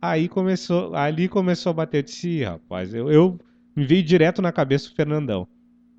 Aí 0.00 0.28
começou, 0.28 0.94
ali 0.94 1.28
começou 1.28 1.70
a 1.70 1.74
bater 1.74 2.02
de 2.02 2.10
si, 2.10 2.42
rapaz. 2.42 2.92
Eu, 2.94 3.10
eu 3.10 3.38
me 3.74 3.84
veio 3.84 4.02
direto 4.02 4.42
na 4.42 4.52
cabeça 4.52 4.88
o 4.88 4.94
Fernandão. 4.94 5.46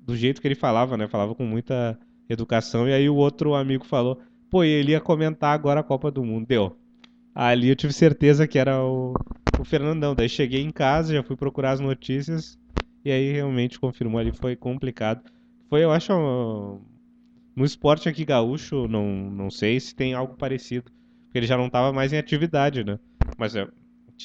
Do 0.00 0.16
jeito 0.16 0.40
que 0.40 0.46
ele 0.46 0.54
falava, 0.54 0.96
né? 0.96 1.08
Falava 1.08 1.34
com 1.34 1.44
muita 1.44 1.98
educação. 2.28 2.88
E 2.88 2.92
aí 2.92 3.08
o 3.08 3.16
outro 3.16 3.54
amigo 3.54 3.84
falou: 3.84 4.20
pô, 4.50 4.62
ele 4.62 4.92
ia 4.92 5.00
comentar 5.00 5.54
agora 5.54 5.80
a 5.80 5.84
Copa 5.84 6.10
do 6.10 6.24
Mundo. 6.24 6.46
Deu. 6.46 6.76
Ali 7.34 7.68
eu 7.68 7.76
tive 7.76 7.92
certeza 7.92 8.46
que 8.46 8.58
era 8.58 8.84
o, 8.84 9.14
o 9.58 9.64
Fernandão. 9.64 10.14
Daí 10.14 10.28
cheguei 10.28 10.62
em 10.62 10.70
casa, 10.70 11.14
já 11.14 11.22
fui 11.22 11.36
procurar 11.36 11.72
as 11.72 11.80
notícias. 11.80 12.58
E 13.04 13.10
aí 13.10 13.32
realmente 13.32 13.78
confirmou 13.78 14.18
ali, 14.18 14.32
foi 14.32 14.56
complicado. 14.56 15.22
Foi, 15.68 15.82
eu 15.82 15.90
acho, 15.90 16.12
no 17.54 17.64
esporte 17.64 18.08
aqui 18.08 18.24
gaúcho, 18.24 18.88
não, 18.88 19.06
não 19.30 19.50
sei 19.50 19.78
se 19.78 19.94
tem 19.94 20.14
algo 20.14 20.36
parecido. 20.36 20.90
Porque 21.24 21.38
ele 21.38 21.46
já 21.46 21.56
não 21.56 21.66
estava 21.66 21.92
mais 21.92 22.12
em 22.12 22.18
atividade, 22.18 22.84
né? 22.84 22.98
Mas 23.36 23.56
é, 23.56 23.68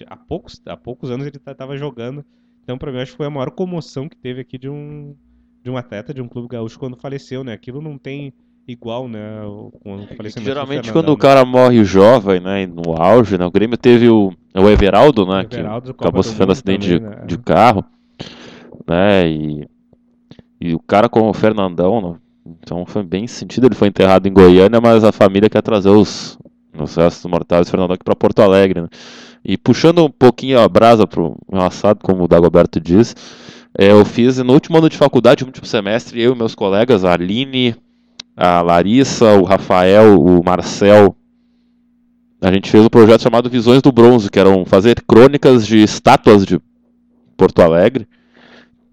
há 0.07 0.15
poucos, 0.15 0.61
há 0.65 0.77
poucos 0.77 1.09
anos 1.09 1.25
ele 1.25 1.37
estava 1.37 1.75
jogando. 1.75 2.23
Então, 2.69 2.77
para 2.77 2.91
mim, 2.91 2.99
acho 2.99 3.13
que 3.13 3.17
foi 3.17 3.25
a 3.25 3.31
maior 3.31 3.49
comoção 3.49 4.07
que 4.07 4.15
teve 4.15 4.41
aqui 4.41 4.55
de 4.55 4.69
um, 4.69 5.15
de 5.63 5.71
um 5.71 5.75
atleta 5.75 6.13
de 6.13 6.21
um 6.21 6.27
clube 6.27 6.47
gaúcho 6.47 6.77
quando 6.77 6.95
faleceu, 6.95 7.43
né? 7.43 7.51
Aquilo 7.51 7.81
não 7.81 7.97
tem 7.97 8.31
igual, 8.67 9.07
né? 9.07 9.41
Com 9.81 9.95
o 9.95 10.07
falecimento 10.15 10.45
Geralmente, 10.45 10.91
quando 10.91 11.09
o 11.09 11.17
cara 11.17 11.43
morre 11.43 11.83
jovem, 11.83 12.39
né? 12.39 12.67
No 12.67 12.95
auge, 12.95 13.39
né? 13.39 13.45
O 13.47 13.49
Grêmio 13.49 13.75
teve 13.75 14.07
o, 14.07 14.31
o 14.53 14.69
Everaldo, 14.69 15.25
né? 15.25 15.47
Everaldo, 15.51 15.95
que 15.95 16.03
acabou 16.03 16.21
sofrendo 16.21 16.51
acidente 16.51 16.99
também, 16.99 17.09
de, 17.09 17.21
né? 17.21 17.25
de 17.25 17.37
carro, 17.39 17.83
né? 18.87 19.27
E, 19.27 19.67
e 20.61 20.75
o 20.75 20.79
cara 20.79 21.09
como 21.09 21.27
o 21.27 21.33
Fernandão, 21.33 21.99
né? 21.99 22.19
Então 22.45 22.85
foi 22.85 23.01
bem 23.01 23.25
sentido. 23.25 23.65
Ele 23.65 23.73
foi 23.73 23.87
enterrado 23.87 24.27
em 24.27 24.31
Goiânia, 24.31 24.79
mas 24.79 25.03
a 25.03 25.11
família 25.11 25.49
quer 25.49 25.63
trazer 25.63 25.89
os, 25.89 26.37
os 26.77 26.95
restos 26.95 27.25
mortais 27.31 27.65
do 27.65 27.71
Fernandão 27.71 27.95
aqui 27.95 28.03
para 28.03 28.15
Porto 28.15 28.43
Alegre, 28.43 28.83
né? 28.83 28.89
E 29.43 29.57
puxando 29.57 30.05
um 30.05 30.09
pouquinho 30.09 30.59
a 30.59 30.67
brasa 30.67 31.07
pro 31.07 31.37
meu 31.51 31.61
assado, 31.61 31.99
como 32.03 32.23
o 32.23 32.27
Dagoberto 32.27 32.79
diz, 32.79 33.15
é, 33.77 33.91
eu 33.91 34.03
fiz 34.03 34.37
no 34.39 34.53
último 34.53 34.77
ano 34.77 34.89
de 34.89 34.97
faculdade, 34.97 35.43
no 35.43 35.47
último 35.47 35.65
semestre, 35.65 36.21
eu 36.21 36.33
e 36.33 36.37
meus 36.37 36.55
colegas, 36.55 37.05
a 37.05 37.13
Aline, 37.13 37.75
a 38.35 38.61
Larissa, 38.61 39.33
o 39.33 39.43
Rafael, 39.43 40.21
o 40.21 40.43
Marcel, 40.43 41.15
a 42.41 42.51
gente 42.53 42.71
fez 42.71 42.85
um 42.85 42.89
projeto 42.89 43.21
chamado 43.21 43.49
Visões 43.49 43.81
do 43.81 43.91
Bronze, 43.91 44.29
que 44.29 44.39
eram 44.39 44.63
fazer 44.65 45.03
crônicas 45.05 45.67
de 45.67 45.83
estátuas 45.83 46.45
de 46.45 46.59
Porto 47.35 47.61
Alegre, 47.61 48.07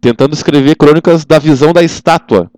tentando 0.00 0.34
escrever 0.34 0.74
crônicas 0.74 1.24
da 1.24 1.38
visão 1.38 1.72
da 1.72 1.82
estátua 1.82 2.50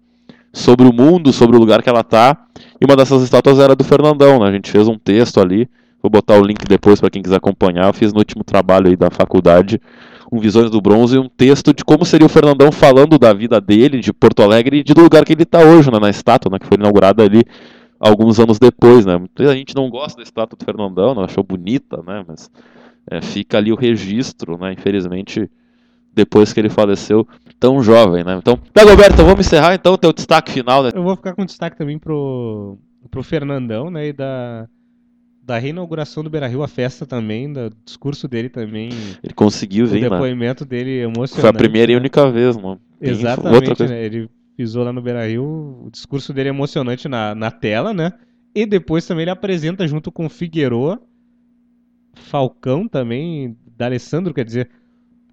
sobre 0.51 0.89
o 0.89 0.93
mundo, 0.93 1.31
sobre 1.31 1.57
o 1.57 1.61
lugar 1.61 1.83
que 1.83 1.91
ela 1.91 2.01
está. 2.01 2.47
E 2.81 2.87
uma 2.87 2.97
dessas 2.97 3.23
estátuas 3.23 3.59
era 3.59 3.77
do 3.77 3.85
Fernandão, 3.85 4.39
né? 4.41 4.49
A 4.49 4.53
gente 4.53 4.71
fez 4.71 4.89
um 4.89 4.99
texto 4.99 5.41
ali 5.41 5.69
Vou 6.03 6.11
botar 6.11 6.39
o 6.39 6.45
link 6.45 6.65
depois 6.67 7.01
para 7.01 7.11
quem 7.11 7.23
quiser 7.23 7.37
acompanhar. 7.37 7.87
Eu 7.87 7.93
fiz 7.93 8.13
no 8.13 8.19
último 8.19 8.45
trabalho 8.45 8.89
aí 8.89 8.97
da 8.97 9.11
faculdade 9.11 9.81
um 10.31 10.39
Visões 10.39 10.71
do 10.71 10.81
Bronze 10.81 11.17
e 11.17 11.19
um 11.19 11.29
texto 11.29 11.73
de 11.73 11.85
como 11.85 12.05
seria 12.05 12.27
o 12.27 12.29
Fernandão 12.29 12.71
falando 12.71 13.19
da 13.19 13.33
vida 13.33 13.61
dele, 13.61 14.01
de 14.01 14.13
Porto 14.13 14.43
Alegre 14.43 14.85
e 14.87 14.95
do 14.95 15.01
lugar 15.01 15.25
que 15.25 15.33
ele 15.33 15.43
está 15.43 15.61
hoje, 15.61 15.91
né, 15.91 15.99
na 15.99 16.11
estátua, 16.11 16.51
né, 16.53 16.59
que 16.59 16.67
foi 16.67 16.77
inaugurada 16.77 17.25
ali 17.25 17.43
alguns 17.99 18.39
anos 18.39 18.59
depois, 18.59 19.07
né. 19.07 19.17
Muita 19.17 19.55
gente 19.55 19.75
não 19.75 19.89
gosta 19.89 20.19
da 20.19 20.23
estátua 20.23 20.57
do 20.59 20.65
Fernandão, 20.65 21.15
não 21.15 21.25
achou 21.25 21.43
bonita, 21.43 22.03
né, 22.07 22.25
mas 22.29 22.51
é, 23.11 23.23
fica 23.23 23.57
ali 23.57 23.73
o 23.73 23.77
registro, 23.77 24.59
né, 24.59 24.75
infelizmente 24.75 25.51
depois 26.15 26.53
que 26.53 26.61
ele 26.61 26.69
faleceu 26.69 27.27
tão 27.59 27.83
jovem, 27.83 28.23
né. 28.23 28.37
Então, 28.37 28.59
Dagoberto, 28.75 29.25
vamos 29.25 29.47
encerrar 29.47 29.75
então 29.75 29.95
o 29.95 29.99
teu 29.99 30.13
destaque 30.13 30.53
final. 30.53 30.83
Né? 30.83 30.91
Eu 30.95 31.03
vou 31.03 31.17
ficar 31.17 31.35
com 31.35 31.45
destaque 31.45 31.77
também 31.77 31.99
pro, 31.99 32.77
pro 33.11 33.23
Fernandão, 33.23 33.91
né, 33.91 34.09
e 34.09 34.13
da 34.13 34.69
da 35.49 35.57
reinauguração 35.57 36.23
do 36.23 36.29
Beira-Rio, 36.29 36.63
a 36.63 36.69
festa 36.69 37.07
também, 37.07 37.51
do 37.51 37.71
discurso 37.83 38.29
dele 38.29 38.51
também. 38.51 38.91
Ele 39.25 39.33
conseguiu 39.33 39.87
vir, 39.87 40.05
O 40.05 40.11
depoimento 40.11 40.63
né? 40.63 40.69
dele 40.69 40.99
emocionante. 40.99 41.41
Foi 41.41 41.49
a 41.49 41.53
primeira 41.55 41.91
e 41.91 41.95
né? 41.95 42.01
única 42.01 42.31
vez, 42.31 42.55
mano. 42.55 42.79
Exatamente, 43.01 43.83
né? 43.85 44.05
Ele 44.05 44.29
pisou 44.55 44.85
lá 44.85 44.93
no 44.93 45.01
Beira-Rio, 45.01 45.43
o 45.87 45.89
discurso 45.91 46.35
dele 46.35 46.51
é 46.51 46.53
emocionante 46.53 47.09
na, 47.09 47.35
na 47.35 47.51
tela, 47.51 47.95
né? 47.95 48.13
E 48.55 48.67
depois 48.67 49.07
também 49.07 49.23
ele 49.23 49.31
apresenta 49.31 49.89
junto 49.89 50.13
com 50.13 50.29
Figueroa, 50.29 51.01
Falcão 52.13 52.87
também, 52.87 53.57
D'Alessandro, 53.75 54.35
quer 54.35 54.45
dizer, 54.45 54.69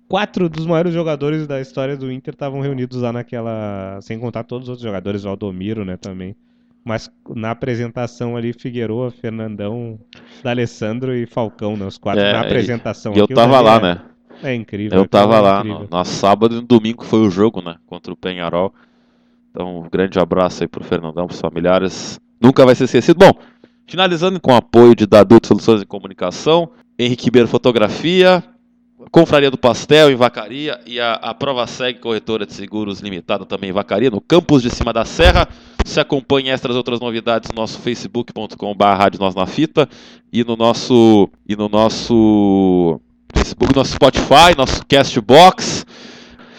quatro 0.07 0.47
dos 0.47 0.65
maiores 0.65 0.93
jogadores 0.93 1.45
da 1.45 1.59
história 1.59 1.97
do 1.97 2.09
Inter 2.09 2.33
estavam 2.33 2.61
reunidos 2.61 3.01
lá 3.01 3.11
naquela, 3.11 3.99
sem 4.01 4.17
contar 4.17 4.45
todos 4.45 4.67
os 4.67 4.69
outros 4.69 4.85
jogadores, 4.85 5.25
o 5.25 5.27
Aldomiro, 5.27 5.83
né, 5.83 5.97
também. 5.97 6.37
Mas 6.85 7.09
na 7.35 7.49
apresentação 7.49 8.37
ali, 8.37 8.53
Figueroa, 8.53 9.09
Fernandão, 9.09 9.99
D'Alessandro 10.43 11.15
e 11.15 11.25
Falcão, 11.25 11.75
né? 11.75 11.83
Os 11.83 11.97
quatro 11.97 12.21
é, 12.21 12.31
na 12.31 12.41
apresentação. 12.41 13.11
E 13.15 13.17
eu 13.17 13.27
tava 13.27 13.59
lá, 13.59 13.77
é, 13.77 13.81
né? 13.81 14.01
É 14.43 14.53
incrível. 14.53 14.99
Eu 14.99 15.07
tava 15.07 15.37
é 15.37 15.39
lá. 15.39 15.63
No, 15.63 15.87
no, 15.89 16.05
sábado 16.05 16.53
e 16.53 16.55
no 16.57 16.61
domingo 16.61 17.03
foi 17.03 17.21
o 17.21 17.31
jogo, 17.31 17.59
né? 17.59 17.77
Contra 17.87 18.13
o 18.13 18.15
Penharol. 18.15 18.71
Então, 19.49 19.79
um 19.79 19.89
grande 19.89 20.19
abraço 20.19 20.63
aí 20.63 20.67
pro 20.67 20.83
Fernandão, 20.83 21.25
pros 21.25 21.41
familiares. 21.41 22.19
Nunca 22.39 22.63
vai 22.63 22.75
ser 22.75 22.83
esquecido. 22.83 23.17
Bom, 23.17 23.31
finalizando 23.87 24.39
com 24.39 24.51
o 24.51 24.55
apoio 24.55 24.95
de 24.95 25.07
Dadu 25.07 25.39
de 25.39 25.47
Soluções 25.47 25.79
de 25.79 25.87
Comunicação, 25.87 26.69
Henrique 26.99 27.31
Beiro 27.31 27.47
Fotografia, 27.47 28.43
Confraria 29.11 29.49
do 29.49 29.57
Pastel 29.57 30.11
em 30.11 30.15
Vacaria 30.15 30.79
e 30.85 30.99
a, 30.99 31.13
a 31.13 31.33
Prova 31.33 31.65
Segue 31.65 31.99
Corretora 31.99 32.45
de 32.45 32.53
Seguros 32.53 32.99
Limitada 32.99 33.45
também 33.45 33.69
em 33.69 33.73
Vacaria, 33.73 34.11
no 34.11 34.21
campus 34.21 34.61
de 34.61 34.69
cima 34.69 34.93
da 34.93 35.05
serra. 35.05 35.47
Você 35.85 35.99
acompanha 35.99 36.51
estas 36.51 36.75
outras 36.75 36.99
novidades 36.99 37.51
no 37.51 37.61
nosso 37.61 37.79
facebook.com.br 37.79 38.55
e 40.33 40.43
no 40.43 40.55
nosso 40.55 41.29
e 41.47 41.55
no 41.55 41.69
nosso 41.69 42.99
Facebook, 43.31 43.75
nosso 43.75 43.93
Spotify, 43.93 44.57
nosso 44.57 44.83
Castbox. 44.87 45.85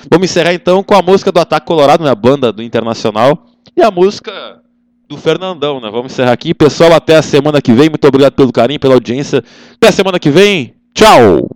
Vamos 0.09 0.31
encerrar 0.31 0.55
então 0.55 0.81
com 0.85 0.95
a 0.95 1.03
música 1.03 1.33
do 1.33 1.41
Ataque 1.41 1.67
Colorado, 1.67 2.05
né, 2.05 2.11
a 2.11 2.15
banda 2.15 2.53
do 2.53 2.63
Internacional, 2.63 3.47
e 3.77 3.83
a 3.83 3.91
música 3.91 4.63
do 5.09 5.17
Fernandão, 5.17 5.81
né? 5.81 5.91
Vamos 5.91 6.13
encerrar 6.13 6.33
aqui. 6.33 6.55
Pessoal, 6.55 6.93
até 6.93 7.17
a 7.17 7.23
semana 7.23 7.61
que 7.61 7.73
vem. 7.73 7.91
Muito 7.91 8.07
obrigado 8.07 8.35
pelo 8.35 8.53
carinho, 8.53 8.79
pela 8.79 8.95
audiência. 8.95 9.43
Até 9.75 9.89
a 9.89 9.93
semana 9.93 10.21
que 10.21 10.31
vem. 10.31 10.73
Tchau! 10.95 11.51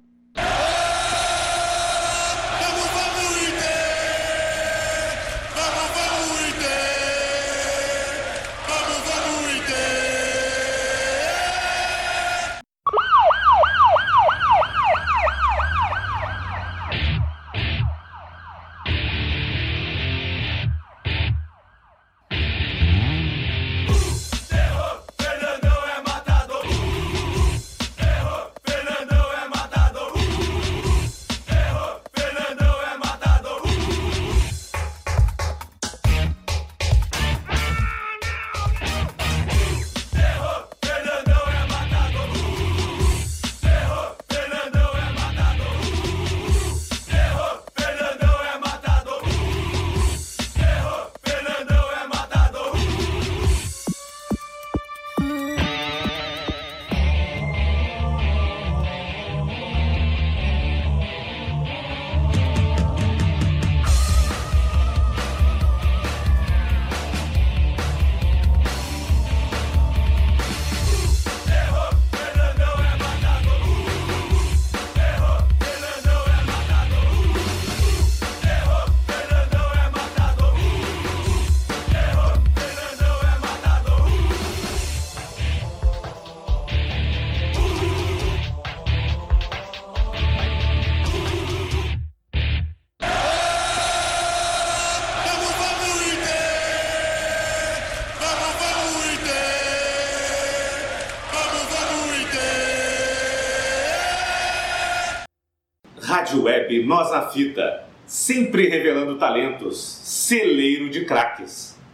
Rádio 106.31 106.45
Web 106.45 106.85
Nós 106.85 107.11
na 107.11 107.23
Fita, 107.23 107.83
sempre 108.07 108.69
revelando 108.69 109.19
talentos, 109.19 109.81
celeiro 109.81 110.89
de 110.89 111.05
craques. 111.05 111.70